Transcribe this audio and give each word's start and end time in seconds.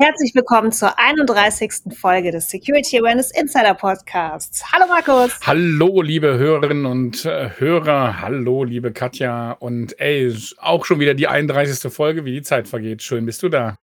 Herzlich 0.00 0.32
willkommen 0.32 0.70
zur 0.70 0.96
31. 0.96 1.92
Folge 2.00 2.30
des 2.30 2.48
Security 2.48 3.00
Awareness 3.00 3.32
Insider 3.32 3.74
Podcasts. 3.74 4.62
Hallo 4.72 4.86
Markus. 4.86 5.36
Hallo 5.44 6.02
liebe 6.02 6.38
Hörerinnen 6.38 6.86
und 6.86 7.24
äh, 7.24 7.50
Hörer. 7.58 8.20
Hallo 8.20 8.62
liebe 8.62 8.92
Katja. 8.92 9.50
Und 9.58 9.98
ey, 9.98 10.32
auch 10.58 10.84
schon 10.84 11.00
wieder 11.00 11.14
die 11.14 11.26
31. 11.26 11.92
Folge, 11.92 12.24
wie 12.24 12.30
die 12.30 12.42
Zeit 12.42 12.68
vergeht. 12.68 13.02
Schön 13.02 13.26
bist 13.26 13.42
du 13.42 13.48
da. 13.48 13.74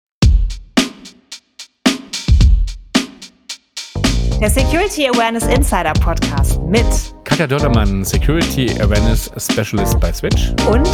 Der 4.39 4.49
Security 4.49 5.09
Awareness 5.09 5.45
Insider 5.47 5.91
Podcast 5.99 6.61
mit 6.61 6.85
Katja 7.25 7.45
Dördermann, 7.45 8.05
Security 8.05 8.69
Awareness 8.79 9.29
Specialist 9.37 9.99
bei 9.99 10.13
Switch. 10.13 10.53
Und 10.71 10.87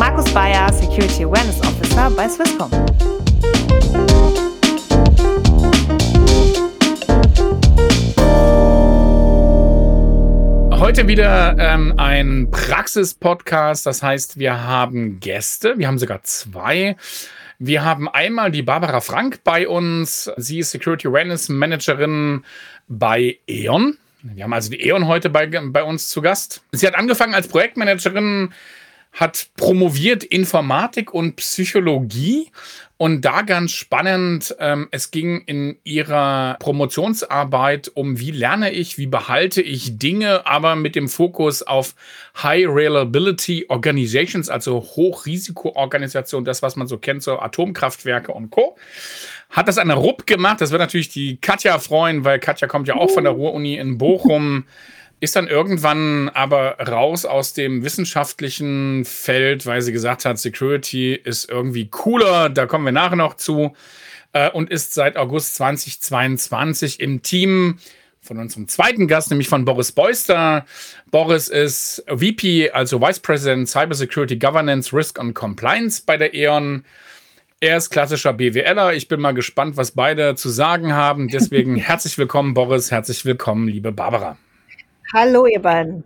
Markus 0.00 0.28
Bayer, 0.34 0.72
Security 0.72 1.22
Awareness 1.22 1.60
Officer 1.60 2.10
bei 2.10 2.28
Swisscom. 2.28 2.72
Heute 10.84 11.08
wieder 11.08 11.56
ähm, 11.58 11.94
ein 11.96 12.50
Praxis-Podcast. 12.50 13.86
Das 13.86 14.02
heißt, 14.02 14.38
wir 14.38 14.64
haben 14.64 15.18
Gäste. 15.18 15.78
Wir 15.78 15.88
haben 15.88 15.98
sogar 15.98 16.22
zwei. 16.24 16.96
Wir 17.58 17.86
haben 17.86 18.06
einmal 18.06 18.50
die 18.50 18.60
Barbara 18.60 19.00
Frank 19.00 19.42
bei 19.44 19.66
uns. 19.66 20.30
Sie 20.36 20.58
ist 20.58 20.72
Security 20.72 21.08
Awareness 21.08 21.48
Managerin 21.48 22.44
bei 22.86 23.38
E.ON. 23.46 23.96
Wir 24.24 24.44
haben 24.44 24.52
also 24.52 24.70
die 24.70 24.86
E.ON 24.86 25.06
heute 25.06 25.30
bei, 25.30 25.46
bei 25.46 25.82
uns 25.82 26.10
zu 26.10 26.20
Gast. 26.20 26.62
Sie 26.72 26.86
hat 26.86 26.96
angefangen 26.96 27.32
als 27.32 27.48
Projektmanagerin 27.48 28.52
hat 29.14 29.48
promoviert 29.56 30.24
Informatik 30.24 31.14
und 31.14 31.36
Psychologie 31.36 32.50
und 32.96 33.22
da 33.22 33.42
ganz 33.42 33.72
spannend, 33.72 34.54
ähm, 34.60 34.86
es 34.92 35.10
ging 35.10 35.40
in 35.46 35.76
ihrer 35.82 36.56
Promotionsarbeit 36.60 37.90
um, 37.94 38.20
wie 38.20 38.30
lerne 38.30 38.70
ich, 38.70 38.98
wie 38.98 39.06
behalte 39.06 39.62
ich 39.62 39.98
Dinge, 39.98 40.46
aber 40.46 40.76
mit 40.76 40.94
dem 40.94 41.08
Fokus 41.08 41.62
auf 41.62 41.96
High 42.40 42.68
Reliability 42.68 43.66
Organizations, 43.68 44.48
also 44.48 44.80
Hochrisikoorganisationen, 44.80 46.44
das, 46.44 46.62
was 46.62 46.76
man 46.76 46.86
so 46.86 46.98
kennt, 46.98 47.24
so 47.24 47.40
Atomkraftwerke 47.40 48.32
und 48.32 48.50
Co. 48.50 48.76
Hat 49.50 49.66
das 49.66 49.76
der 49.76 49.94
RUP 49.94 50.26
gemacht. 50.26 50.60
Das 50.60 50.70
wird 50.70 50.80
natürlich 50.80 51.08
die 51.08 51.36
Katja 51.40 51.78
freuen, 51.78 52.24
weil 52.24 52.38
Katja 52.38 52.68
kommt 52.68 52.86
ja 52.86 52.94
auch 52.94 53.10
von 53.10 53.24
der 53.24 53.32
Ruhr-Uni 53.32 53.76
in 53.76 53.98
Bochum 53.98 54.66
ist 55.20 55.36
dann 55.36 55.48
irgendwann 55.48 56.28
aber 56.28 56.78
raus 56.78 57.24
aus 57.24 57.54
dem 57.54 57.84
wissenschaftlichen 57.84 59.04
Feld, 59.04 59.66
weil 59.66 59.80
sie 59.82 59.92
gesagt 59.92 60.24
hat, 60.24 60.38
Security 60.38 61.14
ist 61.14 61.48
irgendwie 61.48 61.88
cooler, 61.88 62.48
da 62.50 62.66
kommen 62.66 62.84
wir 62.84 62.92
nachher 62.92 63.16
noch 63.16 63.34
zu, 63.34 63.74
äh, 64.34 64.50
und 64.50 64.70
ist 64.70 64.92
seit 64.92 65.16
August 65.16 65.54
2022 65.54 67.00
im 67.00 67.22
Team 67.22 67.78
von 68.20 68.38
unserem 68.38 68.68
zweiten 68.68 69.06
Gast, 69.06 69.30
nämlich 69.30 69.48
von 69.48 69.64
Boris 69.64 69.92
Beuster. 69.92 70.64
Boris 71.10 71.48
ist 71.48 72.04
VP, 72.08 72.70
also 72.70 73.00
Vice 73.00 73.20
President 73.20 73.68
Cybersecurity 73.68 74.36
Governance, 74.36 74.94
Risk 74.94 75.18
and 75.18 75.34
Compliance 75.34 76.02
bei 76.04 76.16
der 76.16 76.34
E.ON. 76.34 76.84
Er 77.60 77.76
ist 77.76 77.90
klassischer 77.90 78.32
BWLer. 78.32 78.94
Ich 78.94 79.08
bin 79.08 79.20
mal 79.20 79.32
gespannt, 79.32 79.76
was 79.76 79.92
beide 79.92 80.34
zu 80.34 80.48
sagen 80.48 80.92
haben. 80.92 81.28
Deswegen 81.28 81.76
herzlich 81.78 82.18
willkommen, 82.18 82.54
Boris. 82.54 82.90
Herzlich 82.90 83.24
willkommen, 83.24 83.68
liebe 83.68 83.92
Barbara. 83.92 84.36
Hallo, 85.14 85.46
ihr 85.46 85.62
beiden. 85.62 86.02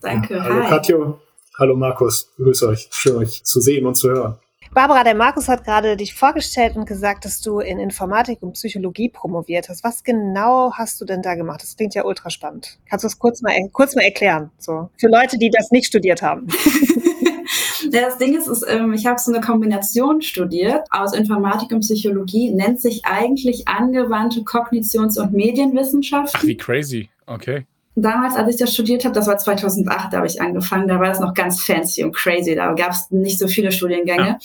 Danke. 0.00 0.40
Hallo, 0.40 0.62
Hi. 0.62 0.68
Katjo. 0.68 1.18
Hallo, 1.58 1.74
Markus. 1.74 2.30
Grüße 2.36 2.68
euch. 2.68 2.88
Schön, 2.92 3.16
euch 3.16 3.42
zu 3.42 3.60
sehen 3.60 3.84
und 3.84 3.96
zu 3.96 4.10
hören. 4.10 4.38
Barbara, 4.72 5.02
der 5.02 5.16
Markus 5.16 5.48
hat 5.48 5.64
gerade 5.64 5.96
dich 5.96 6.14
vorgestellt 6.14 6.76
und 6.76 6.86
gesagt, 6.86 7.24
dass 7.24 7.40
du 7.40 7.58
in 7.58 7.80
Informatik 7.80 8.42
und 8.42 8.52
Psychologie 8.52 9.08
promoviert 9.08 9.68
hast. 9.68 9.82
Was 9.82 10.04
genau 10.04 10.72
hast 10.72 11.00
du 11.00 11.04
denn 11.04 11.20
da 11.20 11.34
gemacht? 11.34 11.64
Das 11.64 11.76
klingt 11.76 11.96
ja 11.96 12.04
ultra 12.04 12.30
spannend. 12.30 12.78
Kannst 12.88 13.02
du 13.02 13.06
das 13.06 13.18
kurz 13.18 13.42
mal, 13.42 13.52
kurz 13.72 13.96
mal 13.96 14.02
erklären? 14.02 14.52
So, 14.58 14.88
für 15.00 15.08
Leute, 15.08 15.36
die 15.36 15.50
das 15.50 15.72
nicht 15.72 15.86
studiert 15.86 16.22
haben. 16.22 16.46
das 17.90 18.18
Ding 18.18 18.38
ist, 18.38 18.46
ist 18.46 18.64
ähm, 18.68 18.92
ich 18.92 19.04
habe 19.04 19.18
so 19.18 19.32
eine 19.32 19.44
Kombination 19.44 20.22
studiert 20.22 20.86
aus 20.92 21.12
Informatik 21.12 21.72
und 21.72 21.80
Psychologie, 21.80 22.52
nennt 22.52 22.80
sich 22.80 23.04
eigentlich 23.04 23.66
angewandte 23.66 24.42
Kognitions- 24.42 25.20
und 25.20 25.32
Medienwissenschaft. 25.32 26.34
Ach, 26.36 26.44
wie 26.44 26.56
crazy. 26.56 27.10
Okay 27.26 27.66
damals, 27.94 28.36
als 28.36 28.54
ich 28.54 28.56
das 28.56 28.72
studiert 28.72 29.04
habe, 29.04 29.14
das 29.14 29.26
war 29.26 29.38
2008, 29.38 30.12
da 30.12 30.18
habe 30.18 30.26
ich 30.26 30.40
angefangen, 30.40 30.88
da 30.88 30.98
war 30.98 31.06
das 31.06 31.20
noch 31.20 31.34
ganz 31.34 31.62
fancy 31.62 32.04
und 32.04 32.14
crazy, 32.14 32.54
da 32.54 32.72
gab 32.72 32.92
es 32.92 33.10
nicht 33.10 33.38
so 33.38 33.48
viele 33.48 33.72
Studiengänge. 33.72 34.38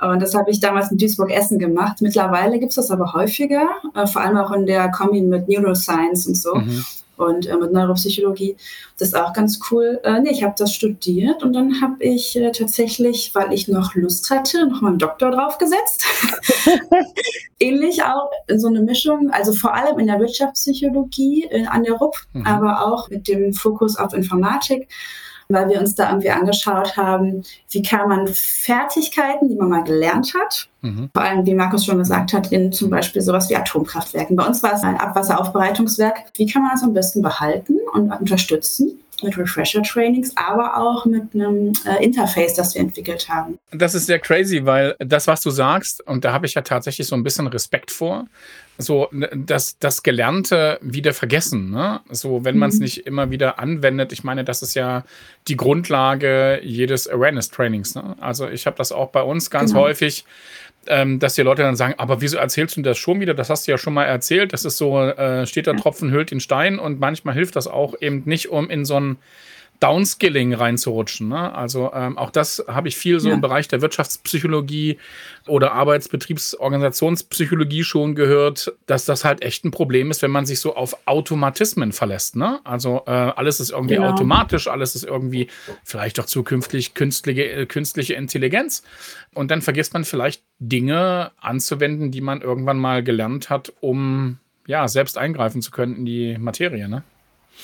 Ja. 0.00 0.10
Und 0.10 0.22
das 0.22 0.34
habe 0.34 0.50
ich 0.50 0.60
damals 0.60 0.90
in 0.90 0.96
Duisburg-Essen 0.96 1.58
gemacht. 1.58 2.00
Mittlerweile 2.00 2.58
gibt 2.58 2.70
es 2.70 2.76
das 2.76 2.90
aber 2.90 3.12
häufiger, 3.12 3.68
äh, 3.94 4.06
vor 4.06 4.22
allem 4.22 4.38
auch 4.38 4.50
in 4.52 4.64
der 4.64 4.90
Kombi 4.90 5.20
mit 5.20 5.48
Neuroscience 5.48 6.26
und 6.26 6.36
so. 6.36 6.54
Mhm 6.54 6.84
und 7.20 7.46
äh, 7.46 7.56
mit 7.56 7.72
Neuropsychologie. 7.72 8.56
Das 8.98 9.08
ist 9.08 9.14
auch 9.14 9.32
ganz 9.32 9.60
cool. 9.70 10.00
Äh, 10.02 10.20
nee, 10.20 10.30
ich 10.30 10.42
habe 10.42 10.54
das 10.56 10.74
studiert 10.74 11.42
und 11.42 11.52
dann 11.52 11.80
habe 11.80 12.02
ich 12.02 12.36
äh, 12.36 12.50
tatsächlich, 12.50 13.34
weil 13.34 13.52
ich 13.52 13.68
noch 13.68 13.94
Lust 13.94 14.30
hatte, 14.30 14.66
noch 14.66 14.80
mal 14.80 14.88
einen 14.88 14.98
Doktor 14.98 15.30
draufgesetzt. 15.30 16.04
Ähnlich 17.60 18.02
auch 18.02 18.30
so 18.56 18.68
eine 18.68 18.80
Mischung, 18.80 19.30
also 19.30 19.52
vor 19.52 19.74
allem 19.74 19.98
in 19.98 20.06
der 20.06 20.18
Wirtschaftspsychologie 20.18 21.44
äh, 21.50 21.66
an 21.66 21.84
der 21.84 21.94
RUP, 21.94 22.16
mhm. 22.32 22.46
aber 22.46 22.86
auch 22.86 23.08
mit 23.10 23.28
dem 23.28 23.52
Fokus 23.52 23.96
auf 23.96 24.14
Informatik 24.14 24.88
weil 25.52 25.68
wir 25.68 25.80
uns 25.80 25.94
da 25.94 26.08
irgendwie 26.08 26.30
angeschaut 26.30 26.96
haben, 26.96 27.42
wie 27.70 27.82
kann 27.82 28.08
man 28.08 28.28
Fertigkeiten, 28.32 29.48
die 29.48 29.56
man 29.56 29.68
mal 29.68 29.84
gelernt 29.84 30.32
hat, 30.34 30.68
mhm. 30.82 31.10
vor 31.12 31.22
allem, 31.22 31.44
wie 31.46 31.54
Markus 31.54 31.84
schon 31.84 31.98
gesagt 31.98 32.32
hat, 32.32 32.52
in 32.52 32.72
zum 32.72 32.90
Beispiel 32.90 33.22
sowas 33.22 33.50
wie 33.50 33.56
Atomkraftwerken. 33.56 34.36
Bei 34.36 34.46
uns 34.46 34.62
war 34.62 34.74
es 34.74 34.82
ein 34.82 34.96
Abwasseraufbereitungswerk. 34.96 36.24
Wie 36.36 36.46
kann 36.46 36.62
man 36.62 36.72
das 36.72 36.82
am 36.82 36.94
besten 36.94 37.22
behalten 37.22 37.76
und 37.92 38.10
unterstützen? 38.12 39.00
mit 39.22 39.36
Refresher-Trainings, 39.36 40.32
aber 40.36 40.76
auch 40.76 41.04
mit 41.04 41.34
einem 41.34 41.72
äh, 41.84 42.02
Interface, 42.02 42.54
das 42.54 42.74
wir 42.74 42.80
entwickelt 42.80 43.28
haben. 43.28 43.58
Das 43.70 43.94
ist 43.94 44.06
sehr 44.06 44.18
crazy, 44.18 44.64
weil 44.64 44.96
das, 44.98 45.26
was 45.26 45.40
du 45.40 45.50
sagst, 45.50 46.06
und 46.06 46.24
da 46.24 46.32
habe 46.32 46.46
ich 46.46 46.54
ja 46.54 46.62
tatsächlich 46.62 47.06
so 47.06 47.14
ein 47.14 47.22
bisschen 47.22 47.46
Respekt 47.46 47.90
vor, 47.90 48.26
so 48.78 49.08
das, 49.12 49.78
das 49.78 50.02
Gelernte 50.02 50.78
wieder 50.82 51.12
vergessen. 51.12 51.70
Ne? 51.70 52.00
So, 52.10 52.44
wenn 52.44 52.58
man 52.58 52.70
es 52.70 52.76
mhm. 52.76 52.82
nicht 52.82 53.06
immer 53.06 53.30
wieder 53.30 53.58
anwendet. 53.58 54.12
Ich 54.12 54.24
meine, 54.24 54.44
das 54.44 54.62
ist 54.62 54.74
ja 54.74 55.04
die 55.48 55.56
Grundlage 55.56 56.60
jedes 56.62 57.08
Awareness-Trainings. 57.08 57.94
Ne? 57.94 58.16
Also 58.20 58.48
ich 58.48 58.66
habe 58.66 58.76
das 58.76 58.92
auch 58.92 59.10
bei 59.10 59.22
uns 59.22 59.50
ganz 59.50 59.72
genau. 59.72 59.84
häufig, 59.84 60.24
ähm, 60.86 61.18
dass 61.18 61.34
die 61.34 61.42
Leute 61.42 61.62
dann 61.62 61.76
sagen, 61.76 61.94
aber 61.98 62.20
wieso 62.20 62.38
erzählst 62.38 62.76
du 62.76 62.82
das 62.82 62.96
schon 62.96 63.20
wieder? 63.20 63.34
Das 63.34 63.50
hast 63.50 63.66
du 63.66 63.70
ja 63.70 63.78
schon 63.78 63.92
mal 63.92 64.04
erzählt. 64.04 64.52
Das 64.52 64.64
ist 64.64 64.78
so, 64.78 64.98
äh, 64.98 65.46
steht 65.46 65.66
der 65.66 65.76
Tropfen 65.76 66.10
hüllt 66.10 66.30
den 66.30 66.40
Stein 66.40 66.78
und 66.78 67.00
manchmal 67.00 67.34
hilft 67.34 67.56
das 67.56 67.66
auch 67.66 67.94
eben 68.00 68.22
nicht, 68.24 68.48
um 68.48 68.70
in 68.70 68.84
so 68.84 68.98
ein 68.98 69.18
Downskilling 69.80 70.52
reinzurutschen. 70.52 71.28
Ne? 71.28 71.54
Also 71.54 71.90
ähm, 71.94 72.18
auch 72.18 72.30
das 72.30 72.62
habe 72.68 72.88
ich 72.88 72.96
viel 72.96 73.18
so 73.18 73.28
ja. 73.28 73.34
im 73.34 73.40
Bereich 73.40 73.66
der 73.66 73.80
Wirtschaftspsychologie 73.80 74.98
oder 75.46 75.72
Arbeitsbetriebsorganisationspsychologie 75.72 77.82
schon 77.82 78.14
gehört, 78.14 78.74
dass 78.86 79.06
das 79.06 79.24
halt 79.24 79.42
echt 79.42 79.64
ein 79.64 79.70
Problem 79.70 80.10
ist, 80.10 80.20
wenn 80.20 80.30
man 80.30 80.44
sich 80.44 80.60
so 80.60 80.76
auf 80.76 80.94
Automatismen 81.06 81.92
verlässt. 81.92 82.36
Ne? 82.36 82.60
Also 82.62 83.04
äh, 83.06 83.10
alles 83.10 83.58
ist 83.58 83.70
irgendwie 83.70 83.94
genau. 83.94 84.10
automatisch, 84.10 84.68
alles 84.68 84.94
ist 84.94 85.04
irgendwie 85.04 85.46
vielleicht 85.82 86.20
auch 86.20 86.26
zukünftig 86.26 86.92
künstliche, 86.92 87.50
äh, 87.50 87.64
künstliche 87.64 88.12
Intelligenz. 88.14 88.82
Und 89.34 89.50
dann 89.50 89.62
vergisst 89.62 89.94
man 89.94 90.04
vielleicht 90.04 90.42
Dinge 90.58 91.30
anzuwenden, 91.40 92.10
die 92.10 92.20
man 92.20 92.42
irgendwann 92.42 92.78
mal 92.78 93.02
gelernt 93.02 93.48
hat, 93.48 93.72
um 93.80 94.40
ja 94.66 94.86
selbst 94.88 95.16
eingreifen 95.16 95.62
zu 95.62 95.70
können 95.70 95.96
in 95.96 96.04
die 96.04 96.36
Materie. 96.38 96.86
Ne? 96.86 97.02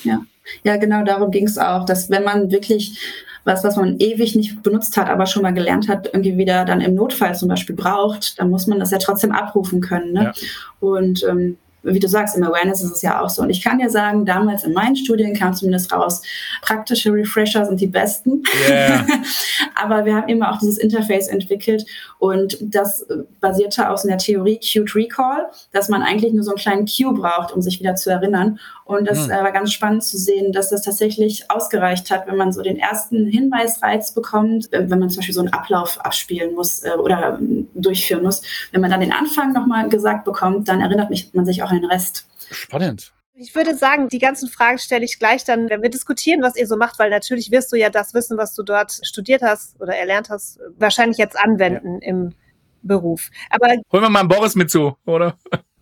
Ja. 0.03 0.23
Ja, 0.65 0.77
genau 0.77 1.05
darum 1.05 1.31
ging 1.31 1.47
es 1.47 1.59
auch, 1.59 1.85
dass 1.85 2.11
wenn 2.11 2.25
man 2.25 2.51
wirklich 2.51 3.01
was, 3.45 3.63
was 3.63 3.77
man 3.77 3.97
ewig 3.99 4.35
nicht 4.35 4.63
benutzt 4.63 4.97
hat, 4.97 5.09
aber 5.09 5.27
schon 5.27 5.43
mal 5.43 5.55
gelernt 5.55 5.89
hat, 5.89 6.07
irgendwie 6.07 6.37
wieder 6.37 6.65
dann 6.65 6.81
im 6.81 6.95
Notfall 6.95 7.37
zum 7.37 7.49
Beispiel 7.49 7.77
braucht, 7.77 8.39
dann 8.41 8.51
muss 8.51 8.67
man 8.67 8.81
das 8.81 8.91
ja 8.91 8.99
trotzdem 8.99 9.31
abrufen 9.31 9.81
können. 9.81 10.13
Ne? 10.13 10.25
Ja. 10.25 10.33
Und 10.81 11.23
ähm, 11.23 11.57
wie 11.87 12.01
du 12.01 12.09
sagst, 12.09 12.37
im 12.37 12.43
Awareness 12.43 12.83
ist 12.83 12.91
es 12.91 13.03
ja 13.03 13.21
auch 13.21 13.31
so. 13.31 13.43
Und 13.43 13.51
ich 13.51 13.63
kann 13.63 13.79
dir 13.79 13.91
sagen, 13.91 14.25
damals 14.25 14.65
in 14.65 14.73
meinen 14.73 14.97
Studien 14.97 15.35
kam 15.35 15.55
zumindest 15.55 15.93
raus, 15.93 16.23
praktische 16.63 17.13
Refresher 17.13 17.65
sind 17.65 17.81
die 17.81 17.87
besten. 17.87 18.43
Yeah. 18.69 19.07
Aber 19.75 20.05
wir 20.05 20.15
haben 20.15 20.29
immer 20.29 20.53
auch 20.53 20.59
dieses 20.59 20.79
Interface 20.79 21.29
entwickelt 21.29 21.87
und 22.19 22.59
das 22.61 23.07
basierte 23.41 23.89
aus 23.91 24.05
einer 24.05 24.19
Theorie 24.19 24.59
Cute 24.59 24.95
Recall, 24.95 25.47
dass 25.73 25.89
man 25.89 26.03
eigentlich 26.03 26.33
nur 26.33 26.45
so 26.45 26.51
einen 26.51 26.59
kleinen 26.59 26.87
Cue 26.87 27.15
braucht, 27.15 27.53
um 27.53 27.63
sich 27.63 27.79
wieder 27.81 27.95
zu 27.95 28.11
erinnern. 28.11 28.59
Und 28.85 29.09
das 29.09 29.27
mhm. 29.27 29.33
war 29.33 29.53
ganz 29.53 29.73
spannend 29.73 30.05
zu 30.05 30.17
sehen, 30.17 30.53
dass 30.53 30.71
das 30.71 30.83
tatsächlich 30.83 31.51
ausgereicht 31.51 32.11
hat, 32.11 32.27
wenn 32.27 32.37
man 32.37 32.53
so 32.53 32.63
den 32.63 32.79
ersten 32.79 33.27
Hinweisreiz 33.27 34.13
bekommt, 34.13 34.69
wenn 34.71 34.89
man 34.89 35.11
zum 35.11 35.19
Beispiel 35.19 35.35
so 35.35 35.41
einen 35.41 35.53
Ablauf 35.53 35.99
abspielen 36.05 36.55
muss 36.55 36.85
äh, 36.85 36.91
oder 36.91 37.39
durchführen 37.75 38.23
muss. 38.23 38.43
Wenn 38.71 38.81
man 38.81 38.91
dann 38.91 39.01
den 39.01 39.13
Anfang 39.13 39.53
nochmal 39.53 39.89
gesagt 39.89 40.25
bekommt, 40.25 40.69
dann 40.69 40.81
erinnert 40.81 41.11
man 41.33 41.45
sich 41.45 41.63
auch 41.63 41.71
an 41.71 41.76
den 41.81 41.85
Rest. 41.85 42.27
Spannend. 42.51 43.13
Ich 43.39 43.55
würde 43.55 43.77
sagen, 43.77 44.09
die 44.09 44.19
ganzen 44.19 44.49
Fragen 44.49 44.79
stelle 44.79 45.05
ich 45.05 45.19
gleich 45.19 45.45
dann, 45.45 45.69
wenn 45.69 45.83
wir 45.83 45.91
diskutieren, 45.91 46.41
was 46.41 46.57
ihr 46.57 46.67
so 46.67 46.77
macht, 46.77 46.99
weil 46.99 47.11
natürlich 47.11 47.51
wirst 47.51 47.71
du 47.71 47.77
ja 47.77 47.91
das 47.91 48.15
Wissen, 48.15 48.39
was 48.39 48.55
du 48.55 48.63
dort 48.63 48.99
studiert 49.03 49.43
hast 49.43 49.79
oder 49.81 49.95
erlernt 49.95 50.31
hast, 50.31 50.59
wahrscheinlich 50.79 51.19
jetzt 51.19 51.39
anwenden 51.39 52.01
ja. 52.01 52.09
im 52.09 52.35
Beruf. 52.83 53.31
Aber 53.51 53.69
holen 53.69 54.03
wir 54.03 54.09
mal 54.09 54.21
einen 54.21 54.29
Boris 54.29 54.55
mit 54.55 54.71
zu, 54.71 54.97
oder? 55.05 55.37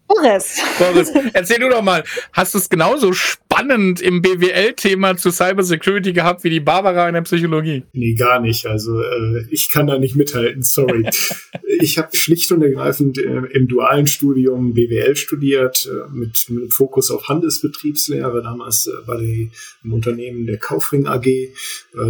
Boris. 0.07 0.61
Boris, 0.79 1.11
erzähl 1.33 1.61
du 1.61 1.69
doch 1.71 1.83
mal, 1.83 2.05
hast 2.33 2.55
du 2.55 2.59
es 2.59 2.69
genauso 2.69 3.13
spannend 3.13 4.01
im 4.01 4.21
BWL-Thema 4.21 5.17
zu 5.17 5.31
Cybersecurity 5.31 6.13
gehabt 6.13 6.45
wie 6.45 6.51
die 6.51 6.61
Barbara 6.61 7.09
in 7.09 7.15
der 7.15 7.23
Psychologie? 7.23 7.85
Nee, 7.93 8.15
gar 8.15 8.41
nicht. 8.41 8.67
Also 8.67 9.01
äh, 9.01 9.47
ich 9.51 9.71
kann 9.71 9.87
da 9.87 9.99
nicht 9.99 10.15
mithalten, 10.15 10.63
sorry. 10.63 11.09
ich 11.81 11.97
habe 11.97 12.15
schlicht 12.15 12.53
und 12.53 12.63
ergreifend 12.63 13.17
äh, 13.19 13.47
im 13.53 13.67
dualen 13.67 14.07
Studium 14.07 14.75
BWL 14.75 15.17
studiert, 15.17 15.89
äh, 15.91 16.11
mit, 16.13 16.51
mit 16.51 16.75
Fokus 16.75 17.11
auf 17.11 17.29
Handelsbetriebslehre, 17.29 18.43
damals 18.43 18.87
äh, 18.87 18.91
bei 19.07 19.17
der, 19.17 19.49
im 19.85 19.93
Unternehmen 19.93 20.47
der 20.47 20.59
Kaufring 20.59 21.07
AG. 21.07 21.27
Äh, 21.27 21.53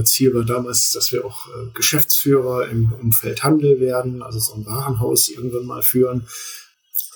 Ziel 0.02 0.34
war 0.34 0.44
damals, 0.44 0.90
dass 0.92 1.12
wir 1.12 1.24
auch 1.24 1.46
äh, 1.48 1.70
Geschäftsführer 1.74 2.68
im 2.68 2.92
Umfeld 3.00 3.44
Handel 3.44 3.80
werden, 3.80 4.22
also 4.22 4.40
so 4.40 4.54
ein 4.54 4.66
Warenhaus 4.66 5.28
irgendwann 5.28 5.66
mal 5.66 5.82
führen. 5.82 6.26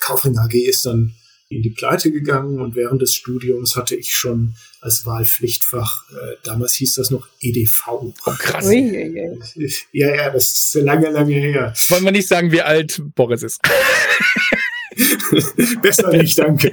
Kaufring 0.00 0.38
AG 0.38 0.54
ist 0.54 0.86
dann 0.86 1.14
in 1.50 1.62
die 1.62 1.70
Pleite 1.70 2.12
gegangen 2.12 2.60
und 2.60 2.76
während 2.76 3.00
des 3.00 3.14
Studiums 3.14 3.74
hatte 3.74 3.96
ich 3.96 4.12
schon 4.12 4.54
als 4.80 5.06
Wahlpflichtfach, 5.06 6.04
äh, 6.10 6.36
damals 6.44 6.74
hieß 6.74 6.94
das 6.94 7.10
noch 7.10 7.26
EDV. 7.40 7.88
Oh, 7.88 8.12
krass. 8.38 8.66
Ui, 8.66 8.76
ui, 8.76 9.38
ui. 9.56 9.72
Ja, 9.92 10.14
ja, 10.14 10.30
das 10.30 10.52
ist 10.52 10.74
lange, 10.74 11.08
lange 11.10 11.34
her. 11.34 11.72
Wollen 11.88 12.04
wir 12.04 12.12
nicht 12.12 12.28
sagen, 12.28 12.52
wie 12.52 12.60
alt 12.60 13.00
Boris 13.14 13.42
ist? 13.42 13.60
Besser 15.82 16.10
nicht, 16.12 16.38
danke. 16.38 16.72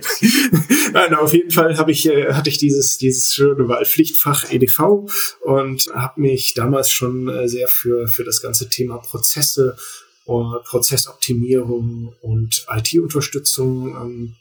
Nein, 0.92 1.14
auf 1.14 1.34
jeden 1.34 1.52
Fall 1.52 1.78
habe 1.78 1.92
ich, 1.92 2.08
äh, 2.08 2.34
hatte 2.34 2.50
ich 2.50 2.58
dieses, 2.58 2.98
dieses 2.98 3.34
schöne 3.34 3.68
Wahlpflichtfach 3.68 4.52
EDV 4.52 5.08
und 5.42 5.88
habe 5.94 6.22
mich 6.22 6.54
damals 6.54 6.92
schon 6.92 7.30
äh, 7.30 7.48
sehr 7.48 7.68
für, 7.68 8.08
für 8.08 8.24
das 8.24 8.42
ganze 8.42 8.68
Thema 8.70 8.98
Prozesse 8.98 9.78
Prozessoptimierung 10.26 12.16
und 12.22 12.66
IT-Unterstützung 12.70 13.96
ähm, 13.96 14.36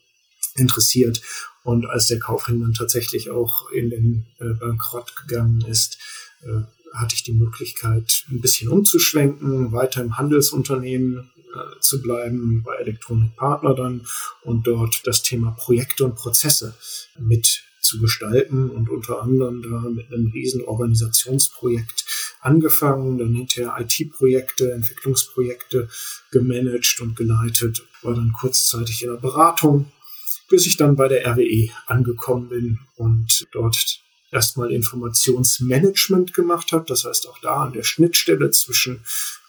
interessiert. 0.56 1.20
Und 1.62 1.86
als 1.86 2.06
der 2.06 2.18
Kaufring 2.18 2.60
dann 2.60 2.74
tatsächlich 2.74 3.30
auch 3.30 3.70
in 3.70 3.90
den 3.90 4.26
äh, 4.38 4.54
Bankrott 4.54 5.14
gegangen 5.16 5.62
ist, 5.62 5.98
äh, 6.42 6.62
hatte 6.94 7.14
ich 7.14 7.24
die 7.24 7.32
Möglichkeit, 7.32 8.24
ein 8.30 8.40
bisschen 8.40 8.68
umzuschwenken, 8.68 9.72
weiter 9.72 10.00
im 10.02 10.16
Handelsunternehmen 10.16 11.30
äh, 11.54 11.80
zu 11.80 12.00
bleiben, 12.00 12.62
bei 12.62 12.76
Electronic 12.76 13.34
Partner 13.36 13.74
dann 13.74 14.06
und 14.42 14.66
dort 14.66 15.02
das 15.04 15.22
Thema 15.22 15.50
Projekte 15.52 16.04
und 16.04 16.14
Prozesse 16.14 16.74
mit 17.18 17.64
zu 17.84 18.00
gestalten 18.00 18.70
und 18.70 18.88
unter 18.88 19.22
anderem 19.22 19.62
da 19.62 19.88
mit 19.88 20.12
einem 20.12 20.30
riesen 20.32 20.62
Organisationsprojekt 20.62 22.04
angefangen, 22.40 23.18
dann 23.18 23.34
hinterher 23.34 23.76
IT-Projekte, 23.78 24.72
Entwicklungsprojekte 24.72 25.88
gemanagt 26.30 27.00
und 27.00 27.16
geleitet, 27.16 27.86
war 28.02 28.14
dann 28.14 28.32
kurzzeitig 28.32 29.02
in 29.02 29.10
der 29.10 29.18
Beratung, 29.18 29.92
bis 30.48 30.66
ich 30.66 30.76
dann 30.76 30.96
bei 30.96 31.08
der 31.08 31.26
RWE 31.26 31.70
angekommen 31.86 32.48
bin 32.48 32.78
und 32.96 33.46
dort 33.52 34.00
erstmal 34.30 34.72
Informationsmanagement 34.72 36.34
gemacht 36.34 36.72
habe. 36.72 36.84
Das 36.86 37.04
heißt 37.04 37.28
auch 37.28 37.38
da 37.38 37.62
an 37.62 37.72
der 37.72 37.84
Schnittstelle 37.84 38.50
zwischen 38.50 39.00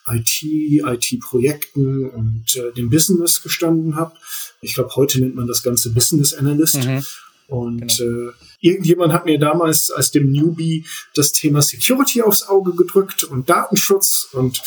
IT, 0.07 0.43
IT-Projekten 0.43 2.09
und 2.09 2.55
äh, 2.55 2.71
dem 2.73 2.89
Business 2.89 3.41
gestanden 3.41 3.95
habe. 3.95 4.15
Ich 4.61 4.75
glaube, 4.75 4.95
heute 4.95 5.19
nennt 5.19 5.35
man 5.35 5.47
das 5.47 5.63
Ganze 5.63 5.91
Business 5.91 6.33
Analyst. 6.33 6.85
Mhm. 6.85 7.03
Und 7.47 7.97
genau. 7.97 8.29
äh, 8.29 8.33
irgendjemand 8.59 9.13
hat 9.13 9.25
mir 9.25 9.37
damals 9.37 9.91
als 9.91 10.11
dem 10.11 10.31
Newbie 10.31 10.85
das 11.13 11.31
Thema 11.31 11.61
Security 11.61 12.21
aufs 12.21 12.47
Auge 12.47 12.73
gedrückt 12.73 13.23
und 13.23 13.49
Datenschutz 13.49 14.29
und 14.31 14.61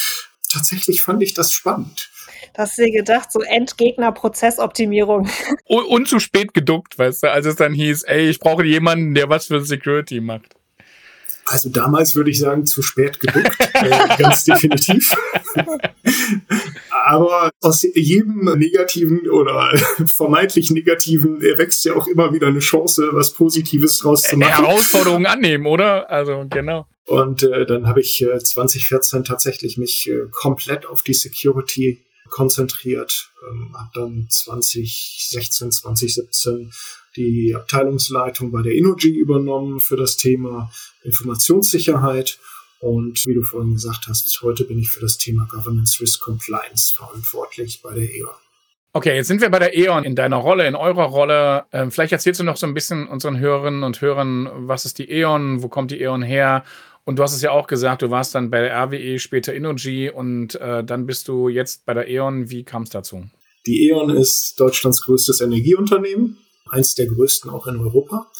tatsächlich 0.51 1.03
fand 1.03 1.23
ich 1.23 1.35
das 1.35 1.53
spannend. 1.53 2.11
hast 2.57 2.79
du 2.79 2.85
dir 2.85 2.93
gedacht, 2.93 3.33
so 3.33 3.41
Endgegner-Prozessoptimierung. 3.41 5.29
Und, 5.65 5.85
und 5.85 6.09
zu 6.09 6.19
spät 6.19 6.55
geduckt, 6.55 6.99
weißt 6.99 7.25
du, 7.25 7.31
als 7.31 7.47
es 7.47 7.57
dann 7.57 7.75
hieß, 7.75 8.05
ey, 8.05 8.29
ich 8.31 8.39
brauche 8.39 8.65
jemanden, 8.65 9.15
der 9.15 9.29
was 9.29 9.47
für 9.47 9.61
Security 9.65 10.21
macht. 10.21 10.55
Also 11.51 11.71
damals 11.71 12.15
würde 12.15 12.31
ich 12.31 12.39
sagen, 12.39 12.67
zu 12.67 12.83
spät 12.83 13.21
geduckt, 13.21 13.57
äh, 13.73 14.17
ganz 14.19 14.45
definitiv. 14.45 15.11
Aber 16.91 17.51
aus 17.63 17.87
jedem 17.95 18.45
negativen 18.59 19.29
oder 19.31 19.73
vermeintlich 20.17 20.71
negativen 20.71 21.41
erwächst 21.41 21.85
ja 21.87 21.95
auch 21.95 22.07
immer 22.07 22.35
wieder 22.35 22.49
eine 22.49 22.59
Chance, 22.59 23.09
was 23.13 23.33
Positives 23.33 23.99
draus 23.99 24.23
zu 24.23 24.37
machen. 24.37 24.53
Herausforderungen 24.53 25.27
annehmen, 25.27 25.67
oder? 25.67 26.11
Also 26.11 26.45
genau. 26.51 26.87
Und 27.07 27.43
äh, 27.43 27.65
dann 27.65 27.87
habe 27.87 28.03
ich 28.03 28.23
äh, 28.23 28.39
2014 28.39 29.25
tatsächlich 29.25 29.79
mich 29.79 30.11
äh, 30.11 30.27
komplett 30.31 30.85
auf 30.85 31.03
die 31.03 31.15
Security 31.15 32.05
konzentriert, 32.29 33.31
ähm, 33.49 33.75
habe 33.75 33.91
dann 33.95 34.27
2016, 34.29 35.73
2017 35.73 36.71
die 37.19 37.55
Abteilungsleitung 37.55 38.51
bei 38.51 38.63
der 38.63 38.73
Innogy 38.73 39.11
übernommen 39.11 39.81
für 39.81 39.97
das 39.97 40.17
Thema 40.17 40.71
Informationssicherheit. 41.03 42.39
Und 42.81 43.25
wie 43.27 43.35
du 43.35 43.43
vorhin 43.43 43.75
gesagt 43.75 44.07
hast, 44.09 44.41
heute 44.43 44.65
bin 44.65 44.79
ich 44.79 44.91
für 44.91 45.01
das 45.01 45.19
Thema 45.19 45.47
Governance 45.51 46.01
Risk 46.01 46.21
Compliance 46.21 46.95
verantwortlich 46.95 47.81
bei 47.83 47.93
der 47.95 48.05
E.ON. 48.05 48.35
Okay, 48.93 49.17
jetzt 49.17 49.29
sind 49.29 49.41
wir 49.41 49.51
bei 49.51 49.59
der 49.59 49.77
E.ON 49.77 50.05
in 50.05 50.15
deiner 50.15 50.37
Rolle, 50.37 50.67
in 50.67 50.75
eurer 50.75 51.05
Rolle. 51.05 51.65
Ähm, 51.73 51.91
vielleicht 51.91 52.13
erzählst 52.13 52.41
du 52.41 52.45
noch 52.45 52.57
so 52.57 52.67
ein 52.67 52.75
bisschen 52.75 53.07
unseren 53.07 53.39
Hörerinnen 53.39 53.83
und 53.83 54.01
Hörern, 54.01 54.49
was 54.55 54.85
ist 54.85 54.99
die 54.99 55.11
E.ON, 55.11 55.63
wo 55.63 55.69
kommt 55.69 55.91
die 55.91 56.01
E.ON 56.01 56.23
her? 56.23 56.65
Und 57.05 57.19
du 57.19 57.23
hast 57.23 57.35
es 57.35 57.43
ja 57.43 57.51
auch 57.51 57.67
gesagt, 57.67 58.03
du 58.03 58.11
warst 58.11 58.35
dann 58.35 58.51
bei 58.51 58.61
der 58.61 58.77
RWE, 58.85 59.19
später 59.19 59.55
Innogy 59.55 60.11
und 60.11 60.55
äh, 60.57 60.85
dann 60.85 61.07
bist 61.07 61.29
du 61.29 61.49
jetzt 61.49 61.85
bei 61.85 61.95
der 61.95 62.09
E.ON. 62.09 62.51
Wie 62.51 62.65
kam 62.65 62.83
es 62.83 62.91
dazu? 62.91 63.25
Die 63.67 63.89
E.ON 63.89 64.11
ist 64.11 64.59
Deutschlands 64.59 65.03
größtes 65.03 65.41
Energieunternehmen 65.41 66.39
eins 66.71 66.95
der 66.95 67.07
größten 67.07 67.51
auch 67.51 67.67
in 67.67 67.79
Europa. 67.79 68.31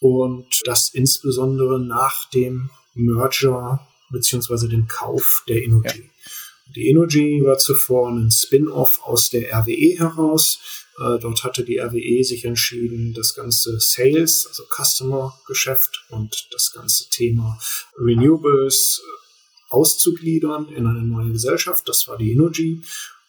Und 0.00 0.62
das 0.64 0.90
insbesondere 0.90 1.80
nach 1.80 2.28
dem 2.30 2.70
Merger 2.94 3.86
beziehungsweise 4.10 4.68
dem 4.68 4.86
Kauf 4.86 5.42
der 5.48 5.62
Energy. 5.62 6.02
Ja. 6.02 6.30
Die 6.74 6.88
Energy 6.88 7.42
war 7.44 7.58
zuvor 7.58 8.10
ein 8.10 8.30
Spin-off 8.30 9.00
aus 9.02 9.30
der 9.30 9.52
RWE 9.52 9.98
heraus. 9.98 10.58
Äh, 10.98 11.18
dort 11.18 11.44
hatte 11.44 11.64
die 11.64 11.78
RWE 11.78 12.24
sich 12.24 12.44
entschieden, 12.44 13.14
das 13.14 13.34
ganze 13.34 13.78
Sales, 13.80 14.46
also 14.46 14.64
Customer-Geschäft 14.64 16.04
und 16.10 16.48
das 16.52 16.72
ganze 16.72 17.08
Thema 17.08 17.58
Renewables 17.98 19.00
äh, 19.02 19.26
auszugliedern 19.70 20.68
in 20.68 20.86
eine 20.86 21.02
neue 21.02 21.32
Gesellschaft. 21.32 21.88
Das 21.88 22.08
war 22.08 22.18
die 22.18 22.32
Energy. 22.32 22.82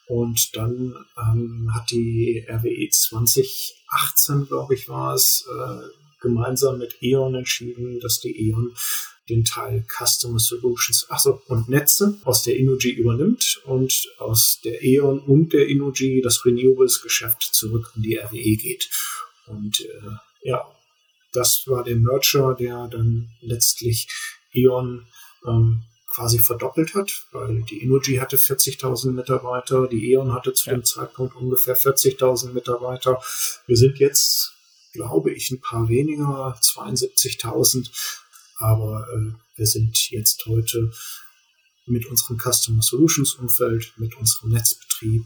Und 0.07 0.55
dann 0.55 0.95
ähm, 1.17 1.69
hat 1.73 1.91
die 1.91 2.45
RWE 2.49 2.89
2018, 3.89 4.47
glaube 4.47 4.75
ich, 4.75 4.89
war 4.89 5.13
es, 5.13 5.47
äh, 5.47 5.87
gemeinsam 6.21 6.79
mit 6.79 6.97
E.ON 7.01 7.35
entschieden, 7.35 7.99
dass 7.99 8.19
die 8.19 8.49
E.ON 8.49 8.73
den 9.29 9.43
Teil 9.43 9.85
Customer 9.87 10.39
Solutions, 10.39 11.09
achso, 11.09 11.41
und 11.47 11.67
Netze 11.67 12.19
aus 12.23 12.43
der 12.43 12.57
Energy 12.57 12.91
übernimmt 12.91 13.61
und 13.65 14.07
aus 14.19 14.59
der 14.63 14.83
E.ON 14.83 15.19
und 15.19 15.53
der 15.53 15.67
Energy 15.69 16.21
das 16.21 16.45
Renewables-Geschäft 16.45 17.43
zurück 17.43 17.91
in 17.95 18.03
die 18.03 18.15
RWE 18.15 18.55
geht. 18.55 18.89
Und 19.47 19.81
äh, 19.81 20.47
ja, 20.49 20.65
das 21.33 21.63
war 21.67 21.83
der 21.83 21.97
Merger, 21.97 22.55
der 22.55 22.87
dann 22.87 23.29
letztlich 23.41 24.07
E.ON 24.53 25.05
ähm, 25.45 25.83
quasi 26.07 26.39
verdoppelt 26.39 26.95
hat, 26.95 27.25
weil 27.31 27.63
die 27.63 27.83
Energy 27.83 28.15
hatte 28.15 28.37
40.000 28.37 29.11
Mitarbeiter, 29.11 29.87
die 29.87 30.11
E.ON 30.11 30.33
hatte 30.33 30.53
zu 30.53 30.69
ja. 30.69 30.75
dem 30.75 30.83
Zeitpunkt 30.83 31.35
ungefähr 31.35 31.77
40.000 31.77 32.53
Mitarbeiter. 32.53 33.21
Wir 33.67 33.77
sind 33.77 33.99
jetzt, 33.99 34.53
glaube 34.93 35.31
ich, 35.31 35.51
ein 35.51 35.61
paar 35.61 35.89
weniger, 35.89 36.57
72.000, 36.61 37.89
aber 38.57 39.07
äh, 39.13 39.33
wir 39.57 39.67
sind 39.67 40.09
jetzt 40.09 40.45
heute 40.45 40.91
mit 41.85 42.05
unserem 42.05 42.37
Customer 42.37 42.81
Solutions 42.81 43.35
Umfeld, 43.35 43.93
mit 43.97 44.15
unserem 44.17 44.51
Netzbetrieb, 44.51 45.25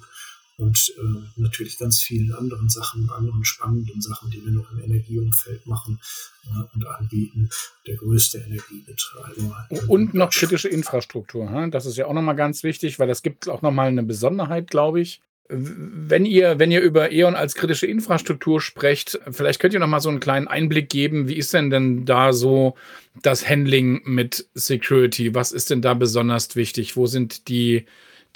und 0.61 0.93
äh, 0.97 1.41
natürlich 1.41 1.79
ganz 1.79 2.01
vielen 2.01 2.33
anderen 2.33 2.69
Sachen, 2.69 3.09
anderen 3.09 3.43
spannenden 3.43 3.99
Sachen, 3.99 4.29
die 4.29 4.45
wir 4.45 4.51
noch 4.51 4.71
im 4.71 4.79
Energieumfeld 4.79 5.65
machen 5.65 5.99
äh, 6.45 6.75
und 6.75 6.87
anbieten. 6.87 7.49
Der 7.87 7.95
größte 7.95 8.37
Energiebetreiber. 8.37 9.67
Und 9.87 10.13
noch 10.13 10.29
kritische 10.29 10.69
Infrastruktur. 10.69 11.49
Hm? 11.49 11.71
Das 11.71 11.87
ist 11.87 11.97
ja 11.97 12.05
auch 12.05 12.13
nochmal 12.13 12.35
ganz 12.35 12.61
wichtig, 12.63 12.99
weil 12.99 13.07
das 13.07 13.23
gibt 13.23 13.49
auch 13.49 13.63
nochmal 13.63 13.87
eine 13.87 14.03
Besonderheit, 14.03 14.69
glaube 14.69 15.01
ich. 15.01 15.21
Wenn 15.49 16.25
ihr, 16.25 16.59
wenn 16.59 16.71
ihr 16.71 16.79
über 16.79 17.11
E.ON 17.11 17.35
als 17.35 17.55
kritische 17.55 17.87
Infrastruktur 17.87 18.61
sprecht, 18.61 19.19
vielleicht 19.31 19.59
könnt 19.59 19.73
ihr 19.73 19.81
noch 19.81 19.87
mal 19.87 19.99
so 19.99 20.07
einen 20.07 20.21
kleinen 20.21 20.47
Einblick 20.47 20.89
geben. 20.89 21.27
Wie 21.27 21.35
ist 21.35 21.53
denn 21.53 21.69
denn 21.71 22.05
da 22.05 22.31
so 22.31 22.75
das 23.21 23.49
Handling 23.49 24.01
mit 24.05 24.47
Security? 24.53 25.35
Was 25.35 25.51
ist 25.51 25.71
denn 25.71 25.81
da 25.81 25.95
besonders 25.95 26.55
wichtig? 26.55 26.95
Wo 26.95 27.07
sind 27.07 27.49
die, 27.49 27.85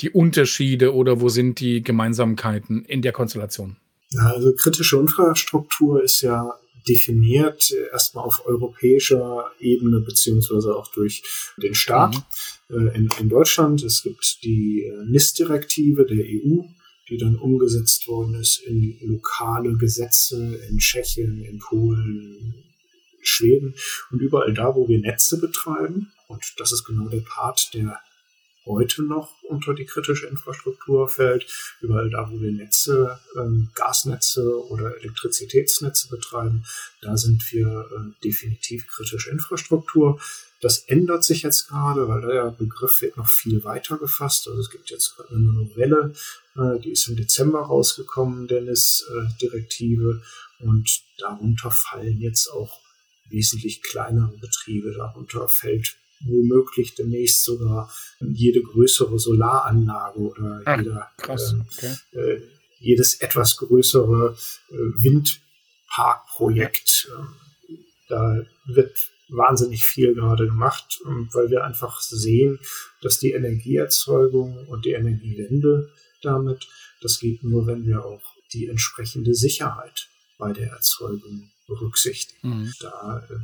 die 0.01 0.09
Unterschiede 0.09 0.93
oder 0.93 1.21
wo 1.21 1.29
sind 1.29 1.59
die 1.59 1.81
Gemeinsamkeiten 1.81 2.85
in 2.85 3.01
der 3.01 3.11
Konstellation? 3.11 3.77
Also 4.17 4.53
kritische 4.53 4.97
Infrastruktur 4.97 6.03
ist 6.03 6.21
ja 6.21 6.53
definiert, 6.87 7.73
erstmal 7.91 8.25
auf 8.25 8.45
europäischer 8.45 9.51
Ebene 9.59 10.01
beziehungsweise 10.01 10.75
auch 10.75 10.91
durch 10.93 11.23
den 11.57 11.73
Staat 11.73 12.15
mhm. 12.69 12.87
in, 12.89 13.09
in 13.19 13.29
Deutschland. 13.29 13.83
Es 13.83 14.03
gibt 14.03 14.43
die 14.43 14.91
NIS-Direktive 15.07 16.05
der 16.05 16.25
EU, 16.25 16.61
die 17.09 17.17
dann 17.17 17.35
umgesetzt 17.35 18.07
worden 18.07 18.35
ist 18.35 18.59
in 18.59 18.97
lokale 19.01 19.75
Gesetze 19.77 20.59
in 20.69 20.77
Tschechien, 20.77 21.43
in 21.43 21.59
Polen, 21.59 22.53
Schweden 23.21 23.73
und 24.11 24.21
überall 24.21 24.53
da, 24.53 24.75
wo 24.75 24.87
wir 24.87 24.99
Netze 24.99 25.39
betreiben. 25.39 26.11
Und 26.27 26.43
das 26.57 26.71
ist 26.71 26.83
genau 26.83 27.09
der 27.09 27.21
Part, 27.21 27.73
der 27.73 27.99
heute 28.65 29.03
noch 29.03 29.31
unter 29.43 29.73
die 29.73 29.85
kritische 29.85 30.27
Infrastruktur 30.27 31.07
fällt. 31.07 31.47
Überall 31.81 32.09
da, 32.09 32.29
wo 32.31 32.41
wir 32.41 32.51
Netze, 32.51 33.19
ähm, 33.37 33.69
Gasnetze 33.75 34.67
oder 34.69 34.97
Elektrizitätsnetze 34.97 36.09
betreiben, 36.09 36.65
da 37.01 37.15
sind 37.17 37.51
wir 37.51 37.67
äh, 37.91 38.23
definitiv 38.23 38.87
kritische 38.87 39.29
Infrastruktur. 39.29 40.19
Das 40.61 40.79
ändert 40.79 41.23
sich 41.23 41.43
jetzt 41.43 41.67
gerade, 41.67 42.07
weil 42.07 42.21
der 42.21 42.51
Begriff 42.51 43.01
wird 43.01 43.17
noch 43.17 43.29
viel 43.29 43.63
weiter 43.63 43.97
gefasst. 43.97 44.47
Also 44.47 44.59
es 44.59 44.71
gibt 44.71 44.89
jetzt 44.89 45.15
gerade 45.15 45.35
eine 45.35 45.51
Novelle, 45.51 46.13
äh, 46.55 46.79
die 46.79 46.91
ist 46.91 47.07
im 47.07 47.15
Dezember 47.15 47.59
rausgekommen, 47.59 48.47
der 48.47 48.61
NIS-Direktive. 48.61 50.21
Und 50.59 51.01
darunter 51.17 51.69
fallen 51.69 52.19
jetzt 52.19 52.47
auch 52.51 52.79
wesentlich 53.29 53.81
kleinere 53.83 54.37
Betriebe. 54.37 54.93
Darunter 54.93 55.47
fällt 55.49 55.97
womöglich 56.25 56.95
demnächst 56.95 57.43
sogar 57.43 57.91
jede 58.19 58.61
größere 58.61 59.19
Solaranlage 59.19 60.19
oder 60.19 60.61
Ach, 60.65 60.77
jeder, 60.77 61.09
krass. 61.17 61.53
Ähm, 61.53 61.65
okay. 61.71 61.95
äh, 62.11 62.41
jedes 62.79 63.21
etwas 63.21 63.55
größere 63.57 64.35
äh, 64.69 64.73
Windparkprojekt. 64.73 67.09
Äh, 67.09 67.23
da 68.09 68.45
wird 68.65 68.97
wahnsinnig 69.29 69.83
viel 69.83 70.13
gerade 70.13 70.45
gemacht, 70.45 70.99
ähm, 71.05 71.29
weil 71.33 71.49
wir 71.49 71.63
einfach 71.63 71.99
sehen, 72.01 72.59
dass 73.01 73.17
die 73.19 73.31
Energieerzeugung 73.31 74.67
und 74.67 74.85
die 74.85 74.91
Energiewende 74.91 75.91
damit, 76.21 76.67
das 77.01 77.19
geht 77.19 77.43
nur, 77.43 77.67
wenn 77.67 77.85
wir 77.85 78.05
auch 78.05 78.21
die 78.53 78.67
entsprechende 78.67 79.33
Sicherheit 79.33 80.07
bei 80.37 80.53
der 80.53 80.71
Erzeugung 80.71 81.49
berücksichtigen. 81.67 82.49
Mhm. 82.49 82.73
Da 82.79 83.25
äh, 83.29 83.35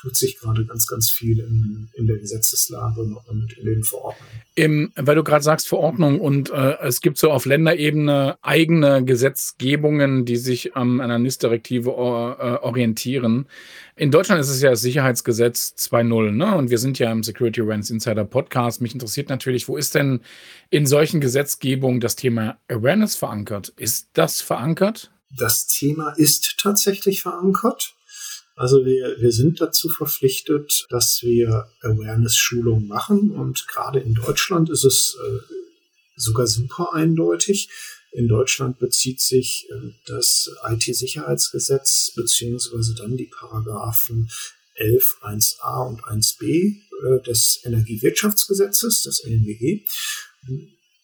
tut 0.00 0.16
sich 0.16 0.38
gerade 0.38 0.64
ganz, 0.66 0.86
ganz 0.86 1.10
viel 1.10 1.38
in, 1.38 1.88
in 1.94 2.06
der 2.06 2.18
Gesetzeslage 2.18 3.02
und 3.02 3.52
in 3.58 3.66
den 3.66 3.84
Verordnungen. 3.84 4.32
Im, 4.54 4.92
weil 4.96 5.16
du 5.16 5.24
gerade 5.24 5.42
sagst 5.42 5.68
Verordnung 5.68 6.20
und 6.20 6.50
äh, 6.50 6.76
es 6.82 7.00
gibt 7.00 7.18
so 7.18 7.30
auf 7.30 7.44
Länderebene 7.44 8.38
eigene 8.42 9.04
Gesetzgebungen, 9.04 10.24
die 10.24 10.36
sich 10.36 10.76
an 10.76 11.00
einer 11.00 11.18
NIS-Direktive 11.18 11.90
äh, 11.90 12.64
orientieren. 12.64 13.46
In 13.96 14.10
Deutschland 14.10 14.40
ist 14.40 14.48
es 14.48 14.60
ja 14.60 14.70
das 14.70 14.80
Sicherheitsgesetz 14.80 15.74
2.0, 15.78 16.32
ne? 16.32 16.56
Und 16.56 16.70
wir 16.70 16.78
sind 16.78 16.98
ja 16.98 17.12
im 17.12 17.22
Security 17.22 17.60
Awareness 17.60 17.90
Insider 17.90 18.24
Podcast. 18.24 18.80
Mich 18.80 18.92
interessiert 18.92 19.28
natürlich, 19.28 19.68
wo 19.68 19.76
ist 19.76 19.94
denn 19.94 20.20
in 20.70 20.86
solchen 20.86 21.20
Gesetzgebungen 21.20 22.00
das 22.00 22.16
Thema 22.16 22.58
Awareness 22.68 23.16
verankert? 23.16 23.72
Ist 23.76 24.08
das 24.14 24.40
verankert? 24.40 25.12
Das 25.36 25.66
Thema 25.66 26.12
ist 26.16 26.56
tatsächlich 26.58 27.22
verankert. 27.22 27.94
Also 28.56 28.84
wir, 28.84 29.16
wir 29.20 29.32
sind 29.32 29.60
dazu 29.60 29.88
verpflichtet, 29.88 30.86
dass 30.88 31.22
wir 31.22 31.68
Awareness-Schulungen 31.80 32.86
machen 32.86 33.32
und 33.32 33.66
gerade 33.66 34.00
in 34.00 34.14
Deutschland 34.14 34.70
ist 34.70 34.84
es 34.84 35.16
äh, 35.26 35.38
sogar 36.16 36.46
super 36.46 36.94
eindeutig. 36.94 37.68
In 38.12 38.28
Deutschland 38.28 38.78
bezieht 38.78 39.20
sich 39.20 39.68
äh, 39.70 39.90
das 40.06 40.50
IT-Sicherheitsgesetz 40.68 42.12
beziehungsweise 42.14 42.94
dann 42.94 43.16
die 43.16 43.26
Paragraphen 43.26 44.30
11, 44.76 45.18
1a 45.22 45.88
und 45.88 46.00
1b 46.02 46.44
äh, 46.44 47.22
des 47.22 47.60
Energiewirtschaftsgesetzes, 47.64 49.02
das 49.02 49.20
ENWG, 49.20 49.84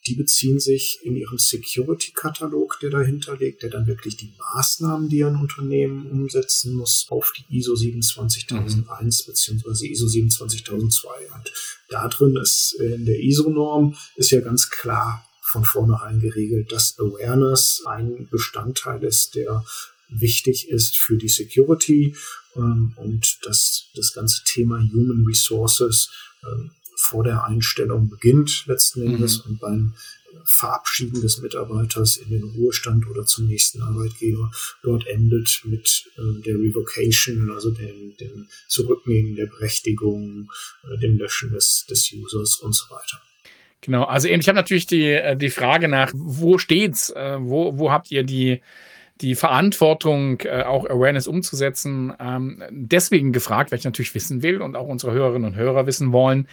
die 0.07 0.15
beziehen 0.15 0.59
sich 0.61 0.99
in 1.03 1.15
ihrem 1.15 1.39
Security-Katalog, 1.39 2.79
der 2.81 2.91
dahinter 2.91 3.37
liegt, 3.37 3.63
der 3.63 3.71
dann 3.71 3.87
wirklich 3.87 4.17
die 4.17 4.33
Maßnahmen, 4.39 5.09
die 5.09 5.23
ein 5.25 5.37
Unternehmen 5.37 6.11
umsetzen 6.11 6.75
muss, 6.75 7.07
auf 7.11 7.33
die 7.37 7.59
ISO 7.59 7.77
27001 7.77 9.27
mhm. 9.27 9.33
bzw. 9.33 9.87
ISO 9.89 10.09
27002. 10.09 11.09
Und 11.35 11.53
da 11.89 12.09
drin 12.09 12.37
ist 12.37 12.73
in 12.81 13.05
der 13.05 13.21
ISO-Norm 13.21 13.95
ist 14.17 14.31
ja 14.31 14.41
ganz 14.41 14.71
klar 14.71 15.27
von 15.43 15.65
vornherein 15.65 16.21
geregelt, 16.21 16.73
dass 16.73 16.99
Awareness 16.99 17.83
ein 17.85 18.29
Bestandteil 18.31 19.03
ist, 19.03 19.35
der 19.35 19.65
wichtig 20.09 20.69
ist 20.69 20.99
für 20.99 21.17
die 21.17 21.29
Security 21.29 22.17
ähm, 22.57 22.95
und 22.97 23.39
dass 23.45 23.87
das 23.95 24.13
ganze 24.13 24.43
Thema 24.45 24.81
Human 24.81 25.25
Resources 25.27 26.11
ähm, 26.45 26.71
vor 27.01 27.25
der 27.25 27.45
Einstellung 27.45 28.09
beginnt 28.11 28.67
letzten 28.67 29.01
mhm. 29.01 29.15
Endes 29.15 29.45
mhm. 29.45 29.53
und 29.53 29.61
beim 29.61 29.95
Verabschieden 30.45 31.21
des 31.23 31.41
Mitarbeiters 31.41 32.17
in 32.17 32.31
den 32.31 32.45
Ruhestand 32.45 33.09
oder 33.09 33.25
zum 33.25 33.47
nächsten 33.47 33.83
Arbeitgeber 33.83 34.51
dort 34.83 35.07
endet 35.07 35.63
mit 35.65 36.05
äh, 36.17 36.43
der 36.43 36.55
Revocation, 36.55 37.51
also 37.53 37.71
dem, 37.71 38.17
dem 38.19 38.49
Zurücknehmen 38.69 39.35
der 39.35 39.47
Berechtigung, 39.47 40.51
äh, 40.85 40.99
dem 40.99 41.19
Löschen 41.19 41.53
des, 41.53 41.87
des 41.89 42.13
Users 42.13 42.57
und 42.57 42.75
so 42.75 42.91
weiter. 42.91 43.21
Genau, 43.81 44.05
also 44.05 44.29
eben, 44.29 44.41
ich 44.41 44.49
habe 44.49 44.57
natürlich 44.57 44.87
die, 44.87 45.07
äh, 45.07 45.37
die 45.37 45.51
Frage 45.51 45.89
nach, 45.89 46.13
wo 46.15 46.59
steht's, 46.59 47.11
äh, 47.11 47.39
wo, 47.41 47.79
wo 47.79 47.91
habt 47.91 48.11
ihr 48.11 48.23
die, 48.23 48.61
die 49.21 49.35
Verantwortung, 49.35 50.41
äh, 50.41 50.63
auch 50.63 50.85
Awareness 50.89 51.27
umzusetzen, 51.27 52.13
ähm, 52.21 52.63
deswegen 52.71 53.33
gefragt, 53.33 53.71
weil 53.71 53.79
ich 53.79 53.85
natürlich 53.85 54.15
wissen 54.15 54.43
will 54.43 54.63
und 54.63 54.77
auch 54.77 54.87
unsere 54.87 55.13
Hörerinnen 55.13 55.51
und 55.53 55.57
Hörer 55.57 55.87
wissen 55.87 56.13
wollen, 56.13 56.47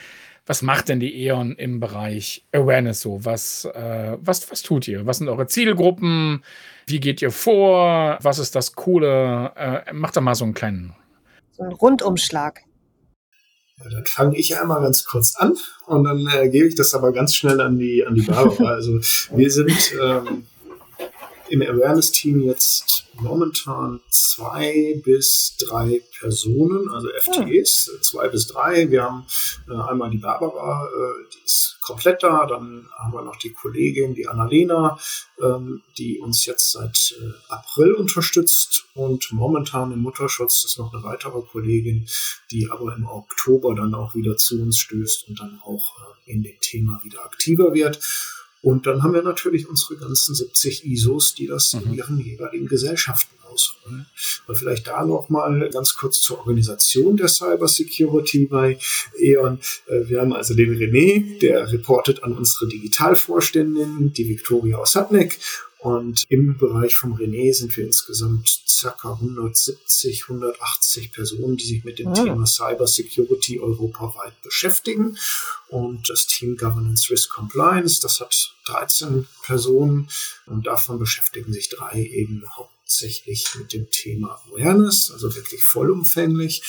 was 0.47 0.61
macht 0.61 0.87
denn 0.87 1.01
die 1.01 1.25
E.ON 1.25 1.55
im 1.55 1.81
Bereich 1.81 2.45
Awareness 2.53 3.01
so? 3.01 3.23
Was, 3.25 3.65
äh, 3.65 4.17
was, 4.21 4.49
was 4.49 4.61
tut 4.61 4.87
ihr? 4.87 5.05
Was 5.05 5.17
sind 5.17 5.27
eure 5.27 5.47
Zielgruppen? 5.47 6.41
Wie 6.85 7.01
geht 7.01 7.21
ihr 7.21 7.31
vor? 7.31 8.17
Was 8.21 8.39
ist 8.39 8.55
das 8.55 8.73
Coole? 8.73 9.51
Äh, 9.55 9.93
macht 9.93 10.15
da 10.15 10.21
mal 10.21 10.35
so 10.35 10.45
einen 10.45 10.53
kleinen. 10.53 10.95
So 11.51 11.63
einen 11.63 11.73
Rundumschlag. 11.73 12.61
Ja, 13.77 13.89
dann 13.89 14.05
fange 14.05 14.37
ich 14.37 14.57
einmal 14.57 14.81
ganz 14.81 15.03
kurz 15.03 15.35
an 15.35 15.53
und 15.85 16.05
dann 16.05 16.25
äh, 16.33 16.49
gebe 16.49 16.67
ich 16.67 16.75
das 16.75 16.93
aber 16.93 17.11
ganz 17.11 17.35
schnell 17.35 17.59
an 17.59 17.77
die, 17.77 18.05
an 18.05 18.15
die 18.15 18.21
Barbara. 18.21 18.71
also 18.75 18.99
wir 19.35 19.51
sind 19.51 19.93
ähm, 20.01 20.47
im 21.49 21.61
Awareness-Team 21.61 22.41
jetzt 22.41 23.05
momentan 23.13 23.99
zwei 24.09 25.01
bis 25.03 25.55
drei 25.57 26.01
Personen, 26.19 26.89
also 26.89 27.07
FTEs, 27.09 27.91
ja. 27.93 28.01
zwei 28.01 28.27
bis 28.27 28.47
drei. 28.47 28.89
Wir 28.91 29.03
haben 29.03 29.25
äh, 29.69 29.73
einmal 29.73 30.09
die 30.09 30.17
Barbara, 30.17 30.87
äh, 30.87 31.29
die 31.33 31.45
ist 31.45 31.77
komplett 31.81 32.23
da. 32.23 32.45
Dann 32.45 32.87
haben 32.97 33.13
wir 33.13 33.21
noch 33.23 33.37
die 33.37 33.53
Kollegin, 33.53 34.13
die 34.13 34.27
Annalena, 34.27 34.99
ähm, 35.41 35.81
die 35.97 36.19
uns 36.19 36.45
jetzt 36.45 36.71
seit 36.71 37.15
äh, 37.19 37.31
April 37.49 37.93
unterstützt. 37.93 38.85
Und 38.93 39.31
momentan 39.31 39.91
im 39.91 39.99
Mutterschutz 39.99 40.65
ist 40.65 40.77
noch 40.77 40.93
eine 40.93 41.03
weitere 41.03 41.41
Kollegin, 41.41 42.07
die 42.51 42.69
aber 42.69 42.95
im 42.95 43.05
Oktober 43.05 43.75
dann 43.75 43.93
auch 43.93 44.15
wieder 44.15 44.37
zu 44.37 44.61
uns 44.61 44.77
stößt 44.77 45.29
und 45.29 45.39
dann 45.39 45.59
auch 45.63 45.97
äh, 45.97 46.31
in 46.31 46.43
dem 46.43 46.59
Thema 46.59 47.01
wieder 47.03 47.23
aktiver 47.25 47.73
wird. 47.73 47.99
Und 48.67 48.85
dann 48.85 49.01
haben 49.01 49.13
wir 49.13 49.21
natürlich 49.21 49.69
unsere 49.69 49.95
ganzen 49.95 50.35
70 50.35 50.85
ISOs, 50.85 51.33
die 51.33 51.47
das 51.47 51.71
mhm. 51.71 51.83
in 51.83 51.93
ihren 51.93 52.19
jeweiligen 52.19 52.67
Gesellschaften 52.67 53.33
ausrollen. 53.45 54.05
Und 54.45 54.57
vielleicht 54.57 54.87
da 54.87 55.05
noch 55.05 55.29
mal 55.29 55.69
ganz 55.69 55.95
kurz 55.95 56.19
zur 56.19 56.39
Organisation 56.39 57.15
der 57.15 57.29
Cybersecurity 57.29 58.47
bei 58.47 58.77
E.ON. 59.17 59.59
Äh, 59.87 60.09
wir 60.09 60.19
haben 60.19 60.33
also 60.33 60.53
den 60.53 60.77
René, 60.77 61.39
der 61.39 61.71
reportet 61.71 62.25
an 62.25 62.33
unsere 62.33 62.67
Digitalvorständin, 62.67 64.11
die 64.11 64.27
Viktoria 64.27 64.79
Osatnik 64.79 65.39
und 65.79 66.25
im 66.29 66.57
Bereich 66.57 66.95
vom 66.95 67.13
René 67.13 67.53
sind 67.53 67.75
wir 67.77 67.85
insgesamt 67.85 68.47
circa 68.67 69.13
170, 69.13 70.23
180 70.23 71.11
Personen, 71.11 71.57
die 71.57 71.65
sich 71.65 71.83
mit 71.83 71.99
dem 71.99 72.07
ja. 72.07 72.21
Ah. 72.21 72.23
Thema 72.23 72.45
Cyber 72.47 72.87
Security 72.87 73.59
europaweit 73.59 74.41
beschäftigen. 74.41 75.17
Und 75.67 76.09
das 76.09 76.25
Team 76.25 76.57
Governance 76.57 77.11
Risk 77.11 77.29
Compliance, 77.29 78.01
das 78.01 78.19
hat 78.19 78.55
13 78.65 79.27
Personen 79.43 80.09
und 80.47 80.65
davon 80.65 80.97
beschäftigen 80.97 81.53
sich 81.53 81.69
drei 81.69 82.01
eben 82.01 82.43
hauptsächlich 82.55 83.45
mit 83.59 83.73
dem 83.73 83.89
Thema 83.91 84.41
Awareness, 84.47 85.11
also 85.11 85.35
wirklich 85.35 85.63
vollumfänglich. 85.63 86.63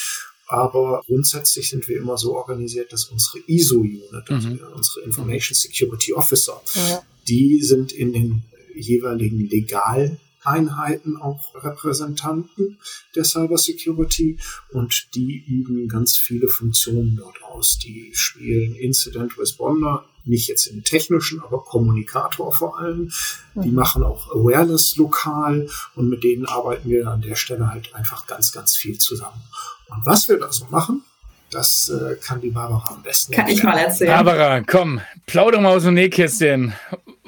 Aber 0.48 1.02
grundsätzlich 1.06 1.68
sind 1.68 1.88
wir 1.88 1.98
immer 1.98 2.16
so 2.16 2.34
organisiert, 2.34 2.92
dass 2.92 3.04
unsere 3.06 3.38
ISO-Unit, 3.46 4.30
also 4.30 4.48
mhm. 4.48 4.60
unsere 4.74 5.00
Information 5.04 5.54
Security 5.54 6.14
Officer, 6.14 6.60
ja. 6.74 7.02
die 7.26 7.62
sind 7.62 7.92
in 7.92 8.12
den 8.12 8.42
jeweiligen 8.80 9.48
Legaleinheiten 9.48 11.16
auch 11.16 11.54
Repräsentanten 11.62 12.78
der 13.14 13.24
Cybersecurity 13.24 14.38
und 14.72 15.14
die 15.14 15.44
üben 15.46 15.88
ganz 15.88 16.16
viele 16.16 16.48
Funktionen 16.48 17.16
dort 17.16 17.42
aus. 17.42 17.78
Die 17.78 18.10
spielen 18.14 18.74
Incident 18.74 19.38
Responder 19.38 20.04
nicht 20.28 20.48
jetzt 20.48 20.66
im 20.66 20.84
technischen, 20.84 21.42
aber 21.42 21.64
Kommunikator 21.64 22.52
vor 22.52 22.78
allem. 22.78 23.10
Die 23.54 23.68
mhm. 23.68 23.74
machen 23.74 24.02
auch 24.02 24.30
Awareness 24.30 24.96
lokal 24.96 25.68
und 25.94 26.08
mit 26.08 26.22
denen 26.22 26.46
arbeiten 26.46 26.88
wir 26.90 27.08
an 27.08 27.22
der 27.22 27.34
Stelle 27.34 27.70
halt 27.70 27.94
einfach 27.94 28.26
ganz, 28.26 28.52
ganz 28.52 28.76
viel 28.76 28.98
zusammen. 28.98 29.40
Und 29.88 30.04
was 30.04 30.28
wir 30.28 30.38
da 30.38 30.52
so 30.52 30.66
machen, 30.70 31.02
das 31.50 31.88
äh, 31.88 32.16
kann 32.16 32.40
die 32.40 32.50
Barbara 32.50 32.94
am 32.94 33.02
besten. 33.02 33.32
Kann 33.32 33.46
erklären. 33.46 33.58
ich 33.58 33.64
mal 33.64 33.78
erzählen. 33.78 34.10
Barbara, 34.10 34.60
komm, 34.60 35.00
plauder 35.26 35.60
mal 35.60 35.74
aus 35.74 35.84
dem 35.84 35.94
Nähkästchen. 35.94 36.74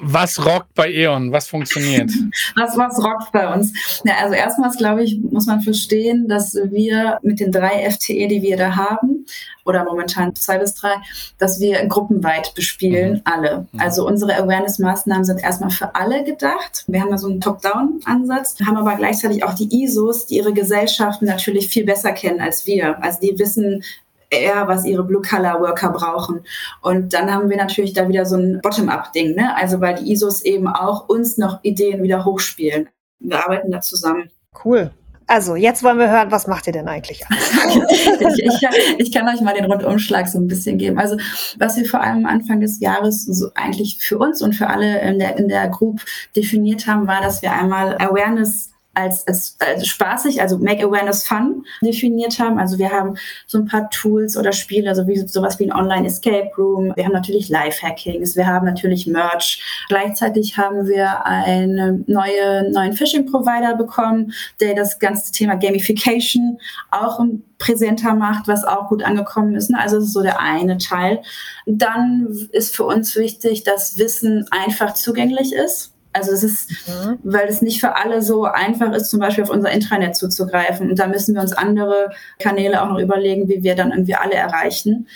Was 0.03 0.43
rockt 0.43 0.73
bei 0.73 0.91
E.ON? 0.91 1.31
Was 1.31 1.47
funktioniert? 1.47 2.09
was, 2.55 2.75
was 2.75 2.97
rockt 3.03 3.31
bei 3.31 3.53
uns? 3.53 3.71
Ja, 4.03 4.15
also 4.23 4.33
erstmals, 4.33 4.77
glaube 4.77 5.03
ich, 5.03 5.19
muss 5.21 5.45
man 5.45 5.61
verstehen, 5.61 6.27
dass 6.27 6.55
wir 6.55 7.19
mit 7.21 7.39
den 7.39 7.51
drei 7.51 7.87
FTE, 7.89 8.27
die 8.27 8.41
wir 8.41 8.57
da 8.57 8.75
haben, 8.75 9.25
oder 9.63 9.83
momentan 9.83 10.35
zwei 10.35 10.57
bis 10.57 10.73
drei, 10.73 10.95
dass 11.37 11.59
wir 11.59 11.85
gruppenweit 11.85 12.55
bespielen, 12.55 13.13
mhm. 13.13 13.21
alle. 13.25 13.67
Mhm. 13.71 13.79
Also 13.79 14.07
unsere 14.07 14.35
Awareness-Maßnahmen 14.35 15.23
sind 15.23 15.43
erstmal 15.43 15.69
für 15.69 15.93
alle 15.93 16.23
gedacht. 16.23 16.83
Wir 16.87 17.01
haben 17.01 17.11
da 17.11 17.19
so 17.19 17.27
einen 17.27 17.39
Top-Down-Ansatz, 17.39 18.57
haben 18.65 18.77
aber 18.77 18.95
gleichzeitig 18.95 19.43
auch 19.43 19.53
die 19.53 19.83
ISOs, 19.83 20.25
die 20.25 20.37
ihre 20.37 20.53
Gesellschaften 20.53 21.25
natürlich 21.25 21.69
viel 21.69 21.85
besser 21.85 22.11
kennen 22.11 22.41
als 22.41 22.65
wir. 22.65 23.01
Also 23.03 23.19
die 23.19 23.37
wissen, 23.37 23.83
eher, 24.31 24.67
was 24.67 24.85
ihre 24.85 25.03
Blue-Color-Worker 25.03 25.89
brauchen. 25.89 26.41
Und 26.81 27.13
dann 27.13 27.31
haben 27.31 27.49
wir 27.49 27.57
natürlich 27.57 27.93
da 27.93 28.07
wieder 28.07 28.25
so 28.25 28.37
ein 28.37 28.59
Bottom-up-Ding, 28.63 29.35
ne? 29.35 29.55
Also 29.55 29.81
weil 29.81 29.95
die 29.95 30.11
ISOs 30.11 30.41
eben 30.41 30.67
auch 30.67 31.07
uns 31.07 31.37
noch 31.37 31.59
Ideen 31.63 32.01
wieder 32.01 32.25
hochspielen. 32.25 32.89
Wir 33.19 33.45
arbeiten 33.45 33.71
da 33.71 33.81
zusammen. 33.81 34.31
Cool. 34.65 34.91
Also, 35.27 35.55
jetzt 35.55 35.81
wollen 35.81 35.97
wir 35.97 36.11
hören, 36.11 36.29
was 36.29 36.47
macht 36.47 36.67
ihr 36.67 36.73
denn 36.73 36.89
eigentlich? 36.89 37.23
ich, 37.29 38.43
ich, 38.43 38.61
kann, 38.61 38.73
ich, 38.97 39.11
kann, 39.13 39.29
euch 39.29 39.39
mal 39.39 39.53
den 39.53 39.63
Rundumschlag 39.63 40.27
so 40.27 40.37
ein 40.37 40.47
bisschen 40.47 40.77
geben. 40.77 40.99
Also, 40.99 41.15
was 41.57 41.77
wir 41.77 41.85
vor 41.85 42.01
allem 42.01 42.25
Anfang 42.25 42.59
des 42.59 42.81
Jahres 42.81 43.23
so 43.23 43.49
eigentlich 43.55 43.99
für 44.01 44.17
uns 44.17 44.41
und 44.41 44.53
für 44.53 44.67
alle 44.67 44.99
in 45.01 45.19
der, 45.19 45.37
in 45.37 45.47
der 45.47 45.69
Group 45.69 46.01
definiert 46.35 46.85
haben, 46.85 47.07
war, 47.07 47.21
dass 47.21 47.41
wir 47.41 47.53
einmal 47.53 47.95
Awareness 47.99 48.70
als, 48.93 49.25
als, 49.27 49.57
als 49.59 49.87
spaßig, 49.87 50.41
also 50.41 50.57
Make 50.57 50.85
Awareness 50.85 51.25
Fun 51.25 51.65
definiert 51.81 52.39
haben. 52.39 52.59
Also 52.59 52.77
wir 52.77 52.91
haben 52.91 53.15
so 53.47 53.57
ein 53.57 53.65
paar 53.65 53.89
Tools 53.89 54.35
oder 54.35 54.51
Spiele, 54.51 54.89
also 54.89 55.07
wie 55.07 55.17
sowas 55.27 55.59
wie 55.59 55.69
ein 55.69 55.73
Online 55.73 56.07
Escape 56.07 56.51
Room. 56.57 56.91
Wir 56.95 57.05
haben 57.05 57.13
natürlich 57.13 57.49
Live-Hackings, 57.49 58.35
wir 58.35 58.47
haben 58.47 58.65
natürlich 58.65 59.07
Merch. 59.07 59.85
Gleichzeitig 59.87 60.57
haben 60.57 60.87
wir 60.87 61.25
einen 61.25 62.03
neue, 62.07 62.69
neuen 62.71 62.93
Phishing-Provider 62.93 63.75
bekommen, 63.75 64.33
der 64.59 64.75
das 64.75 64.99
ganze 64.99 65.31
Thema 65.31 65.55
Gamification 65.55 66.59
auch 66.89 67.19
präsenter 67.57 68.15
macht, 68.15 68.47
was 68.47 68.63
auch 68.63 68.89
gut 68.89 69.03
angekommen 69.03 69.55
ist. 69.55 69.73
Also 69.73 69.97
das 69.97 70.05
ist 70.05 70.13
so 70.13 70.21
der 70.21 70.39
eine 70.39 70.77
Teil. 70.79 71.21
Dann 71.65 72.27
ist 72.51 72.75
für 72.75 72.85
uns 72.85 73.15
wichtig, 73.15 73.63
dass 73.63 73.97
Wissen 73.97 74.47
einfach 74.51 74.95
zugänglich 74.95 75.53
ist. 75.53 75.90
Also 76.13 76.31
es 76.31 76.43
ist, 76.43 76.71
mhm. 76.87 77.19
weil 77.23 77.47
es 77.47 77.61
nicht 77.61 77.79
für 77.79 77.95
alle 77.95 78.21
so 78.21 78.43
einfach 78.43 78.91
ist, 78.93 79.09
zum 79.09 79.19
Beispiel 79.19 79.43
auf 79.43 79.49
unser 79.49 79.71
Intranet 79.71 80.15
zuzugreifen. 80.15 80.89
Und 80.89 80.99
da 80.99 81.07
müssen 81.07 81.35
wir 81.35 81.41
uns 81.41 81.53
andere 81.53 82.11
Kanäle 82.39 82.81
auch 82.81 82.89
noch 82.89 82.99
überlegen, 82.99 83.47
wie 83.47 83.63
wir 83.63 83.75
dann 83.75 83.91
irgendwie 83.91 84.15
alle 84.15 84.33
erreichen. 84.33 85.07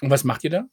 Und 0.00 0.10
was 0.10 0.24
macht 0.24 0.44
ihr 0.44 0.50
da? 0.50 0.64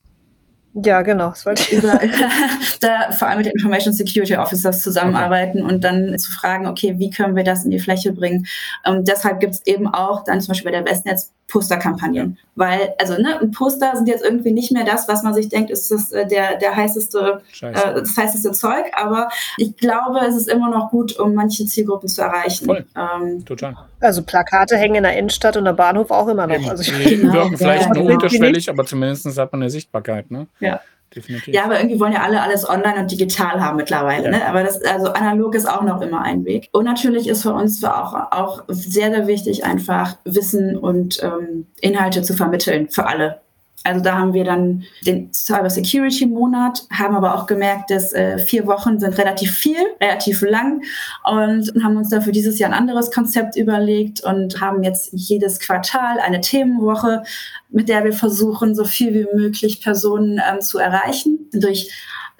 Ja, 0.83 1.01
genau. 1.01 1.29
Das 1.29 1.45
wollte 1.45 1.63
ich 1.63 1.73
über, 1.73 1.99
da 2.81 3.11
vor 3.11 3.27
allem 3.27 3.37
mit 3.37 3.47
den 3.47 3.53
Information 3.53 3.93
Security 3.93 4.35
Officers 4.35 4.83
zusammenarbeiten 4.83 5.63
okay. 5.63 5.73
und 5.73 5.83
dann 5.83 6.17
zu 6.19 6.31
fragen, 6.31 6.67
okay, 6.67 6.95
wie 6.97 7.09
können 7.09 7.35
wir 7.35 7.43
das 7.43 7.65
in 7.65 7.71
die 7.71 7.79
Fläche 7.79 8.13
bringen? 8.13 8.45
Und 8.85 9.07
deshalb 9.07 9.39
gibt 9.39 9.53
es 9.55 9.65
eben 9.65 9.87
auch 9.87 10.23
dann 10.23 10.39
zum 10.39 10.49
Beispiel 10.49 10.71
bei 10.71 10.77
der 10.77 10.85
Westnetz 10.85 11.33
Posterkampagnen. 11.47 12.37
Weil, 12.55 12.93
also, 12.99 13.13
ne, 13.13 13.49
Poster 13.55 13.95
sind 13.95 14.07
jetzt 14.07 14.23
irgendwie 14.23 14.51
nicht 14.51 14.71
mehr 14.71 14.83
das, 14.83 15.07
was 15.07 15.23
man 15.23 15.33
sich 15.33 15.47
denkt, 15.47 15.69
ist 15.69 15.89
das 15.91 16.11
äh, 16.11 16.27
der, 16.27 16.57
der 16.57 16.75
heißeste, 16.75 17.41
äh, 17.61 17.71
das 17.71 18.17
heißeste 18.17 18.51
Zeug. 18.51 18.85
Aber 18.93 19.29
ich 19.57 19.77
glaube, 19.77 20.19
es 20.27 20.35
ist 20.35 20.49
immer 20.49 20.69
noch 20.69 20.89
gut, 20.89 21.17
um 21.17 21.33
manche 21.33 21.65
Zielgruppen 21.65 22.09
zu 22.09 22.21
erreichen. 22.21 22.65
Voll. 22.65 22.85
Ähm, 22.95 23.45
Total. 23.45 23.75
Also 23.99 24.23
Plakate 24.23 24.75
hängen 24.75 24.95
in 24.95 25.03
der 25.03 25.17
Innenstadt 25.17 25.55
und 25.55 25.65
der 25.65 25.73
Bahnhof 25.73 26.11
auch 26.11 26.27
immer 26.27 26.47
noch. 26.47 26.55
Eben. 26.55 26.69
Also 26.69 26.83
die 26.91 27.17
genau. 27.17 27.33
wirken 27.33 27.57
vielleicht 27.57 27.95
ja, 27.95 28.01
nur 28.01 28.11
unterschwellig, 28.13 28.69
aber 28.69 28.85
zumindest 28.85 29.25
hat 29.37 29.51
man 29.51 29.61
eine 29.61 29.69
Sichtbarkeit. 29.69 30.29
Ne? 30.29 30.47
Ja. 30.59 30.81
Definitiv. 31.15 31.53
Ja, 31.53 31.63
aber 31.63 31.79
irgendwie 31.79 31.99
wollen 31.99 32.13
ja 32.13 32.21
alle 32.21 32.41
alles 32.41 32.67
online 32.67 32.99
und 32.99 33.11
digital 33.11 33.61
haben 33.61 33.77
mittlerweile. 33.77 34.25
Ja. 34.25 34.31
Ne? 34.31 34.45
Aber 34.45 34.63
das, 34.63 34.81
also 34.83 35.07
analog 35.13 35.55
ist 35.55 35.67
auch 35.67 35.83
noch 35.83 36.01
immer 36.01 36.21
ein 36.21 36.45
Weg. 36.45 36.69
Und 36.73 36.85
natürlich 36.85 37.27
ist 37.27 37.43
für 37.43 37.53
uns 37.53 37.83
auch, 37.83 38.13
auch 38.31 38.63
sehr, 38.67 39.11
sehr 39.11 39.27
wichtig, 39.27 39.63
einfach 39.65 40.17
Wissen 40.25 40.75
und 40.75 41.23
ähm, 41.23 41.67
Inhalte 41.79 42.21
zu 42.21 42.33
vermitteln 42.33 42.89
für 42.89 43.07
alle. 43.07 43.41
Also 43.83 44.01
da 44.01 44.17
haben 44.17 44.33
wir 44.33 44.43
dann 44.43 44.83
den 45.05 45.31
Cyber 45.33 45.69
Security 45.69 46.25
Monat, 46.25 46.85
haben 46.91 47.15
aber 47.15 47.35
auch 47.35 47.45
gemerkt, 47.45 47.89
dass 47.89 48.11
äh, 48.11 48.37
vier 48.37 48.67
Wochen 48.67 48.99
sind 48.99 49.17
relativ 49.17 49.55
viel, 49.55 49.77
relativ 50.01 50.41
lang. 50.41 50.81
Und 51.23 51.71
haben 51.81 51.95
uns 51.95 52.09
dafür 52.09 52.33
dieses 52.33 52.59
Jahr 52.59 52.71
ein 52.71 52.77
anderes 52.77 53.11
Konzept 53.11 53.55
überlegt 53.55 54.23
und 54.23 54.59
haben 54.59 54.83
jetzt 54.83 55.09
jedes 55.13 55.59
Quartal 55.59 56.19
eine 56.19 56.41
Themenwoche, 56.41 57.23
mit 57.69 57.87
der 57.87 58.03
wir 58.03 58.13
versuchen, 58.13 58.75
so 58.75 58.83
viel 58.83 59.13
wie 59.13 59.27
möglich 59.35 59.81
Personen 59.81 60.41
ähm, 60.51 60.61
zu 60.61 60.79
erreichen. 60.79 61.49
Durch 61.53 61.89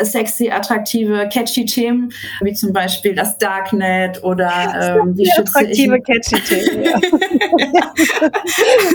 sexy, 0.04 0.50
attraktive, 0.50 1.28
catchy 1.30 1.66
Themen, 1.66 2.12
wie 2.42 2.54
zum 2.54 2.72
Beispiel 2.72 3.16
das 3.16 3.38
Darknet 3.38 4.24
oder 4.24 4.50
ähm, 5.02 5.18
wie 5.18 5.26
schütze 5.26 5.60
attraktive, 5.60 5.98
ich... 5.98 6.04
catchy 6.04 6.42
Themen, 6.44 6.84
ja. 6.84 6.96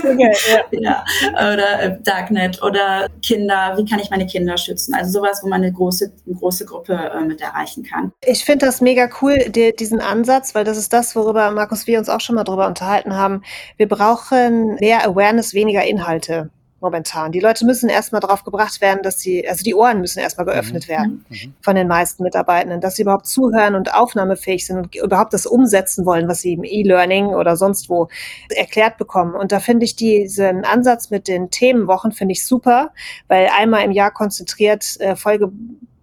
okay, 0.03 0.33
ja. 0.71 0.79
ja. 0.79 1.03
Oder 1.33 1.81
äh, 1.81 1.97
Darknet 2.03 2.61
oder 2.63 3.07
Kinder, 3.21 3.73
wie 3.77 3.85
kann 3.85 3.99
ich 3.99 4.09
meine 4.09 4.25
Kinder 4.25 4.57
schützen? 4.57 4.93
Also 4.93 5.19
sowas, 5.19 5.41
wo 5.43 5.49
man 5.49 5.61
eine 5.61 5.73
große, 5.73 6.11
eine 6.25 6.35
große 6.35 6.65
Gruppe 6.65 6.93
äh, 6.93 7.21
mit 7.25 7.41
erreichen 7.41 7.83
kann. 7.83 8.11
Ich 8.25 8.45
finde 8.45 8.65
das 8.65 8.79
mega 8.79 9.09
cool, 9.21 9.37
die, 9.49 9.73
diesen 9.77 9.99
Ansatz, 9.99 10.55
weil 10.55 10.63
das 10.63 10.77
ist 10.77 10.93
das, 10.93 11.15
worüber 11.15 11.51
Markus 11.51 11.85
wir 11.87 11.99
uns 11.99 12.09
auch 12.09 12.21
schon 12.21 12.35
mal 12.35 12.43
drüber 12.43 12.67
unterhalten 12.67 13.15
haben. 13.15 13.43
Wir 13.77 13.87
brauchen 13.87 14.75
mehr 14.75 15.05
Awareness, 15.05 15.53
weniger 15.53 15.83
Inhalte 15.83 16.49
momentan. 16.83 17.31
Die 17.31 17.39
Leute 17.39 17.65
müssen 17.65 17.89
erstmal 17.89 18.21
darauf 18.21 18.43
gebracht 18.43 18.81
werden, 18.81 19.01
dass 19.01 19.19
sie, 19.19 19.47
also 19.47 19.63
die 19.63 19.73
Ohren 19.73 20.01
müssen 20.01 20.19
erstmal 20.19 20.45
geöffnet 20.45 20.83
mhm. 20.87 20.91
werden 20.91 21.25
mhm. 21.29 21.53
von 21.61 21.75
den 21.75 21.87
meisten 21.87 22.21
Mitarbeitenden, 22.21 22.81
dass 22.81 22.95
sie 22.95 23.01
überhaupt 23.01 23.25
zuhören 23.25 23.73
und 23.73 23.93
aufnahmefähig 23.93 24.67
sind 24.67 24.77
und 24.77 24.95
überhaupt 24.95 25.33
das 25.33 25.47
umsetzen 25.47 26.05
wollen, 26.05 26.27
was 26.27 26.41
sie 26.41 26.53
im 26.53 26.63
E-Learning 26.63 27.27
oder 27.27 27.55
sonst 27.55 27.89
wo 27.89 28.09
erklärt 28.49 28.97
bekommen. 28.97 29.33
Und 29.33 29.51
da 29.51 29.59
finde 29.59 29.85
ich 29.85 29.95
diesen 29.95 30.65
Ansatz 30.65 31.09
mit 31.09 31.27
den 31.27 31.49
Themenwochen 31.49 32.11
finde 32.11 32.33
ich 32.33 32.45
super, 32.45 32.91
weil 33.27 33.49
einmal 33.57 33.83
im 33.83 33.91
Jahr 33.91 34.11
konzentriert 34.11 34.99
äh, 34.99 35.15
Folge 35.15 35.51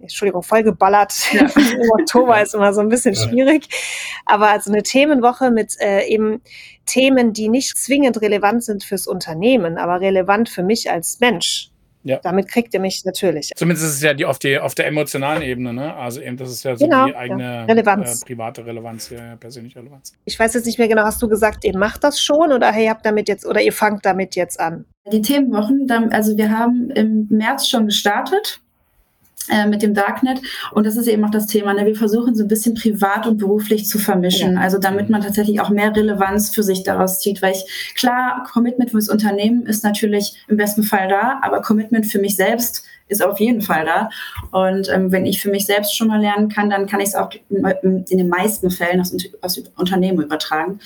Entschuldigung, 0.01 0.43
vollgeballert. 0.43 1.13
Ja. 1.33 1.49
Oktober 2.01 2.41
ist 2.43 2.55
immer 2.55 2.73
so 2.73 2.81
ein 2.81 2.89
bisschen 2.89 3.15
schwierig. 3.15 3.69
Aber 4.27 4.51
also 4.51 4.73
eine 4.73 4.83
Themenwoche 4.83 5.51
mit 5.51 5.77
äh, 5.81 6.07
eben 6.07 6.43
Themen, 6.87 7.33
die 7.33 7.49
nicht 7.49 7.77
zwingend 7.77 8.21
relevant 8.21 8.65
sind 8.65 8.85
fürs 8.85 9.07
Unternehmen, 9.07 9.79
aber 9.79 10.01
relevant 10.01 10.49
für 10.49 10.63
mich 10.63 10.91
als 10.91 11.21
Mensch. 11.21 11.71
Ja. 12.03 12.19
Damit 12.23 12.49
kriegt 12.49 12.73
ihr 12.73 12.81
mich 12.81 13.05
natürlich. 13.05 13.51
Zumindest 13.55 13.87
ist 13.87 13.97
es 13.97 14.03
ja 14.03 14.15
die 14.15 14.25
auf, 14.25 14.39
die, 14.39 14.59
auf 14.59 14.75
der 14.75 14.87
emotionalen 14.87 15.43
Ebene, 15.43 15.75
ne? 15.75 15.95
Also 15.95 16.23
eben, 16.23 16.39
das 16.39 16.51
ist 16.51 16.63
ja 16.63 16.75
so 16.75 16.87
genau, 16.87 17.07
die 17.07 17.15
eigene 17.15 17.43
ja. 17.43 17.65
Relevanz. 17.65 18.23
Äh, 18.23 18.27
private 18.27 18.65
Relevanz, 18.65 19.11
ja, 19.11 19.37
persönliche 19.37 19.81
Relevanz. 19.81 20.15
Ich 20.25 20.39
weiß 20.39 20.55
jetzt 20.55 20.65
nicht 20.65 20.79
mehr 20.79 20.89
genau, 20.89 21.03
hast 21.03 21.21
du 21.21 21.29
gesagt, 21.29 21.63
ihr 21.65 21.77
macht 21.77 22.03
das 22.03 22.21
schon 22.21 22.53
oder 22.53 22.73
hey, 22.73 22.87
habt 22.87 23.05
damit 23.05 23.29
jetzt 23.29 23.45
oder 23.45 23.61
ihr 23.61 23.75
fangt 23.75 24.07
damit 24.07 24.35
jetzt 24.35 24.59
an? 24.59 24.87
Die 25.13 25.21
Themenwochen, 25.21 25.91
also 26.11 26.37
wir 26.39 26.57
haben 26.57 26.91
im 26.91 27.27
März 27.29 27.69
schon 27.69 27.87
gestartet 27.87 28.63
äh, 29.49 29.67
mit 29.67 29.83
dem 29.83 29.95
Darknet. 29.95 30.41
Und 30.73 30.87
das 30.87 30.97
ist 30.97 31.07
eben 31.07 31.25
auch 31.25 31.31
das 31.31 31.47
Thema. 31.47 31.75
Ne? 31.75 31.87
Wir 31.87 31.97
versuchen 31.97 32.35
so 32.35 32.45
ein 32.45 32.49
bisschen 32.49 32.75
privat 32.75 33.27
und 33.27 33.39
beruflich 33.39 33.87
zu 33.87 33.99
vermischen. 33.99 34.55
Ja. 34.55 34.61
Also 34.61 34.79
damit 34.79 35.11
man 35.11 35.23
tatsächlich 35.23 35.61
auch 35.61 35.71
mehr 35.71 35.95
Relevanz 35.95 36.51
für 36.51 36.63
sich 36.63 36.83
daraus 36.83 37.21
zieht. 37.21 37.43
Weil 37.43 37.55
ich, 37.55 37.95
klar, 37.97 38.47
Commitment 38.53 38.91
fürs 38.91 39.09
Unternehmen 39.09 39.67
ist 39.67 39.85
natürlich 39.85 40.35
im 40.49 40.57
besten 40.57 40.83
Fall 40.83 41.09
da, 41.09 41.41
aber 41.43 41.63
Commitment 41.63 42.07
für 42.07 42.19
mich 42.19 42.37
selbst 42.37 42.85
ist 43.11 43.23
auf 43.23 43.41
jeden 43.41 43.61
Fall 43.61 43.85
da. 43.85 44.09
Und 44.53 44.89
ähm, 44.89 45.13
wenn 45.13 45.27
ich 45.27 45.41
für 45.41 45.51
mich 45.51 45.67
selbst 45.67 45.97
schon 45.97 46.09
mal 46.09 46.21
lernen 46.21 46.49
kann, 46.49 46.71
dann 46.71 46.87
kann 46.87 47.01
ich 47.01 47.09
es 47.09 47.15
auch 47.15 47.31
in, 47.49 48.05
den 48.11 48.29
meisten 48.29 48.71
Fällen 48.71 49.01
aus, 49.01 49.15
aus 49.43 49.59
Unternehmen 49.77 50.23
übertragen. 50.23 50.81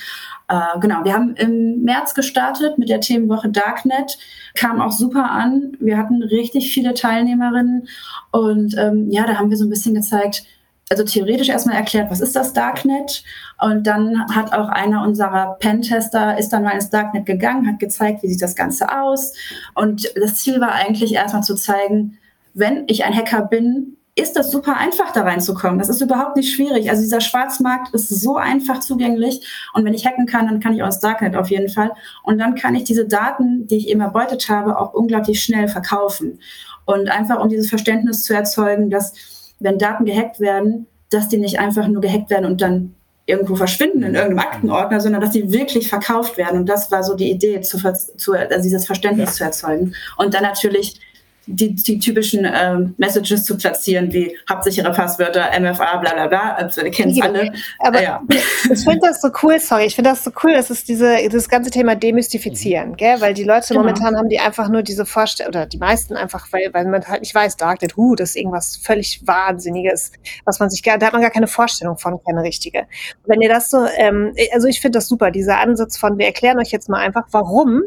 Äh, 0.48 0.78
genau, 0.80 1.04
wir 1.04 1.14
haben 1.14 1.36
im 1.36 1.82
März 1.82 2.14
gestartet 2.14 2.78
mit 2.78 2.88
der 2.88 3.00
Themenwoche 3.00 3.48
Darknet, 3.48 4.18
kam 4.54 4.80
auch 4.80 4.92
super 4.92 5.30
an. 5.30 5.76
Wir 5.80 5.98
hatten 5.98 6.22
richtig 6.22 6.72
viele 6.72 6.94
Teilnehmerinnen 6.94 7.88
und 8.32 8.76
ähm, 8.76 9.10
ja, 9.10 9.26
da 9.26 9.38
haben 9.38 9.50
wir 9.50 9.56
so 9.56 9.64
ein 9.64 9.70
bisschen 9.70 9.94
gezeigt, 9.94 10.44
also 10.90 11.02
theoretisch 11.02 11.48
erstmal 11.48 11.76
erklärt, 11.76 12.10
was 12.10 12.20
ist 12.20 12.36
das 12.36 12.52
Darknet? 12.52 13.24
Und 13.64 13.86
dann 13.86 14.26
hat 14.28 14.52
auch 14.52 14.68
einer 14.68 15.02
unserer 15.02 15.56
Pentester, 15.58 16.36
ist 16.36 16.50
dann 16.50 16.64
mal 16.64 16.72
ins 16.72 16.90
Darknet 16.90 17.24
gegangen, 17.24 17.66
hat 17.66 17.80
gezeigt, 17.80 18.22
wie 18.22 18.28
sieht 18.28 18.42
das 18.42 18.56
Ganze 18.56 19.00
aus. 19.00 19.32
Und 19.74 20.12
das 20.16 20.34
Ziel 20.34 20.60
war 20.60 20.72
eigentlich 20.72 21.14
erstmal 21.14 21.42
zu 21.42 21.54
zeigen, 21.54 22.18
wenn 22.52 22.84
ich 22.88 23.04
ein 23.04 23.16
Hacker 23.16 23.40
bin, 23.40 23.96
ist 24.16 24.36
das 24.36 24.50
super 24.50 24.76
einfach, 24.76 25.12
da 25.12 25.22
reinzukommen. 25.22 25.78
Das 25.78 25.88
ist 25.88 26.02
überhaupt 26.02 26.36
nicht 26.36 26.54
schwierig. 26.54 26.90
Also 26.90 27.00
dieser 27.00 27.22
Schwarzmarkt 27.22 27.94
ist 27.94 28.10
so 28.10 28.36
einfach 28.36 28.80
zugänglich. 28.80 29.40
Und 29.72 29.86
wenn 29.86 29.94
ich 29.94 30.06
hacken 30.06 30.26
kann, 30.26 30.46
dann 30.46 30.60
kann 30.60 30.74
ich 30.74 30.82
aus 30.82 31.00
Darknet 31.00 31.34
auf 31.34 31.48
jeden 31.48 31.70
Fall. 31.70 31.90
Und 32.22 32.36
dann 32.36 32.56
kann 32.56 32.74
ich 32.74 32.84
diese 32.84 33.08
Daten, 33.08 33.66
die 33.66 33.78
ich 33.78 33.88
eben 33.88 34.02
erbeutet 34.02 34.46
habe, 34.50 34.78
auch 34.78 34.92
unglaublich 34.92 35.42
schnell 35.42 35.68
verkaufen. 35.68 36.38
Und 36.84 37.10
einfach 37.10 37.40
um 37.40 37.48
dieses 37.48 37.70
Verständnis 37.70 38.24
zu 38.24 38.34
erzeugen, 38.34 38.90
dass 38.90 39.14
wenn 39.58 39.78
Daten 39.78 40.04
gehackt 40.04 40.38
werden, 40.38 40.86
dass 41.08 41.28
die 41.28 41.38
nicht 41.38 41.58
einfach 41.60 41.88
nur 41.88 42.02
gehackt 42.02 42.28
werden 42.28 42.44
und 42.44 42.60
dann 42.60 42.94
irgendwo 43.26 43.56
verschwinden 43.56 44.02
in 44.02 44.14
irgendeinem 44.14 44.38
Aktenordner, 44.38 45.00
sondern 45.00 45.20
dass 45.20 45.30
die 45.30 45.50
wirklich 45.50 45.88
verkauft 45.88 46.36
werden. 46.36 46.60
Und 46.60 46.68
das 46.68 46.90
war 46.90 47.02
so 47.02 47.14
die 47.14 47.30
Idee, 47.30 47.60
zu, 47.62 47.78
zu 48.16 48.32
also 48.32 48.62
dieses 48.62 48.84
Verständnis 48.86 49.30
ja. 49.30 49.34
zu 49.34 49.44
erzeugen. 49.44 49.94
Und 50.16 50.34
dann 50.34 50.42
natürlich 50.42 51.00
die, 51.46 51.74
die 51.74 51.98
typischen 51.98 52.46
ähm, 52.50 52.94
Messages 52.98 53.44
zu 53.44 53.56
platzieren, 53.56 54.12
wie 54.12 54.36
habt 54.48 54.64
sichere 54.64 54.92
Passwörter, 54.92 55.50
MFA, 55.58 55.98
bla 55.98 56.14
bla 56.14 56.26
bla, 56.26 56.54
also, 56.54 56.82
wir 56.82 56.90
kennen 56.90 57.12
es 57.12 57.20
alle. 57.20 57.52
Aber 57.80 58.02
ja. 58.02 58.22
ich 58.28 58.84
finde 58.84 59.00
das 59.02 59.20
so 59.20 59.28
cool, 59.42 59.58
sorry, 59.58 59.86
ich 59.86 59.94
finde 59.94 60.10
das 60.10 60.24
so 60.24 60.30
cool, 60.42 60.52
dass 60.54 60.70
es 60.70 60.84
diese, 60.84 61.28
das 61.28 61.48
ganze 61.48 61.70
Thema 61.70 61.94
demystifizieren, 61.94 62.90
mhm. 62.90 62.96
gell? 62.96 63.20
weil 63.20 63.34
die 63.34 63.44
Leute 63.44 63.68
genau. 63.68 63.80
momentan 63.80 64.16
haben 64.16 64.28
die 64.28 64.38
einfach 64.38 64.68
nur 64.68 64.82
diese 64.82 65.06
Vorstellung, 65.06 65.50
oder 65.50 65.66
die 65.66 65.78
meisten 65.78 66.16
einfach, 66.16 66.48
weil, 66.52 66.72
weil 66.72 66.86
man 66.86 67.04
halt 67.06 67.20
nicht 67.20 67.34
weiß, 67.34 67.56
Darknet, 67.56 67.96
huh, 67.96 68.14
das 68.14 68.30
ist 68.30 68.36
irgendwas 68.36 68.76
völlig 68.76 69.26
Wahnsinniges, 69.26 70.12
was 70.44 70.60
man 70.60 70.70
sich 70.70 70.82
gar, 70.82 70.98
da 70.98 71.06
hat 71.06 71.12
man 71.12 71.22
gar 71.22 71.30
keine 71.30 71.46
Vorstellung 71.46 71.98
von, 71.98 72.18
keine 72.24 72.42
richtige. 72.42 72.86
Wenn 73.26 73.40
ihr 73.40 73.48
das 73.48 73.70
so, 73.70 73.86
ähm, 73.96 74.34
also 74.52 74.68
ich 74.68 74.80
finde 74.80 74.98
das 74.98 75.08
super, 75.08 75.30
dieser 75.30 75.58
Ansatz 75.58 75.96
von, 75.96 76.18
wir 76.18 76.26
erklären 76.26 76.58
euch 76.58 76.70
jetzt 76.70 76.88
mal 76.88 77.00
einfach, 77.00 77.24
warum 77.30 77.82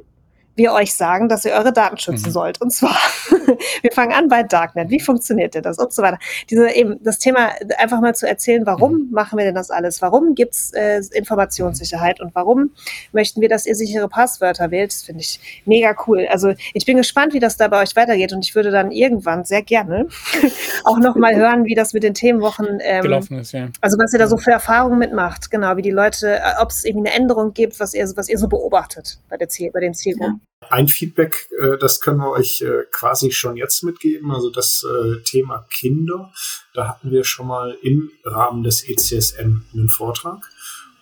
wir 0.57 0.73
euch 0.73 0.93
sagen, 0.93 1.29
dass 1.29 1.45
ihr 1.45 1.53
eure 1.53 1.71
Daten 1.71 1.97
schützen 1.97 2.29
mhm. 2.29 2.33
sollt. 2.33 2.61
Und 2.61 2.71
zwar, 2.71 2.97
wir 3.81 3.91
fangen 3.91 4.13
an 4.13 4.27
bei 4.27 4.43
Darknet. 4.43 4.89
Wie 4.89 4.99
funktioniert 4.99 5.55
denn 5.55 5.63
das? 5.63 5.77
Und 5.77 5.93
so 5.93 6.01
weiter. 6.01 6.19
Diese 6.49 6.69
eben, 6.71 7.01
das 7.03 7.19
Thema 7.19 7.51
einfach 7.77 8.01
mal 8.01 8.15
zu 8.15 8.27
erzählen, 8.27 8.65
warum 8.65 8.93
mhm. 8.93 9.11
machen 9.11 9.37
wir 9.37 9.45
denn 9.45 9.55
das 9.55 9.71
alles? 9.71 10.01
Warum 10.01 10.35
gibt's 10.35 10.71
äh, 10.73 11.01
Informationssicherheit 11.13 12.19
und 12.19 12.33
warum 12.35 12.71
möchten 13.11 13.41
wir, 13.41 13.49
dass 13.49 13.65
ihr 13.65 13.75
sichere 13.75 14.09
Passwörter 14.09 14.71
wählt? 14.71 14.91
Das 14.91 15.03
finde 15.03 15.21
ich 15.21 15.39
mega 15.65 15.95
cool. 16.07 16.27
Also 16.29 16.53
ich 16.73 16.85
bin 16.85 16.97
gespannt, 16.97 17.33
wie 17.33 17.39
das 17.39 17.57
da 17.57 17.67
bei 17.67 17.81
euch 17.81 17.95
weitergeht 17.95 18.33
und 18.33 18.43
ich 18.43 18.55
würde 18.55 18.71
dann 18.71 18.91
irgendwann 18.91 19.45
sehr 19.45 19.61
gerne 19.61 20.07
auch 20.83 20.97
nochmal 20.97 21.35
hören, 21.35 21.65
wie 21.65 21.75
das 21.75 21.93
mit 21.93 22.03
den 22.03 22.13
Themenwochen 22.13 22.79
ähm, 22.81 23.03
gelaufen 23.03 23.39
ist, 23.39 23.51
ja. 23.51 23.69
Also 23.81 23.97
was 23.97 24.13
ihr 24.13 24.19
da 24.19 24.27
so 24.27 24.37
für 24.37 24.51
Erfahrungen 24.51 24.97
mitmacht, 24.97 25.51
genau, 25.51 25.77
wie 25.77 25.81
die 25.81 25.91
Leute, 25.91 26.37
äh, 26.37 26.61
ob 26.61 26.71
es 26.71 26.83
irgendwie 26.83 27.09
eine 27.09 27.19
Änderung 27.19 27.53
gibt, 27.53 27.79
was 27.79 27.93
ihr, 27.93 28.07
was 28.15 28.29
ihr 28.29 28.37
so 28.37 28.47
beobachtet 28.47 29.19
bei, 29.29 29.37
der 29.37 29.49
Ziel, 29.49 29.71
bei 29.71 29.79
den 29.79 29.93
Zielgruppen. 29.93 30.41
Ja. 30.41 30.46
Ein 30.69 30.87
Feedback, 30.87 31.49
äh, 31.61 31.77
das 31.77 32.01
können 32.01 32.19
wir 32.19 32.31
euch 32.31 32.61
äh, 32.61 32.83
quasi 32.91 33.31
schon 33.31 33.57
jetzt 33.57 33.83
mitgeben, 33.83 34.31
also 34.31 34.49
das 34.49 34.83
äh, 34.83 35.21
Thema 35.21 35.65
Kinder. 35.69 36.33
Da 36.73 36.87
hatten 36.87 37.11
wir 37.11 37.23
schon 37.23 37.47
mal 37.47 37.77
im 37.81 38.11
Rahmen 38.23 38.63
des 38.63 38.87
ECSM 38.87 39.63
einen 39.73 39.89
Vortrag 39.89 40.49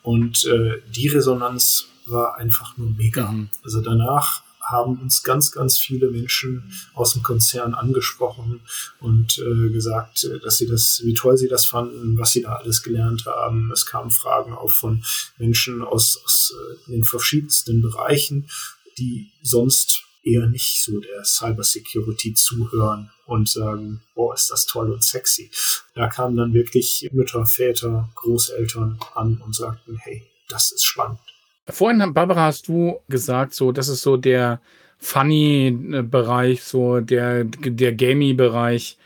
und 0.04 0.48
die 0.88 1.08
Resonanz 1.08 1.88
war 2.06 2.38
einfach 2.38 2.78
nur 2.78 2.92
mega. 2.92 3.32
Mhm. 3.32 3.50
Also 3.64 3.82
danach 3.82 4.44
haben 4.66 5.00
uns 5.00 5.24
ganz, 5.24 5.52
ganz 5.52 5.78
viele 5.78 6.10
Menschen 6.10 6.72
aus 6.94 7.14
dem 7.14 7.24
Konzern 7.24 7.74
angesprochen 7.74 8.62
und 9.00 9.38
äh, 9.40 9.70
gesagt, 9.70 10.30
dass 10.44 10.58
sie 10.58 10.68
das, 10.68 11.02
wie 11.04 11.14
toll 11.14 11.38
sie 11.38 11.48
das 11.48 11.66
fanden, 11.66 12.18
was 12.18 12.32
sie 12.32 12.42
da 12.42 12.56
alles 12.56 12.82
gelernt 12.84 13.26
haben. 13.26 13.72
Es 13.72 13.86
kamen 13.86 14.12
Fragen 14.12 14.54
auch 14.54 14.72
von 14.72 15.04
Menschen 15.38 15.84
aus, 15.84 16.20
aus 16.24 16.54
äh, 16.56 16.92
den 16.92 17.04
verschiedensten 17.04 17.82
Bereichen 17.82 18.48
die 18.98 19.32
sonst 19.42 20.04
eher 20.24 20.48
nicht 20.48 20.84
so 20.84 21.00
der 21.00 21.24
Cybersecurity 21.24 22.34
zuhören 22.34 23.12
und 23.26 23.48
sagen, 23.50 24.02
boah, 24.16 24.34
ist 24.34 24.50
das 24.50 24.66
toll 24.66 24.92
und 24.92 25.04
sexy. 25.04 25.52
Da 25.94 26.08
kamen 26.08 26.38
dann 26.38 26.54
wirklich 26.54 27.08
Mütter, 27.12 27.46
Väter, 27.46 28.10
Großeltern 28.16 29.00
an 29.14 29.42
und 29.44 29.56
sagten, 29.56 29.98
hey, 29.98 30.24
das 30.50 30.72
ist 30.72 30.84
spannend. 30.84 31.20
Vorhin, 31.68 32.14
Barbara, 32.14 32.46
hast 32.46 32.68
du 32.68 33.00
gesagt, 33.08 33.56
so, 33.56 33.72
das 33.72 33.88
ist 33.88 34.02
so 34.02 34.18
der 34.18 34.62
Funny-Bereich, 35.00 36.64
so 36.64 37.00
der, 37.00 37.44
der 37.46 37.94
Gamey-Bereich. 37.94 38.98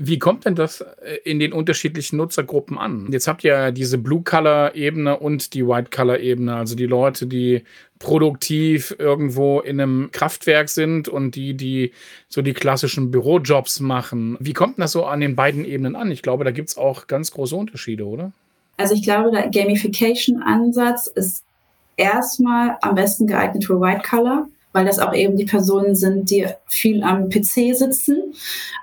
Wie 0.00 0.20
kommt 0.20 0.44
denn 0.44 0.54
das 0.54 0.80
äh, 0.80 1.18
in 1.24 1.40
den 1.40 1.52
unterschiedlichen 1.52 2.18
Nutzergruppen 2.18 2.78
an? 2.78 3.08
Jetzt 3.10 3.26
habt 3.26 3.42
ihr 3.42 3.72
diese 3.72 3.98
Blue-Color-Ebene 3.98 5.18
und 5.18 5.54
die 5.54 5.66
White-Color-Ebene, 5.66 6.54
also 6.54 6.76
die 6.76 6.86
Leute, 6.86 7.26
die 7.26 7.64
produktiv 7.98 8.94
irgendwo 8.96 9.58
in 9.58 9.80
einem 9.80 10.10
Kraftwerk 10.12 10.68
sind 10.68 11.08
und 11.08 11.34
die, 11.34 11.54
die 11.54 11.90
so 12.28 12.42
die 12.42 12.52
klassischen 12.52 13.10
Bürojobs 13.10 13.80
machen. 13.80 14.36
Wie 14.38 14.52
kommt 14.52 14.76
denn 14.76 14.82
das 14.82 14.92
so 14.92 15.04
an 15.04 15.18
den 15.18 15.34
beiden 15.34 15.64
Ebenen 15.64 15.96
an? 15.96 16.12
Ich 16.12 16.22
glaube, 16.22 16.44
da 16.44 16.52
gibt 16.52 16.68
es 16.68 16.76
auch 16.76 17.08
ganz 17.08 17.32
große 17.32 17.56
Unterschiede, 17.56 18.06
oder? 18.06 18.30
Also 18.76 18.94
ich 18.94 19.02
glaube, 19.02 19.32
der 19.32 19.50
Gamification-Ansatz 19.50 21.08
ist 21.08 21.42
erstmal 21.96 22.78
am 22.82 22.94
besten 22.94 23.26
geeignet 23.26 23.64
für 23.64 23.80
White-Color 23.80 24.46
weil 24.78 24.86
das 24.86 25.00
auch 25.00 25.12
eben 25.12 25.36
die 25.36 25.44
Personen 25.44 25.96
sind, 25.96 26.30
die 26.30 26.46
viel 26.66 27.02
am 27.02 27.30
PC 27.30 27.74
sitzen. 27.74 28.32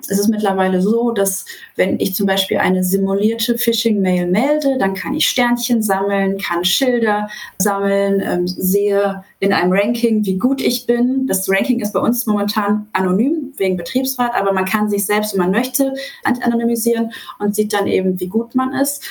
Es 0.01 0.19
ist 0.19 0.27
mittlerweile 0.27 0.81
so, 0.81 1.11
dass 1.11 1.45
wenn 1.77 2.01
ich 2.01 2.13
zum 2.13 2.27
Beispiel 2.27 2.57
eine 2.57 2.83
simulierte 2.83 3.57
Phishing-Mail 3.57 4.27
melde, 4.27 4.77
dann 4.77 4.93
kann 4.93 5.13
ich 5.13 5.25
Sternchen 5.25 5.81
sammeln, 5.81 6.37
kann 6.37 6.65
Schilder 6.65 7.29
sammeln, 7.59 8.21
ähm, 8.21 8.45
sehe 8.45 9.23
in 9.39 9.53
einem 9.53 9.71
Ranking, 9.71 10.25
wie 10.25 10.37
gut 10.37 10.61
ich 10.61 10.85
bin. 10.85 11.27
Das 11.27 11.49
Ranking 11.49 11.79
ist 11.79 11.93
bei 11.93 12.01
uns 12.01 12.25
momentan 12.25 12.89
anonym 12.91 13.53
wegen 13.55 13.77
Betriebsrat, 13.77 14.35
aber 14.35 14.51
man 14.51 14.65
kann 14.65 14.89
sich 14.89 15.05
selbst, 15.05 15.31
wenn 15.31 15.43
man 15.43 15.51
möchte, 15.51 15.93
anonymisieren 16.25 17.13
und 17.39 17.55
sieht 17.55 17.71
dann 17.71 17.87
eben, 17.87 18.19
wie 18.19 18.27
gut 18.27 18.53
man 18.53 18.73
ist. 18.73 19.01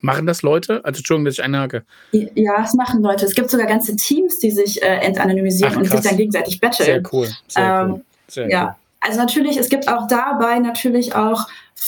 Machen 0.00 0.26
das 0.26 0.42
Leute? 0.42 0.84
Also 0.84 0.98
Entschuldigung, 0.98 1.24
dass 1.24 1.34
ich 1.34 1.42
einhake. 1.42 1.84
Ja, 2.12 2.62
es 2.62 2.74
machen 2.74 3.02
Leute. 3.02 3.24
Es 3.24 3.34
gibt 3.34 3.50
sogar 3.50 3.66
ganze 3.66 3.96
Teams, 3.96 4.38
die 4.38 4.50
sich 4.50 4.82
äh, 4.82 4.98
entanonymisieren 4.98 5.72
Ach, 5.74 5.78
und 5.78 5.90
sich 5.90 6.00
dann 6.00 6.16
gegenseitig 6.16 6.60
betteln. 6.60 6.86
Sehr 6.86 7.02
cool. 7.12 7.28
Sehr 7.48 7.80
ähm, 7.82 7.92
cool. 7.92 8.04
Sehr 8.28 8.50
ja. 8.50 8.64
Cool. 8.64 8.74
Also 9.00 9.20
natürlich, 9.20 9.56
es 9.56 9.68
gibt 9.68 9.88
auch 9.88 10.06
dabei 10.08 10.58
natürlich 10.58 11.14
auch 11.14 11.46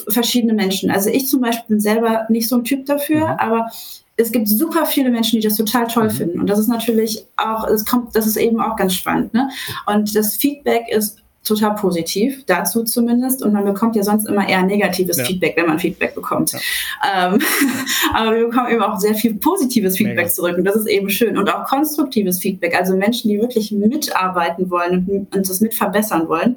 verschiedene 0.08 0.54
Menschen. 0.54 0.90
Also 0.90 1.10
ich 1.10 1.28
zum 1.28 1.40
Beispiel 1.40 1.76
bin 1.76 1.80
selber 1.80 2.26
nicht 2.28 2.48
so 2.48 2.56
ein 2.56 2.64
Typ 2.64 2.86
dafür, 2.86 3.20
mhm. 3.20 3.38
aber 3.38 3.70
es 4.16 4.32
gibt 4.32 4.48
super 4.48 4.84
viele 4.86 5.10
Menschen, 5.10 5.40
die 5.40 5.46
das 5.46 5.56
total 5.56 5.86
toll 5.86 6.04
mhm. 6.04 6.10
finden. 6.10 6.40
Und 6.40 6.48
das 6.48 6.58
ist 6.58 6.68
natürlich 6.68 7.24
auch, 7.36 7.66
es 7.66 7.84
kommt, 7.84 8.14
das 8.14 8.26
ist 8.26 8.36
eben 8.36 8.60
auch 8.60 8.76
ganz 8.76 8.94
spannend. 8.94 9.32
Ne? 9.34 9.48
Und 9.86 10.14
das 10.14 10.36
Feedback 10.36 10.88
ist 10.88 11.18
total 11.48 11.74
positiv, 11.74 12.44
dazu 12.46 12.84
zumindest. 12.84 13.42
Und 13.42 13.52
man 13.52 13.64
bekommt 13.64 13.96
ja 13.96 14.02
sonst 14.02 14.26
immer 14.26 14.48
eher 14.48 14.62
negatives 14.62 15.16
ja. 15.16 15.24
Feedback, 15.24 15.56
wenn 15.56 15.66
man 15.66 15.78
Feedback 15.78 16.14
bekommt. 16.14 16.52
Ja. 16.52 17.30
Ähm, 17.32 17.40
aber 18.14 18.36
wir 18.36 18.46
bekommen 18.46 18.70
eben 18.70 18.82
auch 18.82 18.98
sehr 18.98 19.14
viel 19.14 19.34
positives 19.34 19.96
Feedback 19.96 20.16
Mega. 20.16 20.28
zurück 20.28 20.58
und 20.58 20.64
das 20.64 20.76
ist 20.76 20.88
eben 20.88 21.10
schön. 21.10 21.36
Und 21.36 21.52
auch 21.52 21.64
konstruktives 21.64 22.38
Feedback, 22.40 22.76
also 22.78 22.96
Menschen, 22.96 23.30
die 23.30 23.40
wirklich 23.40 23.72
mitarbeiten 23.72 24.70
wollen 24.70 25.06
und, 25.08 25.34
und 25.34 25.48
das 25.48 25.60
mit 25.60 25.74
verbessern 25.74 26.28
wollen. 26.28 26.56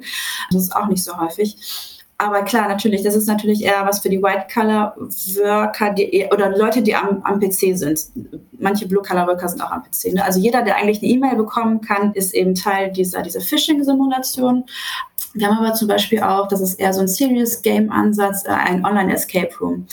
Das 0.50 0.62
ist 0.62 0.76
auch 0.76 0.86
nicht 0.86 1.02
so 1.02 1.18
häufig. 1.18 1.56
Aber 2.22 2.42
klar, 2.42 2.68
natürlich, 2.68 3.02
das 3.02 3.16
ist 3.16 3.26
natürlich 3.26 3.64
eher 3.64 3.84
was 3.84 3.98
für 3.98 4.08
die 4.08 4.22
White-Color-Worker 4.22 5.94
oder 6.32 6.56
Leute, 6.56 6.80
die 6.80 6.94
am, 6.94 7.20
am 7.24 7.40
PC 7.40 7.76
sind. 7.76 8.00
Manche 8.60 8.86
Blue-Color-Worker 8.86 9.48
sind 9.48 9.60
auch 9.60 9.72
am 9.72 9.82
PC. 9.82 10.12
Ne? 10.14 10.24
Also 10.24 10.38
jeder, 10.38 10.62
der 10.62 10.76
eigentlich 10.76 11.02
eine 11.02 11.10
E-Mail 11.10 11.34
bekommen 11.34 11.80
kann, 11.80 12.12
ist 12.12 12.32
eben 12.32 12.54
Teil 12.54 12.92
dieser, 12.92 13.22
dieser 13.22 13.40
Phishing-Simulation. 13.40 14.64
Wir 15.34 15.48
haben 15.48 15.58
aber 15.58 15.74
zum 15.74 15.88
Beispiel 15.88 16.20
auch, 16.20 16.46
das 16.46 16.60
ist 16.60 16.74
eher 16.74 16.92
so 16.92 17.00
ein 17.00 17.08
Serious 17.08 17.60
Game-Ansatz, 17.62 18.44
äh, 18.46 18.50
ein 18.50 18.84
Online-Escape 18.84 19.58
Room, 19.60 19.86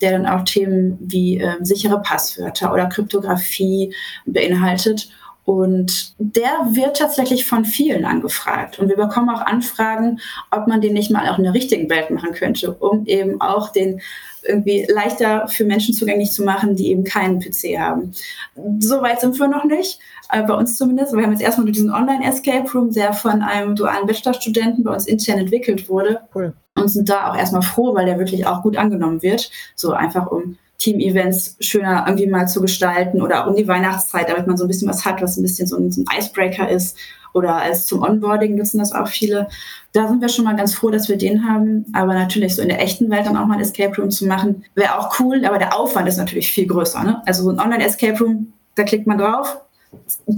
der 0.00 0.10
dann 0.10 0.26
auch 0.26 0.42
Themen 0.42 0.98
wie 1.00 1.38
äh, 1.38 1.54
sichere 1.60 2.02
Passwörter 2.02 2.72
oder 2.72 2.86
Kryptographie 2.86 3.94
beinhaltet. 4.24 5.08
Und 5.46 6.14
der 6.18 6.50
wird 6.70 6.96
tatsächlich 6.96 7.46
von 7.46 7.64
vielen 7.64 8.04
angefragt. 8.04 8.80
Und 8.80 8.88
wir 8.88 8.96
bekommen 8.96 9.30
auch 9.30 9.40
Anfragen, 9.40 10.18
ob 10.50 10.66
man 10.66 10.80
den 10.80 10.92
nicht 10.92 11.12
mal 11.12 11.28
auch 11.28 11.38
in 11.38 11.44
der 11.44 11.54
richtigen 11.54 11.88
Welt 11.88 12.10
machen 12.10 12.32
könnte, 12.32 12.72
um 12.72 13.06
eben 13.06 13.40
auch 13.40 13.70
den 13.70 14.00
irgendwie 14.42 14.86
leichter 14.88 15.46
für 15.46 15.64
Menschen 15.64 15.94
zugänglich 15.94 16.32
zu 16.32 16.42
machen, 16.42 16.74
die 16.74 16.90
eben 16.90 17.04
keinen 17.04 17.38
PC 17.38 17.78
haben. 17.78 18.12
So 18.80 19.02
weit 19.02 19.20
sind 19.20 19.38
wir 19.38 19.46
noch 19.46 19.64
nicht, 19.64 20.00
äh, 20.32 20.42
bei 20.42 20.54
uns 20.54 20.76
zumindest. 20.76 21.12
Wir 21.12 21.22
haben 21.22 21.30
jetzt 21.30 21.42
erstmal 21.42 21.66
nur 21.66 21.72
diesen 21.72 21.92
Online-Escape 21.92 22.68
Room, 22.72 22.92
der 22.92 23.12
von 23.12 23.40
einem 23.42 23.76
dualen 23.76 24.08
Bachelorstudenten 24.08 24.82
bei 24.82 24.92
uns 24.94 25.06
intern 25.06 25.38
entwickelt 25.38 25.88
wurde. 25.88 26.22
Cool. 26.34 26.54
Und 26.74 26.88
sind 26.88 27.08
da 27.08 27.30
auch 27.30 27.36
erstmal 27.36 27.62
froh, 27.62 27.94
weil 27.94 28.06
der 28.06 28.18
wirklich 28.18 28.46
auch 28.46 28.62
gut 28.62 28.76
angenommen 28.76 29.22
wird. 29.22 29.48
So 29.76 29.92
einfach 29.92 30.26
um 30.26 30.58
Team-Events 30.78 31.56
schöner 31.60 32.04
irgendwie 32.06 32.26
mal 32.26 32.46
zu 32.46 32.60
gestalten 32.60 33.22
oder 33.22 33.42
auch 33.42 33.48
um 33.48 33.56
die 33.56 33.66
Weihnachtszeit, 33.66 34.28
damit 34.28 34.46
man 34.46 34.56
so 34.56 34.64
ein 34.64 34.68
bisschen 34.68 34.88
was 34.88 35.04
hat, 35.04 35.22
was 35.22 35.36
ein 35.36 35.42
bisschen 35.42 35.66
so 35.66 35.76
ein, 35.76 35.90
so 35.90 36.02
ein 36.02 36.18
Icebreaker 36.18 36.68
ist. 36.68 36.96
Oder 37.32 37.56
als 37.56 37.86
zum 37.86 38.02
Onboarding 38.02 38.56
nutzen 38.56 38.78
das 38.78 38.92
auch 38.92 39.08
viele. 39.08 39.48
Da 39.92 40.08
sind 40.08 40.22
wir 40.22 40.30
schon 40.30 40.46
mal 40.46 40.56
ganz 40.56 40.74
froh, 40.74 40.90
dass 40.90 41.08
wir 41.08 41.18
den 41.18 41.46
haben. 41.46 41.84
Aber 41.92 42.14
natürlich 42.14 42.56
so 42.56 42.62
in 42.62 42.68
der 42.68 42.80
echten 42.80 43.10
Welt 43.10 43.26
dann 43.26 43.36
auch 43.36 43.46
mal 43.46 43.54
ein 43.54 43.60
Escape 43.60 43.94
Room 44.00 44.10
zu 44.10 44.26
machen, 44.26 44.64
wäre 44.74 44.98
auch 44.98 45.20
cool. 45.20 45.44
Aber 45.44 45.58
der 45.58 45.78
Aufwand 45.78 46.08
ist 46.08 46.16
natürlich 46.16 46.50
viel 46.50 46.66
größer. 46.66 47.02
Ne? 47.04 47.22
Also 47.26 47.44
so 47.44 47.50
ein 47.50 47.60
Online-Escape 47.60 48.18
Room, 48.18 48.54
da 48.74 48.84
klickt 48.84 49.06
man 49.06 49.18
drauf, 49.18 49.58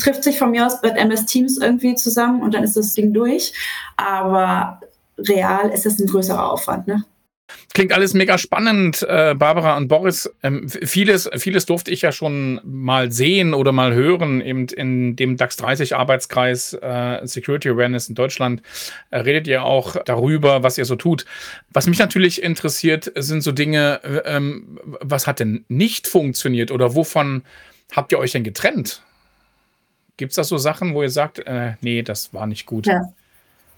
trifft 0.00 0.24
sich 0.24 0.40
von 0.40 0.50
mir 0.50 0.66
aus 0.66 0.82
mit 0.82 0.96
MS 0.96 1.26
Teams 1.26 1.58
irgendwie 1.58 1.94
zusammen 1.94 2.42
und 2.42 2.52
dann 2.54 2.64
ist 2.64 2.76
das 2.76 2.94
Ding 2.94 3.12
durch. 3.12 3.52
Aber 3.96 4.80
real 5.18 5.70
ist 5.70 5.86
das 5.86 6.00
ein 6.00 6.08
größerer 6.08 6.50
Aufwand. 6.50 6.88
Ne? 6.88 7.04
Klingt 7.74 7.92
alles 7.92 8.14
mega 8.14 8.38
spannend, 8.38 9.02
äh, 9.08 9.34
Barbara 9.34 9.76
und 9.76 9.88
Boris. 9.88 10.30
Ähm, 10.42 10.68
vieles, 10.68 11.30
vieles 11.36 11.66
durfte 11.66 11.90
ich 11.90 12.02
ja 12.02 12.12
schon 12.12 12.60
mal 12.64 13.12
sehen 13.12 13.54
oder 13.54 13.72
mal 13.72 13.94
hören. 13.94 14.40
Eben 14.40 14.66
in 14.68 15.16
dem 15.16 15.36
DAX 15.36 15.56
30 15.56 15.96
Arbeitskreis 15.96 16.74
äh, 16.74 17.20
Security 17.24 17.68
Awareness 17.70 18.08
in 18.08 18.14
Deutschland 18.14 18.62
äh, 19.10 19.18
redet 19.18 19.46
ihr 19.46 19.64
auch 19.64 19.96
darüber, 20.04 20.62
was 20.62 20.78
ihr 20.78 20.84
so 20.84 20.96
tut. 20.96 21.24
Was 21.70 21.86
mich 21.86 21.98
natürlich 21.98 22.42
interessiert, 22.42 23.12
sind 23.16 23.42
so 23.42 23.52
Dinge, 23.52 24.00
äh, 24.02 24.36
ähm, 24.36 24.78
was 24.82 25.26
hat 25.26 25.40
denn 25.40 25.64
nicht 25.68 26.06
funktioniert 26.06 26.70
oder 26.70 26.94
wovon 26.94 27.42
habt 27.92 28.12
ihr 28.12 28.18
euch 28.18 28.32
denn 28.32 28.44
getrennt? 28.44 29.02
Gibt 30.16 30.32
es 30.32 30.36
da 30.36 30.44
so 30.44 30.58
Sachen, 30.58 30.94
wo 30.94 31.02
ihr 31.02 31.10
sagt, 31.10 31.38
äh, 31.38 31.74
nee, 31.80 32.02
das 32.02 32.34
war 32.34 32.46
nicht 32.46 32.66
gut? 32.66 32.86
Ja. 32.86 33.12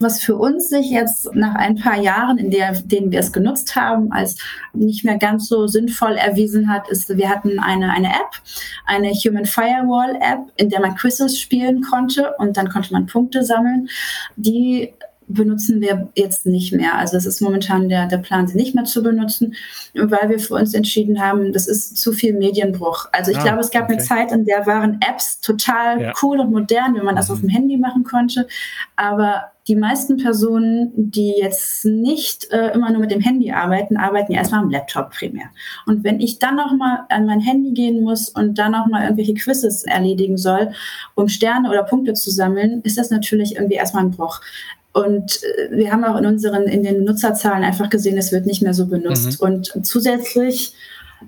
Was 0.02 0.22
für 0.22 0.36
uns 0.36 0.70
sich 0.70 0.90
jetzt 0.90 1.34
nach 1.34 1.54
ein 1.54 1.76
paar 1.76 2.00
Jahren, 2.00 2.38
in 2.38 2.50
der, 2.50 2.72
denen 2.72 3.12
wir 3.12 3.20
es 3.20 3.32
genutzt 3.32 3.76
haben, 3.76 4.10
als 4.12 4.38
nicht 4.72 5.04
mehr 5.04 5.18
ganz 5.18 5.46
so 5.46 5.66
sinnvoll 5.66 6.16
erwiesen 6.16 6.72
hat, 6.72 6.88
ist, 6.88 7.14
wir 7.16 7.28
hatten 7.28 7.58
eine, 7.58 7.92
eine 7.92 8.08
App, 8.08 8.40
eine 8.86 9.10
Human 9.12 9.44
Firewall 9.44 10.16
App, 10.16 10.40
in 10.56 10.70
der 10.70 10.80
man 10.80 10.96
Quizzes 10.96 11.38
spielen 11.38 11.82
konnte 11.82 12.32
und 12.38 12.56
dann 12.56 12.70
konnte 12.70 12.94
man 12.94 13.04
Punkte 13.04 13.44
sammeln. 13.44 13.88
Die 14.36 14.94
benutzen 15.32 15.80
wir 15.80 16.08
jetzt 16.14 16.46
nicht 16.46 16.72
mehr. 16.72 16.96
Also 16.96 17.16
es 17.16 17.26
ist 17.26 17.40
momentan 17.40 17.88
der, 17.88 18.06
der 18.06 18.18
Plan, 18.18 18.46
sie 18.46 18.56
nicht 18.56 18.74
mehr 18.74 18.84
zu 18.84 19.02
benutzen, 19.02 19.54
weil 19.94 20.28
wir 20.28 20.38
für 20.38 20.54
uns 20.54 20.74
entschieden 20.74 21.20
haben, 21.20 21.52
das 21.52 21.66
ist 21.66 21.96
zu 21.96 22.12
viel 22.12 22.34
Medienbruch. 22.34 23.06
Also 23.12 23.30
ich 23.30 23.38
ah, 23.38 23.42
glaube, 23.42 23.60
es 23.60 23.70
gab 23.70 23.84
okay. 23.84 23.94
eine 23.94 24.02
Zeit, 24.02 24.32
in 24.32 24.44
der 24.44 24.66
waren 24.66 25.00
Apps 25.08 25.40
total 25.40 26.00
ja. 26.00 26.12
cool 26.22 26.40
und 26.40 26.50
modern, 26.50 26.94
wenn 26.94 27.04
man 27.04 27.16
das 27.16 27.28
mhm. 27.28 27.34
auf 27.34 27.40
dem 27.40 27.48
Handy 27.48 27.76
machen 27.76 28.04
konnte. 28.04 28.46
Aber 28.96 29.44
die 29.68 29.76
meisten 29.76 30.16
Personen, 30.16 30.90
die 30.96 31.34
jetzt 31.40 31.84
nicht 31.84 32.50
äh, 32.50 32.72
immer 32.72 32.90
nur 32.90 33.00
mit 33.00 33.12
dem 33.12 33.20
Handy 33.20 33.52
arbeiten, 33.52 33.96
arbeiten 33.96 34.32
ja 34.32 34.38
erstmal 34.38 34.62
am 34.62 34.70
Laptop 34.70 35.10
primär. 35.10 35.46
Und 35.86 36.02
wenn 36.02 36.18
ich 36.18 36.40
dann 36.40 36.56
nochmal 36.56 37.04
an 37.08 37.24
mein 37.26 37.40
Handy 37.40 37.72
gehen 37.72 38.02
muss 38.02 38.30
und 38.30 38.58
dann 38.58 38.72
nochmal 38.72 39.04
irgendwelche 39.04 39.34
Quizzes 39.34 39.84
erledigen 39.84 40.36
soll, 40.36 40.72
um 41.14 41.28
Sterne 41.28 41.70
oder 41.70 41.84
Punkte 41.84 42.14
zu 42.14 42.30
sammeln, 42.30 42.80
ist 42.82 42.98
das 42.98 43.10
natürlich 43.10 43.54
irgendwie 43.54 43.76
erstmal 43.76 44.04
ein 44.04 44.10
Bruch. 44.10 44.40
Und 44.92 45.40
äh, 45.42 45.76
wir 45.76 45.92
haben 45.92 46.04
auch 46.04 46.16
in 46.16 46.26
unseren, 46.26 46.64
in 46.64 46.82
den 46.82 47.04
Nutzerzahlen 47.04 47.64
einfach 47.64 47.90
gesehen, 47.90 48.18
es 48.18 48.32
wird 48.32 48.46
nicht 48.46 48.62
mehr 48.62 48.74
so 48.74 48.86
benutzt. 48.86 49.40
Mhm. 49.40 49.46
Und 49.46 49.86
zusätzlich 49.86 50.74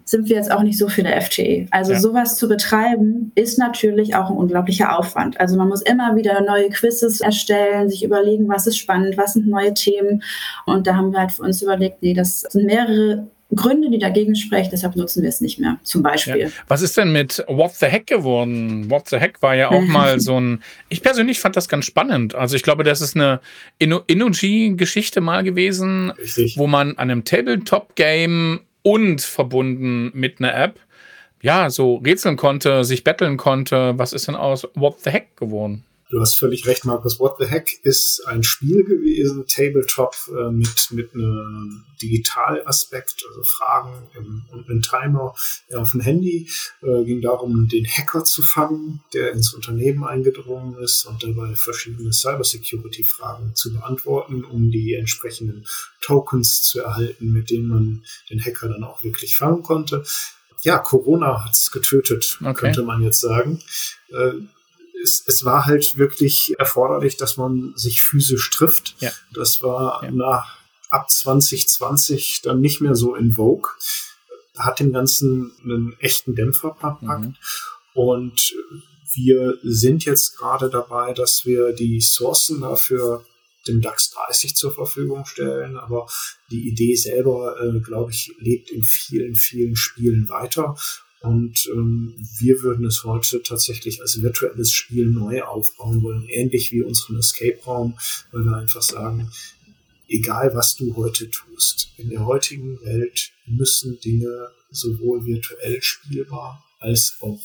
sind 0.04 0.28
wir 0.28 0.36
jetzt 0.36 0.50
auch 0.50 0.62
nicht 0.62 0.78
so 0.78 0.88
für 0.88 1.02
der 1.02 1.20
FTE. 1.20 1.66
Also 1.70 1.92
ja. 1.92 2.00
sowas 2.00 2.36
zu 2.36 2.48
betreiben, 2.48 3.32
ist 3.34 3.58
natürlich 3.58 4.14
auch 4.14 4.30
ein 4.30 4.36
unglaublicher 4.36 4.98
Aufwand. 4.98 5.38
Also 5.38 5.56
man 5.56 5.68
muss 5.68 5.82
immer 5.82 6.16
wieder 6.16 6.40
neue 6.40 6.70
Quizzes 6.70 7.20
erstellen, 7.20 7.90
sich 7.90 8.02
überlegen, 8.02 8.48
was 8.48 8.66
ist 8.66 8.78
spannend, 8.78 9.16
was 9.16 9.34
sind 9.34 9.48
neue 9.48 9.74
Themen. 9.74 10.22
Und 10.66 10.86
da 10.86 10.96
haben 10.96 11.12
wir 11.12 11.20
halt 11.20 11.32
für 11.32 11.42
uns 11.42 11.62
überlegt, 11.62 12.02
nee, 12.02 12.14
das 12.14 12.40
sind 12.40 12.64
mehrere 12.64 13.28
Gründe, 13.54 13.90
die 13.90 13.98
dagegen 13.98 14.34
sprechen, 14.34 14.70
deshalb 14.72 14.96
nutzen 14.96 15.22
wir 15.22 15.28
es 15.28 15.40
nicht 15.40 15.58
mehr, 15.58 15.78
zum 15.82 16.02
Beispiel. 16.02 16.36
Ja. 16.36 16.48
Was 16.68 16.82
ist 16.82 16.96
denn 16.96 17.12
mit 17.12 17.44
What 17.48 17.74
the 17.74 17.86
Heck 17.86 18.06
geworden? 18.06 18.90
What 18.90 19.08
the 19.08 19.18
Heck 19.18 19.42
war 19.42 19.54
ja 19.54 19.70
auch 19.70 19.82
mal 19.86 20.20
so 20.20 20.40
ein, 20.40 20.62
ich 20.88 21.02
persönlich 21.02 21.40
fand 21.40 21.56
das 21.56 21.68
ganz 21.68 21.84
spannend. 21.84 22.34
Also 22.34 22.56
ich 22.56 22.62
glaube, 22.62 22.84
das 22.84 23.00
ist 23.00 23.16
eine 23.16 23.40
Innogy-Geschichte 23.78 25.20
mal 25.20 25.42
gewesen, 25.42 26.10
Richtig. 26.12 26.56
wo 26.56 26.66
man 26.66 26.90
an 26.90 27.10
einem 27.10 27.24
Tabletop-Game 27.24 28.60
und 28.82 29.20
verbunden 29.20 30.10
mit 30.14 30.40
einer 30.40 30.54
App 30.54 30.80
ja, 31.42 31.70
so 31.70 31.96
rätseln 31.96 32.36
konnte, 32.36 32.84
sich 32.84 33.04
betteln 33.04 33.36
konnte. 33.36 33.94
Was 33.98 34.12
ist 34.12 34.28
denn 34.28 34.36
aus 34.36 34.66
What 34.74 35.00
the 35.00 35.10
Heck 35.10 35.36
geworden? 35.36 35.84
Du 36.12 36.20
hast 36.20 36.36
völlig 36.36 36.66
recht, 36.66 36.84
Markus. 36.84 37.18
What 37.18 37.36
the 37.38 37.46
Heck 37.46 37.80
ist 37.84 38.26
ein 38.26 38.42
Spiel 38.42 38.84
gewesen, 38.84 39.46
Tabletop 39.46 40.14
äh, 40.28 40.50
mit, 40.50 40.88
mit 40.90 41.14
einem 41.14 41.84
Digitalaspekt, 42.02 43.24
also 43.26 43.42
Fragen 43.42 44.10
im, 44.14 44.44
und 44.50 44.68
einem 44.68 44.82
Timer 44.82 45.34
auf 45.74 45.92
dem 45.92 46.02
Handy. 46.02 46.50
Äh, 46.82 47.04
ging 47.04 47.22
darum, 47.22 47.66
den 47.66 47.86
Hacker 47.86 48.24
zu 48.24 48.42
fangen, 48.42 49.02
der 49.14 49.32
ins 49.32 49.54
Unternehmen 49.54 50.04
eingedrungen 50.04 50.76
ist 50.82 51.06
und 51.06 51.22
dabei 51.22 51.54
verschiedene 51.54 52.12
Cybersecurity-Fragen 52.12 53.54
zu 53.54 53.72
beantworten, 53.72 54.44
um 54.44 54.70
die 54.70 54.92
entsprechenden 54.92 55.66
Tokens 56.02 56.60
zu 56.60 56.80
erhalten, 56.80 57.32
mit 57.32 57.48
denen 57.48 57.68
man 57.68 58.04
den 58.28 58.44
Hacker 58.44 58.68
dann 58.68 58.84
auch 58.84 59.02
wirklich 59.02 59.34
fangen 59.34 59.62
konnte. 59.62 60.04
Ja, 60.60 60.76
Corona 60.76 61.42
hat's 61.42 61.70
getötet, 61.70 62.36
okay. 62.42 62.52
könnte 62.52 62.82
man 62.82 63.00
jetzt 63.00 63.20
sagen. 63.20 63.62
Äh, 64.10 64.32
es, 65.02 65.24
es 65.26 65.44
war 65.44 65.66
halt 65.66 65.98
wirklich 65.98 66.54
erforderlich, 66.58 67.16
dass 67.16 67.36
man 67.36 67.72
sich 67.76 68.02
physisch 68.02 68.50
trifft. 68.50 68.94
Ja. 69.00 69.10
Das 69.32 69.62
war 69.62 70.02
ja. 70.04 70.10
nach 70.10 70.58
ab 70.90 71.10
2020 71.10 72.40
dann 72.42 72.60
nicht 72.60 72.80
mehr 72.80 72.94
so 72.94 73.14
in 73.14 73.32
Vogue. 73.32 73.70
Hat 74.58 74.80
dem 74.80 74.92
Ganzen 74.92 75.52
einen 75.64 75.96
echten 75.98 76.34
Dämpfer 76.34 76.74
verpackt. 76.74 77.22
Mhm. 77.22 77.36
Und 77.94 78.54
wir 79.14 79.58
sind 79.62 80.04
jetzt 80.04 80.36
gerade 80.36 80.70
dabei, 80.70 81.12
dass 81.12 81.44
wir 81.44 81.72
die 81.72 82.00
Sourcen 82.00 82.60
dafür 82.60 83.24
dem 83.68 83.80
DAX 83.80 84.10
30 84.10 84.56
zur 84.56 84.72
Verfügung 84.72 85.24
stellen. 85.24 85.76
Aber 85.76 86.06
die 86.50 86.68
Idee 86.68 86.94
selber, 86.96 87.56
äh, 87.60 87.80
glaube 87.80 88.10
ich, 88.10 88.34
lebt 88.38 88.70
in 88.70 88.82
vielen, 88.82 89.34
vielen 89.34 89.76
Spielen 89.76 90.28
weiter. 90.28 90.76
Und 91.22 91.68
ähm, 91.72 92.14
wir 92.38 92.62
würden 92.62 92.84
es 92.84 93.04
heute 93.04 93.42
tatsächlich 93.42 94.00
als 94.00 94.20
virtuelles 94.22 94.72
Spiel 94.72 95.06
neu 95.06 95.42
aufbauen 95.42 96.02
wollen, 96.02 96.28
ähnlich 96.28 96.72
wie 96.72 96.82
unseren 96.82 97.16
Escape-Raum, 97.16 97.96
weil 98.32 98.44
wir 98.44 98.56
einfach 98.56 98.82
sagen, 98.82 99.30
egal 100.08 100.54
was 100.54 100.74
du 100.74 100.96
heute 100.96 101.30
tust, 101.30 101.92
in 101.96 102.10
der 102.10 102.26
heutigen 102.26 102.80
Welt 102.84 103.30
müssen 103.46 104.00
Dinge 104.00 104.50
sowohl 104.70 105.24
virtuell 105.24 105.80
spielbar 105.80 106.64
als 106.80 107.16
auch 107.20 107.40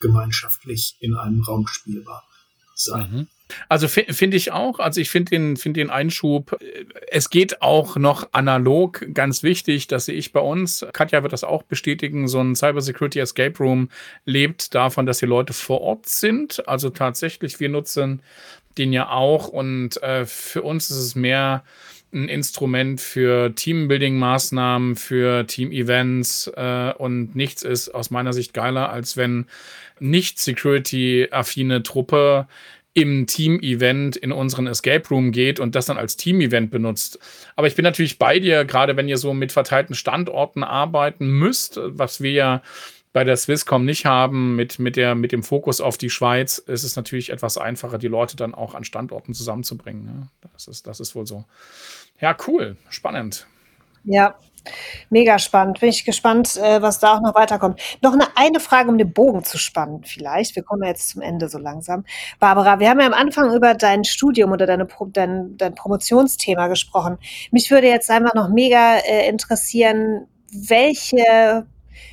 gemeinschaftlich 0.00 0.96
in 1.00 1.14
einem 1.14 1.42
Raum 1.42 1.66
spielbar 1.66 2.24
sein. 2.74 3.12
Mhm. 3.12 3.26
Also 3.68 3.88
finde 3.88 4.36
ich 4.36 4.52
auch. 4.52 4.78
Also 4.80 5.00
ich 5.00 5.10
finde 5.10 5.30
den, 5.30 5.56
find 5.56 5.76
den 5.76 5.90
Einschub, 5.90 6.58
es 7.08 7.30
geht 7.30 7.62
auch 7.62 7.96
noch 7.96 8.28
analog, 8.32 9.06
ganz 9.14 9.42
wichtig, 9.42 9.86
das 9.86 10.06
sehe 10.06 10.16
ich 10.16 10.32
bei 10.32 10.40
uns. 10.40 10.84
Katja 10.92 11.22
wird 11.22 11.32
das 11.32 11.44
auch 11.44 11.62
bestätigen. 11.62 12.28
So 12.28 12.40
ein 12.40 12.56
Cybersecurity 12.56 13.20
Escape 13.20 13.58
Room 13.58 13.88
lebt 14.24 14.74
davon, 14.74 15.06
dass 15.06 15.18
die 15.18 15.26
Leute 15.26 15.52
vor 15.52 15.80
Ort 15.80 16.06
sind. 16.06 16.66
Also 16.68 16.90
tatsächlich, 16.90 17.60
wir 17.60 17.68
nutzen 17.68 18.22
den 18.78 18.92
ja 18.92 19.10
auch 19.10 19.48
und 19.48 20.02
äh, 20.02 20.26
für 20.26 20.62
uns 20.62 20.90
ist 20.90 20.98
es 20.98 21.14
mehr 21.14 21.64
ein 22.12 22.28
Instrument 22.28 23.00
für 23.00 23.52
Teambuilding-Maßnahmen, 23.54 24.96
für 24.96 25.46
Team-Events 25.46 26.50
äh, 26.54 26.92
und 26.96 27.34
nichts 27.34 27.62
ist 27.62 27.90
aus 27.90 28.10
meiner 28.10 28.32
Sicht 28.32 28.54
geiler, 28.54 28.90
als 28.90 29.16
wenn 29.16 29.46
nicht 29.98 30.38
security-affine 30.38 31.82
Truppe 31.82 32.48
im 32.96 33.26
Team-Event 33.26 34.16
in 34.16 34.32
unseren 34.32 34.66
Escape 34.66 35.06
Room 35.10 35.30
geht 35.30 35.60
und 35.60 35.74
das 35.74 35.84
dann 35.84 35.98
als 35.98 36.16
Team-Event 36.16 36.70
benutzt. 36.70 37.18
Aber 37.54 37.66
ich 37.66 37.74
bin 37.74 37.82
natürlich 37.82 38.18
bei 38.18 38.38
dir, 38.40 38.64
gerade 38.64 38.96
wenn 38.96 39.06
ihr 39.06 39.18
so 39.18 39.34
mit 39.34 39.52
verteilten 39.52 39.94
Standorten 39.94 40.64
arbeiten 40.64 41.28
müsst, 41.28 41.78
was 41.82 42.22
wir 42.22 42.32
ja 42.32 42.62
bei 43.12 43.22
der 43.22 43.36
Swisscom 43.36 43.84
nicht 43.84 44.06
haben, 44.06 44.56
mit, 44.56 44.78
mit, 44.78 44.96
der, 44.96 45.14
mit 45.14 45.32
dem 45.32 45.42
Fokus 45.42 45.82
auf 45.82 45.98
die 45.98 46.08
Schweiz, 46.08 46.56
ist 46.56 46.84
es 46.84 46.96
natürlich 46.96 47.28
etwas 47.28 47.58
einfacher, 47.58 47.98
die 47.98 48.08
Leute 48.08 48.34
dann 48.34 48.54
auch 48.54 48.74
an 48.74 48.82
Standorten 48.82 49.34
zusammenzubringen. 49.34 50.06
Ne? 50.06 50.28
Das, 50.54 50.66
ist, 50.66 50.86
das 50.86 50.98
ist 50.98 51.14
wohl 51.14 51.26
so. 51.26 51.44
Ja, 52.18 52.34
cool, 52.46 52.78
spannend. 52.88 53.46
Ja, 54.04 54.36
Mega 55.10 55.38
spannend. 55.38 55.80
Bin 55.80 55.88
ich 55.88 56.04
gespannt, 56.04 56.56
äh, 56.56 56.82
was 56.82 56.98
da 56.98 57.16
auch 57.16 57.20
noch 57.20 57.34
weiterkommt. 57.34 57.80
Noch 58.02 58.12
eine, 58.12 58.26
eine 58.34 58.60
Frage, 58.60 58.88
um 58.88 58.98
den 58.98 59.12
Bogen 59.12 59.44
zu 59.44 59.58
spannen, 59.58 60.02
vielleicht. 60.04 60.56
Wir 60.56 60.62
kommen 60.62 60.82
ja 60.82 60.88
jetzt 60.88 61.10
zum 61.10 61.22
Ende 61.22 61.48
so 61.48 61.58
langsam. 61.58 62.04
Barbara, 62.38 62.80
wir 62.80 62.88
haben 62.90 63.00
ja 63.00 63.06
am 63.06 63.14
Anfang 63.14 63.54
über 63.54 63.74
dein 63.74 64.04
Studium 64.04 64.52
oder 64.52 64.66
deine, 64.66 64.86
dein, 65.12 65.56
dein 65.56 65.74
Promotionsthema 65.74 66.68
gesprochen. 66.68 67.18
Mich 67.50 67.70
würde 67.70 67.88
jetzt 67.88 68.10
einfach 68.10 68.34
noch 68.34 68.48
mega 68.48 68.96
äh, 68.98 69.28
interessieren, 69.28 70.26
welche 70.52 71.66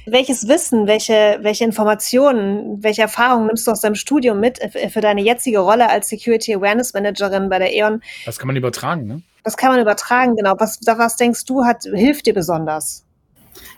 welches 0.05 0.47
Wissen, 0.47 0.87
welche, 0.87 1.39
welche 1.41 1.63
Informationen, 1.63 2.83
welche 2.83 3.01
Erfahrungen 3.01 3.47
nimmst 3.47 3.67
du 3.67 3.71
aus 3.71 3.81
deinem 3.81 3.95
Studium 3.95 4.39
mit 4.39 4.59
äh, 4.59 4.89
für 4.89 5.01
deine 5.01 5.21
jetzige 5.21 5.59
Rolle 5.59 5.89
als 5.89 6.09
Security 6.09 6.53
Awareness 6.55 6.93
Managerin 6.93 7.49
bei 7.49 7.59
der 7.59 7.73
E.ON? 7.73 8.01
Das 8.25 8.39
kann 8.39 8.47
man 8.47 8.55
übertragen, 8.55 9.07
ne? 9.07 9.21
Das 9.43 9.57
kann 9.57 9.71
man 9.71 9.81
übertragen, 9.81 10.35
genau. 10.35 10.55
Was, 10.57 10.79
was 10.85 11.15
denkst 11.17 11.45
du, 11.45 11.65
hat, 11.65 11.83
hilft 11.83 12.25
dir 12.25 12.33
besonders? 12.33 13.03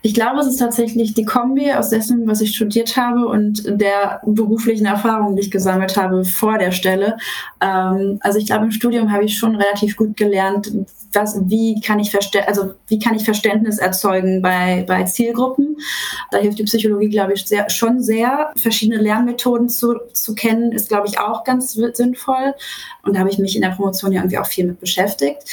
Ich 0.01 0.13
glaube, 0.13 0.39
es 0.39 0.47
ist 0.47 0.57
tatsächlich 0.57 1.13
die 1.13 1.25
Kombi 1.25 1.71
aus 1.73 1.89
dessen, 1.89 2.27
was 2.27 2.39
ich 2.41 2.55
studiert 2.55 2.95
habe 2.95 3.25
und 3.25 3.63
der 3.65 4.21
beruflichen 4.25 4.85
Erfahrung, 4.85 5.35
die 5.35 5.41
ich 5.41 5.51
gesammelt 5.51 5.97
habe 5.97 6.23
vor 6.23 6.57
der 6.57 6.71
Stelle. 6.71 7.17
Ähm, 7.59 8.19
also 8.21 8.37
ich 8.37 8.45
glaube, 8.45 8.65
im 8.65 8.71
Studium 8.71 9.11
habe 9.11 9.25
ich 9.25 9.37
schon 9.37 9.55
relativ 9.55 9.97
gut 9.97 10.15
gelernt, 10.15 10.71
was, 11.15 11.37
wie 11.49 11.79
kann 11.81 11.99
ich 11.99 12.15
also 12.47 12.73
wie 12.87 12.99
kann 12.99 13.15
ich 13.15 13.23
Verständnis 13.23 13.77
erzeugen 13.77 14.41
bei, 14.41 14.83
bei 14.87 15.03
Zielgruppen. 15.03 15.77
Da 16.31 16.39
hilft 16.39 16.59
die 16.59 16.63
Psychologie, 16.63 17.09
glaube 17.09 17.33
ich, 17.33 17.45
sehr, 17.45 17.69
schon 17.69 18.01
sehr. 18.01 18.51
Verschiedene 18.57 19.01
Lernmethoden 19.01 19.69
zu, 19.69 19.95
zu 20.13 20.35
kennen, 20.35 20.71
ist, 20.71 20.89
glaube 20.89 21.07
ich, 21.07 21.19
auch 21.19 21.43
ganz 21.43 21.73
sinnvoll. 21.73 22.53
Und 23.03 23.15
da 23.15 23.19
habe 23.19 23.29
ich 23.29 23.37
mich 23.37 23.55
in 23.55 23.61
der 23.61 23.69
Promotion 23.69 24.11
ja 24.11 24.21
irgendwie 24.21 24.37
auch 24.37 24.47
viel 24.47 24.65
mit 24.65 24.79
beschäftigt. 24.79 25.43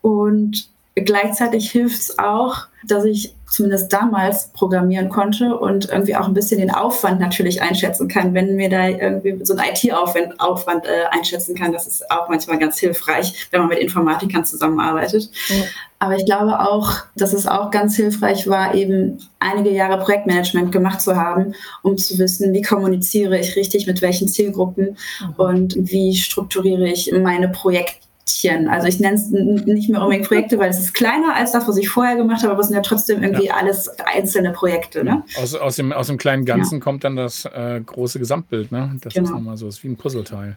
Und 0.00 0.68
gleichzeitig 0.94 1.70
hilft 1.70 2.00
es 2.00 2.18
auch, 2.18 2.66
dass 2.84 3.04
ich 3.04 3.34
zumindest 3.52 3.92
damals 3.92 4.48
programmieren 4.54 5.10
konnte 5.10 5.54
und 5.56 5.90
irgendwie 5.90 6.16
auch 6.16 6.26
ein 6.26 6.32
bisschen 6.32 6.58
den 6.58 6.70
Aufwand 6.70 7.20
natürlich 7.20 7.60
einschätzen 7.60 8.08
kann, 8.08 8.32
wenn 8.32 8.56
mir 8.56 8.70
da 8.70 8.88
irgendwie 8.88 9.44
so 9.44 9.54
ein 9.54 9.62
IT-Aufwand 9.70 10.40
Aufwand, 10.40 10.86
äh, 10.86 11.04
einschätzen 11.10 11.54
kann. 11.54 11.70
Das 11.70 11.86
ist 11.86 12.10
auch 12.10 12.30
manchmal 12.30 12.58
ganz 12.58 12.78
hilfreich, 12.78 13.48
wenn 13.50 13.60
man 13.60 13.68
mit 13.68 13.78
Informatikern 13.78 14.46
zusammenarbeitet. 14.46 15.30
Mhm. 15.50 15.64
Aber 15.98 16.16
ich 16.16 16.24
glaube 16.24 16.60
auch, 16.60 16.94
dass 17.14 17.34
es 17.34 17.46
auch 17.46 17.70
ganz 17.70 17.94
hilfreich 17.94 18.48
war, 18.48 18.74
eben 18.74 19.18
einige 19.38 19.70
Jahre 19.70 20.02
Projektmanagement 20.02 20.72
gemacht 20.72 21.02
zu 21.02 21.14
haben, 21.16 21.54
um 21.82 21.98
zu 21.98 22.18
wissen, 22.18 22.54
wie 22.54 22.62
kommuniziere 22.62 23.38
ich 23.38 23.54
richtig 23.54 23.86
mit 23.86 24.00
welchen 24.00 24.28
Zielgruppen 24.28 24.96
mhm. 25.20 25.34
und 25.36 25.76
wie 25.76 26.16
strukturiere 26.16 26.88
ich 26.88 27.12
meine 27.12 27.50
Projekte 27.50 27.98
Projektchen. 28.32 28.68
Also 28.68 28.88
ich 28.88 29.00
nenne 29.00 29.16
es 29.16 29.30
nicht 29.30 29.88
mehr 29.90 30.02
unbedingt 30.02 30.26
Projekte, 30.26 30.58
weil 30.58 30.70
es 30.70 30.78
ist 30.78 30.94
kleiner 30.94 31.34
als 31.34 31.52
das, 31.52 31.66
was 31.68 31.76
ich 31.76 31.88
vorher 31.88 32.16
gemacht 32.16 32.42
habe, 32.42 32.52
aber 32.52 32.60
es 32.60 32.68
sind 32.68 32.76
ja 32.76 32.82
trotzdem 32.82 33.22
irgendwie 33.22 33.46
ja. 33.46 33.54
alles 33.54 33.88
einzelne 34.04 34.52
Projekte. 34.52 35.04
Ne? 35.04 35.22
Aus, 35.40 35.54
aus, 35.54 35.76
dem, 35.76 35.92
aus 35.92 36.06
dem 36.06 36.18
kleinen 36.18 36.44
Ganzen 36.44 36.78
ja. 36.78 36.80
kommt 36.80 37.04
dann 37.04 37.16
das 37.16 37.44
äh, 37.44 37.80
große 37.84 38.18
Gesamtbild. 38.18 38.72
Ne? 38.72 38.96
Das 39.02 39.14
genau. 39.14 39.26
ist 39.26 39.34
nochmal 39.34 39.56
so, 39.56 39.68
ist 39.68 39.82
wie 39.82 39.88
ein 39.88 39.96
Puzzleteil. 39.96 40.56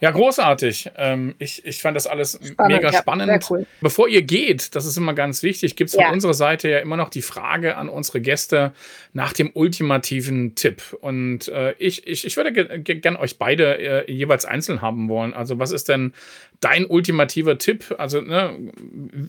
Ja, 0.00 0.10
großartig. 0.10 0.92
Ähm, 0.96 1.34
ich, 1.38 1.64
ich 1.66 1.82
fand 1.82 1.94
das 1.94 2.06
alles 2.06 2.40
spannend, 2.42 2.76
mega 2.76 2.92
spannend. 2.92 3.28
Ja, 3.28 3.38
cool. 3.50 3.66
Bevor 3.82 4.08
ihr 4.08 4.22
geht, 4.22 4.74
das 4.74 4.86
ist 4.86 4.96
immer 4.96 5.12
ganz 5.12 5.42
wichtig, 5.42 5.76
gibt 5.76 5.88
es 5.88 5.94
von 5.94 6.04
ja. 6.04 6.10
unserer 6.10 6.32
Seite 6.32 6.70
ja 6.70 6.78
immer 6.78 6.96
noch 6.96 7.10
die 7.10 7.20
Frage 7.20 7.76
an 7.76 7.90
unsere 7.90 8.22
Gäste 8.22 8.72
nach 9.12 9.34
dem 9.34 9.50
ultimativen 9.52 10.54
Tipp. 10.54 10.96
Und 11.02 11.48
äh, 11.48 11.74
ich, 11.78 12.06
ich, 12.06 12.24
ich 12.24 12.36
würde 12.38 12.52
gerne 12.52 13.20
euch 13.20 13.38
beide 13.38 14.06
äh, 14.06 14.10
jeweils 14.10 14.46
einzeln 14.46 14.80
haben 14.80 15.10
wollen. 15.10 15.34
Also, 15.34 15.58
was 15.58 15.70
ist 15.70 15.90
denn 15.90 16.14
dein 16.60 16.86
ultimativer 16.86 17.58
Tipp? 17.58 17.94
Also, 17.98 18.22
ne, 18.22 18.56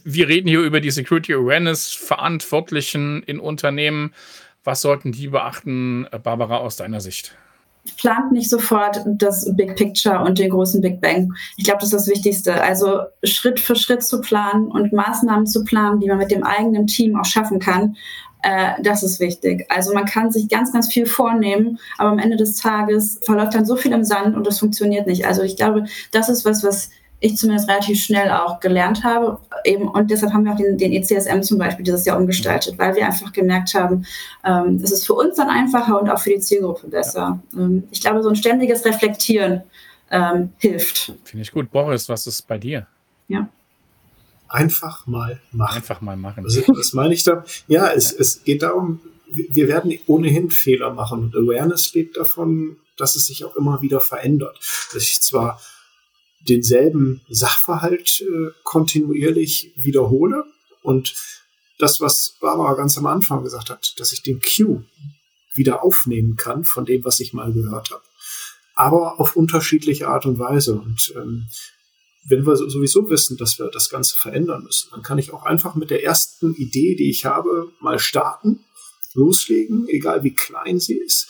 wir 0.05 0.29
reden 0.29 0.47
hier 0.47 0.61
über 0.61 0.79
die 0.79 0.91
Security 0.91 1.33
Awareness 1.33 1.91
Verantwortlichen 1.91 3.23
in 3.23 3.39
Unternehmen. 3.41 4.13
Was 4.63 4.81
sollten 4.81 5.11
die 5.11 5.27
beachten, 5.27 6.07
Barbara, 6.23 6.57
aus 6.57 6.77
deiner 6.77 7.01
Sicht? 7.01 7.35
Plant 7.97 8.31
nicht 8.31 8.49
sofort 8.49 9.01
das 9.05 9.49
Big 9.55 9.75
Picture 9.75 10.23
und 10.23 10.39
den 10.39 10.49
großen 10.49 10.81
Big 10.81 11.01
Bang. 11.01 11.33
Ich 11.57 11.63
glaube, 11.63 11.79
das 11.79 11.93
ist 11.93 12.07
das 12.07 12.07
Wichtigste. 12.07 12.61
Also 12.61 13.01
Schritt 13.23 13.59
für 13.59 13.75
Schritt 13.75 14.03
zu 14.03 14.21
planen 14.21 14.67
und 14.67 14.93
Maßnahmen 14.93 15.47
zu 15.47 15.63
planen, 15.63 15.99
die 15.99 16.07
man 16.07 16.17
mit 16.17 16.31
dem 16.31 16.43
eigenen 16.43 16.87
Team 16.87 17.19
auch 17.19 17.25
schaffen 17.25 17.59
kann. 17.59 17.95
Äh, 18.43 18.81
das 18.81 19.03
ist 19.03 19.19
wichtig. 19.19 19.65
Also 19.69 19.93
man 19.93 20.05
kann 20.05 20.31
sich 20.31 20.49
ganz, 20.49 20.71
ganz 20.71 20.91
viel 20.91 21.05
vornehmen, 21.05 21.79
aber 21.97 22.09
am 22.09 22.19
Ende 22.19 22.37
des 22.37 22.55
Tages 22.55 23.19
verläuft 23.23 23.55
dann 23.55 23.65
so 23.65 23.75
viel 23.75 23.91
im 23.91 24.03
Sand 24.03 24.35
und 24.35 24.45
das 24.47 24.59
funktioniert 24.59 25.07
nicht. 25.07 25.25
Also 25.25 25.43
ich 25.43 25.55
glaube, 25.55 25.85
das 26.11 26.29
ist 26.29 26.45
was, 26.45 26.63
was 26.63 26.89
ich 27.21 27.37
zumindest 27.37 27.69
relativ 27.69 28.03
schnell 28.03 28.31
auch 28.31 28.59
gelernt 28.59 29.03
habe. 29.03 29.37
Eben, 29.63 29.87
und 29.87 30.09
deshalb 30.09 30.33
haben 30.33 30.43
wir 30.43 30.53
auch 30.53 30.57
den, 30.57 30.77
den 30.77 30.91
ECSM 30.91 31.41
zum 31.43 31.59
Beispiel 31.59 31.85
dieses 31.85 32.03
Jahr 32.03 32.17
umgestaltet, 32.17 32.77
weil 32.79 32.95
wir 32.95 33.05
einfach 33.05 33.31
gemerkt 33.31 33.75
haben, 33.75 34.05
ähm, 34.43 34.81
es 34.83 34.91
ist 34.91 35.05
für 35.05 35.13
uns 35.13 35.37
dann 35.37 35.47
einfacher 35.47 36.01
und 36.01 36.09
auch 36.09 36.19
für 36.19 36.31
die 36.31 36.39
Zielgruppe 36.39 36.87
besser. 36.87 37.39
Ähm, 37.53 37.83
ich 37.91 38.01
glaube, 38.01 38.23
so 38.23 38.29
ein 38.29 38.35
ständiges 38.35 38.83
Reflektieren 38.83 39.61
ähm, 40.09 40.51
hilft. 40.57 41.13
Finde 41.23 41.43
ich 41.43 41.51
gut. 41.51 41.71
Boris, 41.71 42.09
was 42.09 42.25
ist 42.25 42.47
bei 42.47 42.57
dir? 42.57 42.87
Ja. 43.27 43.47
Einfach 44.49 45.05
mal 45.05 45.39
machen. 45.51 45.75
Einfach 45.75 46.01
mal 46.01 46.17
machen. 46.17 46.43
Also, 46.43 46.63
was 46.69 46.93
meine 46.93 47.13
ich 47.13 47.23
da? 47.23 47.45
Ja, 47.67 47.91
es, 47.91 48.11
es 48.11 48.43
geht 48.43 48.63
darum, 48.63 48.99
wir 49.27 49.67
werden 49.67 49.97
ohnehin 50.07 50.49
Fehler 50.49 50.91
machen. 50.91 51.19
Und 51.19 51.35
Awareness 51.35 51.93
lebt 51.93 52.17
davon, 52.17 52.77
dass 52.97 53.15
es 53.15 53.27
sich 53.27 53.45
auch 53.45 53.55
immer 53.55 53.83
wieder 53.83 53.99
verändert. 53.99 54.59
Dass 54.91 55.03
ich 55.03 55.21
zwar 55.21 55.61
denselben 56.47 57.21
Sachverhalt 57.29 58.21
äh, 58.21 58.51
kontinuierlich 58.63 59.73
wiederhole. 59.75 60.43
Und 60.81 61.15
das, 61.77 62.01
was 62.01 62.35
Barbara 62.39 62.73
ganz 62.73 62.97
am 62.97 63.07
Anfang 63.07 63.43
gesagt 63.43 63.69
hat, 63.69 63.99
dass 63.99 64.11
ich 64.11 64.21
den 64.21 64.41
Cue 64.41 64.83
wieder 65.53 65.83
aufnehmen 65.83 66.35
kann 66.35 66.63
von 66.63 66.85
dem, 66.85 67.03
was 67.03 67.19
ich 67.19 67.33
mal 67.33 67.51
gehört 67.51 67.91
habe. 67.91 68.03
Aber 68.75 69.19
auf 69.19 69.35
unterschiedliche 69.35 70.07
Art 70.07 70.25
und 70.25 70.39
Weise. 70.39 70.75
Und 70.75 71.13
ähm, 71.15 71.47
wenn 72.23 72.45
wir 72.45 72.55
sowieso 72.55 73.09
wissen, 73.09 73.37
dass 73.37 73.59
wir 73.59 73.69
das 73.69 73.89
Ganze 73.89 74.15
verändern 74.15 74.63
müssen, 74.63 74.89
dann 74.91 75.01
kann 75.01 75.17
ich 75.17 75.33
auch 75.33 75.43
einfach 75.43 75.75
mit 75.75 75.89
der 75.89 76.03
ersten 76.03 76.55
Idee, 76.55 76.95
die 76.95 77.09
ich 77.09 77.25
habe, 77.25 77.71
mal 77.79 77.99
starten, 77.99 78.63
loslegen, 79.13 79.87
egal 79.89 80.23
wie 80.23 80.33
klein 80.33 80.79
sie 80.79 80.97
ist 80.97 81.27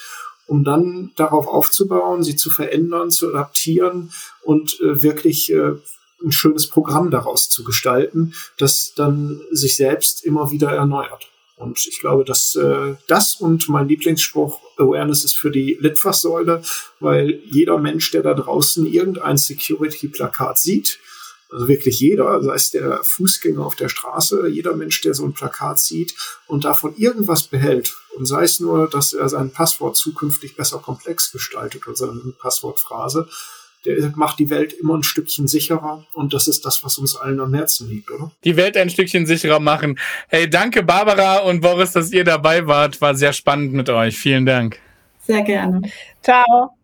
um 0.52 0.66
dann 0.66 1.12
darauf 1.16 1.48
aufzubauen, 1.48 2.24
sie 2.24 2.36
zu 2.36 2.50
verändern, 2.50 3.10
zu 3.10 3.30
adaptieren 3.30 4.12
und 4.44 4.82
äh, 4.82 5.02
wirklich 5.02 5.50
äh, 5.50 5.76
ein 6.22 6.34
schönes 6.34 6.68
Programm 6.68 7.10
daraus 7.10 7.50
zu 7.50 7.64
gestalten, 7.64 8.34
das 8.58 8.92
dann 8.94 9.40
sich 9.52 9.78
selbst 9.78 10.26
immer 10.26 10.52
wieder 10.52 10.70
erneuert. 10.70 11.30
Und 11.56 11.88
ich 11.88 12.02
glaube, 12.02 12.26
dass 12.26 12.56
äh, 12.56 12.96
das 13.08 13.36
und 13.36 13.70
mein 13.70 13.88
Lieblingsspruch 13.88 14.60
Awareness 14.76 15.24
ist 15.24 15.38
für 15.38 15.52
die 15.52 15.78
Litfaßsäule, 15.80 16.62
weil 17.00 17.40
jeder 17.46 17.78
Mensch, 17.78 18.12
der 18.12 18.22
da 18.22 18.34
draußen 18.34 18.86
irgendein 18.86 19.38
Security-Plakat 19.38 20.60
sieht, 20.60 21.00
also 21.52 21.68
wirklich 21.68 22.00
jeder, 22.00 22.42
sei 22.42 22.56
es 22.56 22.72
der 22.72 23.02
Fußgänger 23.04 23.66
auf 23.66 23.76
der 23.76 23.90
Straße, 23.90 24.48
jeder 24.48 24.76
Mensch, 24.76 25.02
der 25.02 25.14
so 25.14 25.26
ein 25.26 25.34
Plakat 25.34 25.80
sieht 25.80 26.16
und 26.48 26.64
davon 26.64 26.96
irgendwas 26.98 27.44
behält, 27.44 27.96
und 28.18 28.26
sei 28.26 28.44
es 28.44 28.60
nur, 28.60 28.90
dass 28.90 29.14
er 29.14 29.30
sein 29.30 29.52
Passwort 29.52 29.96
zukünftig 29.96 30.56
besser 30.56 30.80
komplex 30.80 31.32
gestaltet 31.32 31.88
oder 31.88 31.96
seine 31.96 32.34
Passwortphrase, 32.38 33.28
der 33.86 34.12
macht 34.16 34.38
die 34.40 34.50
Welt 34.50 34.74
immer 34.74 34.96
ein 34.96 35.04
Stückchen 35.04 35.48
sicherer 35.48 36.06
und 36.14 36.34
das 36.34 36.48
ist 36.48 36.66
das, 36.66 36.84
was 36.84 36.98
uns 36.98 37.16
allen 37.16 37.40
am 37.40 37.54
Herzen 37.54 37.90
liegt, 37.90 38.12
oder? 38.12 38.32
Die 38.44 38.56
Welt 38.56 38.78
ein 38.78 38.90
Stückchen 38.90 39.26
sicherer 39.26 39.60
machen. 39.60 39.98
Hey, 40.28 40.50
danke 40.50 40.84
Barbara 40.84 41.40
und 41.40 41.62
Boris, 41.62 41.94
dass 41.94 42.12
ihr 42.12 42.24
dabei 42.24 42.68
wart. 42.68 43.02
War 43.02 43.16
sehr 43.16 43.34
spannend 43.34 43.74
mit 43.74 43.90
euch. 43.90 44.18
Vielen 44.18 44.46
Dank. 44.46 44.78
Sehr 45.26 45.42
gerne. 45.42 45.82
Ciao. 46.22 46.76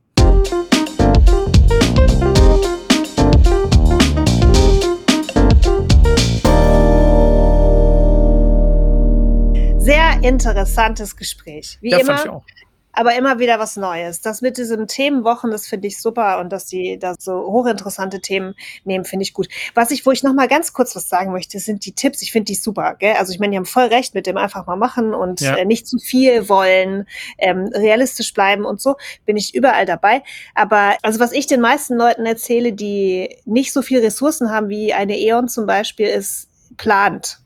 Sehr 9.87 10.23
interessantes 10.23 11.15
Gespräch. 11.15 11.77
Wie 11.81 11.91
ja, 11.91 11.99
immer. 11.99 12.43
Aber 12.91 13.15
immer 13.15 13.37
wieder 13.37 13.59
was 13.59 13.77
Neues. 13.77 14.21
Das 14.21 14.41
mit 14.41 14.57
diesen 14.57 14.87
Themenwochen, 14.87 15.51
das 15.51 15.67
finde 15.67 15.87
ich 15.87 16.01
super 16.01 16.39
und 16.39 16.51
dass 16.51 16.65
die 16.65 16.97
da 16.97 17.13
so 17.19 17.45
hochinteressante 17.45 18.21
Themen 18.21 18.55
nehmen, 18.85 19.05
finde 19.05 19.21
ich 19.21 19.33
gut. 19.33 19.49
Was 19.75 19.91
ich, 19.91 20.03
wo 20.07 20.11
ich 20.11 20.23
noch 20.23 20.33
mal 20.33 20.47
ganz 20.47 20.73
kurz 20.73 20.95
was 20.95 21.07
sagen 21.07 21.31
möchte, 21.31 21.59
sind 21.59 21.85
die 21.85 21.91
Tipps. 21.91 22.23
Ich 22.23 22.31
finde 22.31 22.45
die 22.45 22.55
super. 22.55 22.95
Gell? 22.95 23.13
Also 23.13 23.31
ich 23.31 23.39
meine, 23.39 23.51
die 23.51 23.57
haben 23.57 23.67
voll 23.67 23.85
recht 23.85 24.15
mit 24.15 24.25
dem 24.25 24.35
einfach 24.35 24.65
mal 24.65 24.77
machen 24.77 25.13
und 25.13 25.41
ja. 25.41 25.55
äh, 25.57 25.65
nicht 25.65 25.87
zu 25.87 25.99
viel 25.99 26.49
wollen, 26.49 27.07
ähm, 27.37 27.69
realistisch 27.71 28.33
bleiben 28.33 28.65
und 28.65 28.81
so. 28.81 28.95
Bin 29.27 29.37
ich 29.37 29.53
überall 29.53 29.85
dabei. 29.85 30.23
Aber 30.55 30.97
also 31.03 31.19
was 31.19 31.33
ich 31.33 31.45
den 31.45 31.61
meisten 31.61 31.97
Leuten 31.97 32.25
erzähle, 32.25 32.73
die 32.73 33.37
nicht 33.45 33.71
so 33.71 33.83
viel 33.83 33.99
Ressourcen 33.99 34.49
haben 34.49 34.69
wie 34.69 34.91
eine 34.91 35.19
E.ON 35.19 35.49
zum 35.49 35.67
Beispiel, 35.67 36.07
ist 36.07 36.49
plant 36.77 37.41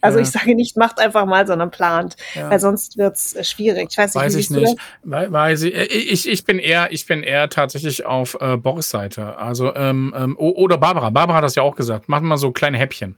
Also 0.00 0.18
ja. 0.18 0.22
ich 0.22 0.30
sage 0.30 0.54
nicht, 0.54 0.76
macht 0.76 0.98
einfach 0.98 1.26
mal, 1.26 1.46
sondern 1.46 1.70
plant, 1.70 2.16
ja. 2.34 2.50
weil 2.50 2.60
sonst 2.60 2.96
wird's 2.98 3.34
äh, 3.34 3.44
schwierig. 3.44 3.88
Ich 3.90 3.98
weiß 3.98 4.14
nicht, 4.14 4.24
weiß 4.24 4.34
ich 4.36 4.50
nicht. 4.50 4.76
Weiß 5.02 5.62
ich, 5.62 5.74
äh, 5.74 5.84
ich, 5.84 6.28
ich 6.28 6.44
bin 6.44 6.58
eher, 6.58 6.92
ich 6.92 7.06
bin 7.06 7.22
eher 7.22 7.48
tatsächlich 7.48 8.06
auf 8.06 8.36
äh, 8.40 8.56
Boris 8.56 8.88
Seite. 8.88 9.36
Also 9.38 9.74
ähm, 9.74 10.14
ähm, 10.16 10.36
oder 10.38 10.78
Barbara. 10.78 11.10
Barbara 11.10 11.38
hat 11.38 11.44
das 11.44 11.54
ja 11.54 11.62
auch 11.62 11.76
gesagt. 11.76 12.08
Machen 12.08 12.26
mal 12.26 12.36
so 12.36 12.52
kleine 12.52 12.78
Häppchen 12.78 13.16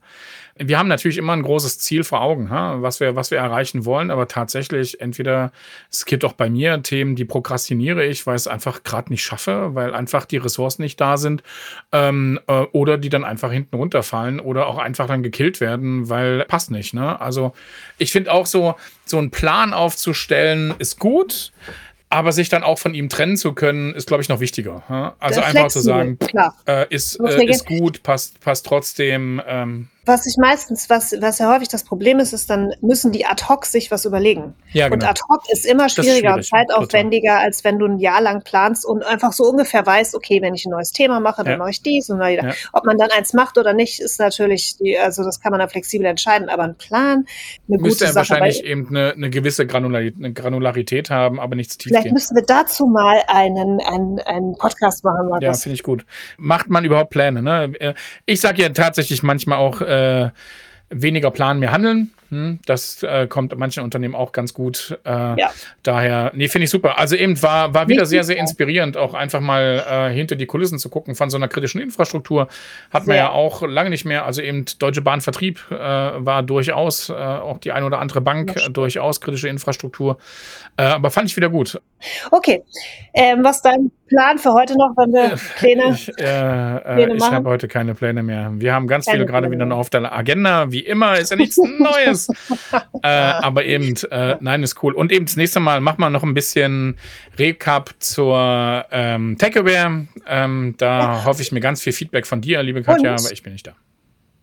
wir 0.59 0.79
haben 0.79 0.88
natürlich 0.88 1.19
immer 1.19 1.35
ein 1.35 1.42
großes 1.42 1.79
Ziel 1.79 2.03
vor 2.03 2.23
Augen, 2.23 2.49
was 2.51 3.01
wir, 3.01 3.14
was 3.14 3.31
wir 3.31 3.38
erreichen 3.38 3.85
wollen, 3.85 4.11
aber 4.11 4.27
tatsächlich 4.27 5.01
entweder, 5.01 5.53
es 5.90 6.07
gibt 6.07 6.25
auch 6.25 6.33
bei 6.33 6.49
mir 6.49 6.83
Themen, 6.83 7.14
die 7.14 7.27
prokrastiniere 7.27 8.05
ich, 8.05 8.27
weil 8.27 8.37
ich 8.37 8.42
es 8.42 8.49
einfach 8.49 8.83
gerade 8.83 9.11
nicht 9.11 9.23
schaffe, 9.23 9.75
weil 9.75 9.95
einfach 9.95 10.25
die 10.25 10.38
Ressourcen 10.38 10.83
nicht 10.83 11.01
da 11.01 11.19
sind, 11.19 11.42
ähm, 11.92 12.40
äh, 12.47 12.62
oder 12.73 12.97
die 12.97 13.11
dann 13.11 13.25
einfach 13.25 13.53
hinten 13.53 13.77
runterfallen 13.77 14.40
oder 14.40 14.66
auch 14.66 14.79
einfach 14.79 15.07
dann 15.07 15.23
gekillt 15.23 15.61
werden, 15.61 16.09
weil 16.09 16.45
passt 16.47 16.71
nicht. 16.71 16.95
Ne? 16.95 17.21
Also 17.21 17.53
ich 17.99 18.11
finde 18.11 18.33
auch 18.33 18.47
so, 18.47 18.77
so 19.05 19.19
einen 19.19 19.31
Plan 19.31 19.75
aufzustellen 19.75 20.75
ist 20.79 20.99
gut. 20.99 21.53
Aber 22.09 22.31
sich 22.31 22.49
dann 22.49 22.62
auch 22.62 22.79
von 22.79 22.95
ihm 22.95 23.09
trennen 23.09 23.37
zu 23.37 23.53
können, 23.53 23.92
ist, 23.92 24.07
glaube 24.07 24.23
ich, 24.23 24.29
noch 24.29 24.38
wichtiger. 24.38 25.14
Also 25.19 25.40
einfach 25.40 25.66
zu 25.66 25.81
sagen, 25.81 26.16
äh, 26.64 26.87
ist, 26.88 27.19
äh, 27.19 27.45
ist 27.45 27.66
gut, 27.66 28.05
passt, 28.05 28.38
passt 28.38 28.64
trotzdem. 28.64 29.42
Ähm, 29.45 29.88
was 30.07 30.25
ich 30.27 30.37
meistens, 30.38 30.88
was, 30.88 31.14
was 31.21 31.40
ja 31.40 31.53
häufig 31.53 31.69
das 31.69 31.83
Problem 31.83 32.21
ist, 32.21 32.33
ist, 32.33 32.49
dann 32.49 32.73
müssen 32.81 33.11
die 33.11 33.27
ad 33.27 33.45
hoc 33.49 33.66
sich 33.66 33.90
was 33.90 34.05
überlegen. 34.05 34.55
Ja, 34.73 34.88
genau. 34.88 34.95
Und 34.95 35.11
ad 35.11 35.21
hoc 35.29 35.42
ist 35.51 35.66
immer 35.66 35.88
schwieriger 35.88 36.31
ist 36.31 36.37
und 36.37 36.45
zeitaufwendiger, 36.45 37.33
total. 37.33 37.45
als 37.45 37.64
wenn 37.64 37.79
du 37.79 37.87
ein 37.87 37.99
Jahr 37.99 38.21
lang 38.21 38.42
planst 38.42 38.87
und 38.87 39.05
einfach 39.05 39.33
so 39.33 39.45
ungefähr 39.45 39.85
weißt, 39.85 40.14
okay, 40.14 40.40
wenn 40.40 40.55
ich 40.55 40.64
ein 40.64 40.71
neues 40.71 40.92
Thema 40.92 41.19
mache, 41.19 41.42
dann 41.42 41.55
ja. 41.55 41.59
mache 41.59 41.71
ich 41.71 41.83
dies 41.83 42.09
und 42.09 42.21
ja. 42.23 42.53
Ob 42.73 42.85
man 42.85 42.99
dann 42.99 43.11
eins 43.11 43.33
macht 43.33 43.59
oder 43.59 43.73
nicht, 43.73 44.01
ist 44.01 44.19
natürlich, 44.21 44.76
die, 44.78 44.99
also 44.99 45.24
das 45.24 45.41
kann 45.41 45.51
man 45.51 45.61
dann 45.61 45.68
flexibel 45.68 46.07
entscheiden, 46.07 46.49
aber 46.49 46.62
ein 46.62 46.76
Plan, 46.76 47.26
eine 47.68 47.78
Müsste 47.78 48.05
gute 48.05 48.12
Sache. 48.12 48.31
wahrscheinlich 48.31 48.64
eben 48.64 48.89
eine, 48.89 49.12
eine 49.12 49.31
gewisse 49.31 49.66
Granularität, 49.66 50.16
eine 50.18 50.33
Granularität 50.33 51.11
haben, 51.11 51.41
aber 51.41 51.57
nicht 51.57 51.72
zu 51.72 51.78
tief 51.78 51.91
Vielleicht 51.91 52.05
gehen. 52.05 52.14
müssen 52.14 52.37
wir 52.37 52.45
dazu 52.45 52.87
mal 52.87 53.22
einen, 53.26 53.81
einen, 53.81 54.20
einen 54.20 54.57
Podcast 54.57 55.05
machen. 55.05 55.31
Ja, 55.41 55.53
finde 55.55 55.74
ich 55.74 55.83
gut. 55.83 56.07
Macht 56.39 56.68
man 56.68 56.85
überhaupt 56.85 57.11
Pläne? 57.11 57.43
Ne? 57.43 57.95
Ich 58.24 58.41
sage 58.41 58.62
ja 58.62 58.68
tatsächlich 58.68 59.22
manchmal 59.22 59.59
auch, 59.59 59.81
äh, 59.97 60.30
weniger 60.90 61.30
planen, 61.30 61.61
mehr 61.61 61.72
handeln. 61.72 62.12
Hm, 62.31 62.59
das 62.66 63.03
äh, 63.03 63.27
kommt 63.29 63.57
manchen 63.57 63.85
Unternehmen 63.85 64.14
auch 64.14 64.33
ganz 64.33 64.53
gut. 64.53 64.99
Äh, 65.05 65.11
ja. 65.11 65.51
Daher, 65.83 66.33
nee, 66.35 66.49
finde 66.49 66.64
ich 66.64 66.70
super. 66.70 66.99
Also 66.99 67.14
eben 67.14 67.41
war, 67.43 67.72
war 67.72 67.89
wieder 67.89 68.05
sehr, 68.07 68.24
sehr 68.24 68.37
inspirierend, 68.37 68.97
auch 68.97 69.14
einfach 69.14 69.41
mal 69.41 69.85
äh, 69.89 70.14
hinter 70.14 70.35
die 70.35 70.47
Kulissen 70.47 70.79
zu 70.79 70.89
gucken 70.89 71.14
von 71.14 71.31
so 71.31 71.37
einer 71.37 71.49
kritischen 71.49 71.81
Infrastruktur. 71.81 72.49
Hat 72.91 73.07
man 73.07 73.16
ja 73.16 73.31
auch 73.31 73.62
lange 73.62 73.91
nicht 73.91 74.05
mehr. 74.05 74.24
Also 74.27 74.43
eben 74.43 74.64
Deutsche 74.79 75.03
Bahn 75.03 75.20
Vertrieb 75.20 75.61
äh, 75.70 75.74
war 75.74 76.43
durchaus, 76.43 77.11
äh, 77.11 77.12
auch 77.12 77.59
die 77.59 77.72
eine 77.72 77.87
oder 77.87 78.01
andere 78.01 78.20
Bank, 78.20 78.55
durchaus 78.70 79.20
kritische 79.20 79.49
Infrastruktur. 79.49 80.18
Äh, 80.77 80.83
aber 80.83 81.11
fand 81.11 81.31
ich 81.31 81.37
wieder 81.37 81.49
gut. 81.49 81.81
Okay. 82.31 82.62
Ähm, 83.14 83.45
was 83.45 83.62
dein 83.62 83.91
Plan 84.09 84.39
für 84.39 84.53
heute 84.53 84.77
noch, 84.77 84.97
wenn 84.97 85.12
wir 85.12 85.37
Pläne, 85.57 85.91
ich, 85.91 86.12
Pläne 86.12 87.14
ich 87.16 87.31
habe 87.31 87.49
heute 87.49 87.66
keine 87.66 87.95
Pläne 87.95 88.22
mehr. 88.22 88.53
Wir 88.55 88.72
haben 88.72 88.87
ganz 88.87 89.07
keine 89.07 89.18
viele 89.18 89.27
gerade 89.27 89.51
wieder 89.51 89.64
noch 89.64 89.79
auf 89.79 89.91
der 89.91 90.12
Agenda. 90.12 90.70
Wie 90.70 90.81
immer 90.81 91.18
ist 91.18 91.31
ja 91.31 91.37
nichts 91.37 91.57
Neues 91.79 92.16
ist. 92.17 92.31
äh, 93.03 93.09
aber 93.09 93.64
eben, 93.64 93.95
äh, 94.11 94.37
nein, 94.41 94.62
ist 94.62 94.83
cool. 94.83 94.95
Und 94.95 95.12
eben 95.12 95.27
das 95.27 95.37
nächste 95.37 95.61
Mal 95.61 95.81
machen 95.81 96.01
wir 96.01 96.11
noch 96.11 96.23
ein 96.23 96.35
bisschen 96.35 96.97
Recap 97.39 97.95
zur 97.99 98.85
ähm, 98.91 99.37
Takeaway. 99.39 100.07
Ähm, 100.27 100.75
da 100.79 101.25
hoffe 101.25 101.43
ich 101.43 101.53
mir 101.53 101.61
ganz 101.61 101.83
viel 101.83 101.93
Feedback 101.93 102.27
von 102.27 102.41
dir, 102.41 102.62
liebe 102.62 102.83
Katja, 102.83 103.12
Und? 103.12 103.21
aber 103.21 103.33
ich 103.33 103.43
bin 103.43 103.53
nicht 103.53 103.67
da. 103.67 103.75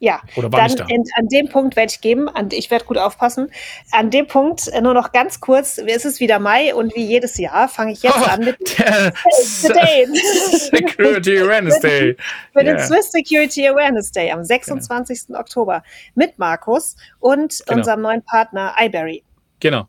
Ja, 0.03 0.19
Oder 0.35 0.51
war 0.51 0.67
dann 0.67 0.75
da? 0.75 0.85
In, 0.89 1.05
an 1.15 1.29
dem 1.29 1.47
Punkt 1.47 1.77
werde 1.77 1.93
ich 1.93 2.01
geben, 2.01 2.27
an, 2.27 2.49
ich 2.51 2.69
werde 2.69 2.83
gut 2.83 2.97
aufpassen. 2.97 3.49
An 3.93 4.09
dem 4.09 4.27
Punkt 4.27 4.67
äh, 4.67 4.81
nur 4.81 4.93
noch 4.93 5.13
ganz 5.13 5.39
kurz, 5.39 5.77
es 5.77 6.03
ist 6.03 6.19
wieder 6.19 6.39
Mai 6.39 6.75
und 6.75 6.93
wie 6.93 7.05
jedes 7.05 7.37
Jahr 7.37 7.69
fange 7.69 7.93
ich 7.93 8.03
jetzt 8.03 8.17
oh, 8.19 8.25
an 8.25 8.43
mit 8.43 8.57
Security 9.39 11.39
Awareness 11.39 11.79
Day. 11.79 12.17
Für 12.51 12.65
yeah. 12.65 12.73
den 12.73 12.85
Swiss 12.85 13.13
Security 13.13 13.65
Awareness 13.65 14.11
Day 14.11 14.29
am 14.29 14.43
26. 14.43 15.27
Genau. 15.27 15.39
Oktober 15.39 15.83
mit 16.15 16.37
Markus 16.37 16.97
und 17.21 17.63
genau. 17.65 17.77
unserem 17.77 18.01
neuen 18.01 18.23
Partner 18.23 18.75
iBerry. 18.77 19.23
Genau. 19.64 19.88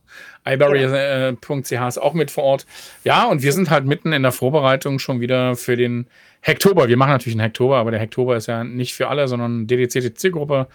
iBerry.ch 0.48 1.72
äh, 1.72 1.88
ist 1.88 1.98
auch 1.98 2.14
mit 2.14 2.30
vor 2.30 2.44
Ort. 2.44 2.66
Ja, 3.02 3.24
und 3.24 3.42
wir 3.42 3.52
sind 3.52 3.70
halt 3.70 3.86
mitten 3.86 4.12
in 4.12 4.22
der 4.22 4.30
Vorbereitung 4.30 5.00
schon 5.00 5.20
wieder 5.20 5.56
für 5.56 5.76
den 5.76 6.06
Hektober. 6.42 6.86
Wir 6.86 6.96
machen 6.96 7.10
natürlich 7.10 7.34
einen 7.34 7.42
Hektober, 7.44 7.78
aber 7.78 7.90
der 7.90 7.98
Hektober 7.98 8.36
ist 8.36 8.46
ja 8.46 8.62
nicht 8.62 8.94
für 8.94 9.08
alle, 9.08 9.26
sondern 9.26 9.56
eine 9.56 9.66
dedizierte 9.66 10.14
Zielgruppe. 10.14 10.68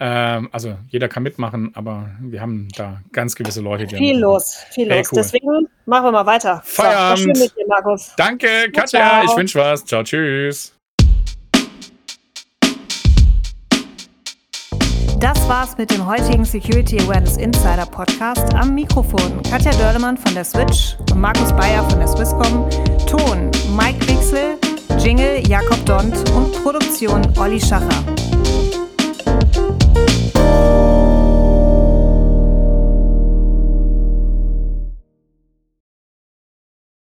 Ähm, 0.00 0.48
also 0.50 0.76
jeder 0.88 1.06
kann 1.06 1.22
mitmachen, 1.22 1.70
aber 1.74 2.10
wir 2.20 2.40
haben 2.40 2.66
da 2.76 3.02
ganz 3.12 3.36
gewisse 3.36 3.60
Leute, 3.60 3.86
die. 3.86 3.94
Viel 3.94 4.18
los, 4.18 4.64
viel 4.72 4.88
hey, 4.88 4.98
los. 4.98 5.12
Cool. 5.12 5.16
Deswegen 5.18 5.68
machen 5.86 6.06
wir 6.06 6.12
mal 6.12 6.26
weiter. 6.26 6.60
Feierabend. 6.64 7.36
So, 7.36 7.46
dir, 7.46 7.66
Markus. 7.68 8.12
Danke, 8.16 8.48
Katja. 8.74 9.22
Ich 9.22 9.36
wünsche 9.36 9.60
was. 9.60 9.84
Ciao, 9.84 10.02
tschüss. 10.02 10.79
Das 15.20 15.46
war's 15.50 15.76
mit 15.76 15.90
dem 15.90 16.06
heutigen 16.06 16.46
Security 16.46 16.98
Awareness 16.98 17.36
Insider 17.36 17.84
Podcast. 17.84 18.54
Am 18.54 18.74
Mikrofon 18.74 19.42
Katja 19.42 19.70
Dörlemann 19.72 20.16
von 20.16 20.32
der 20.32 20.44
Switch 20.44 20.96
und 21.12 21.20
Markus 21.20 21.52
Bayer 21.52 21.86
von 21.90 21.98
der 21.98 22.08
Swisscom. 22.08 22.66
Ton 23.06 23.50
Mike 23.76 24.00
Wixel. 24.08 24.56
Jingle 24.98 25.46
Jakob 25.46 25.84
Dont 25.84 26.30
und 26.30 26.52
Produktion 26.62 27.20
Olli 27.38 27.60
Schacher. 27.60 28.02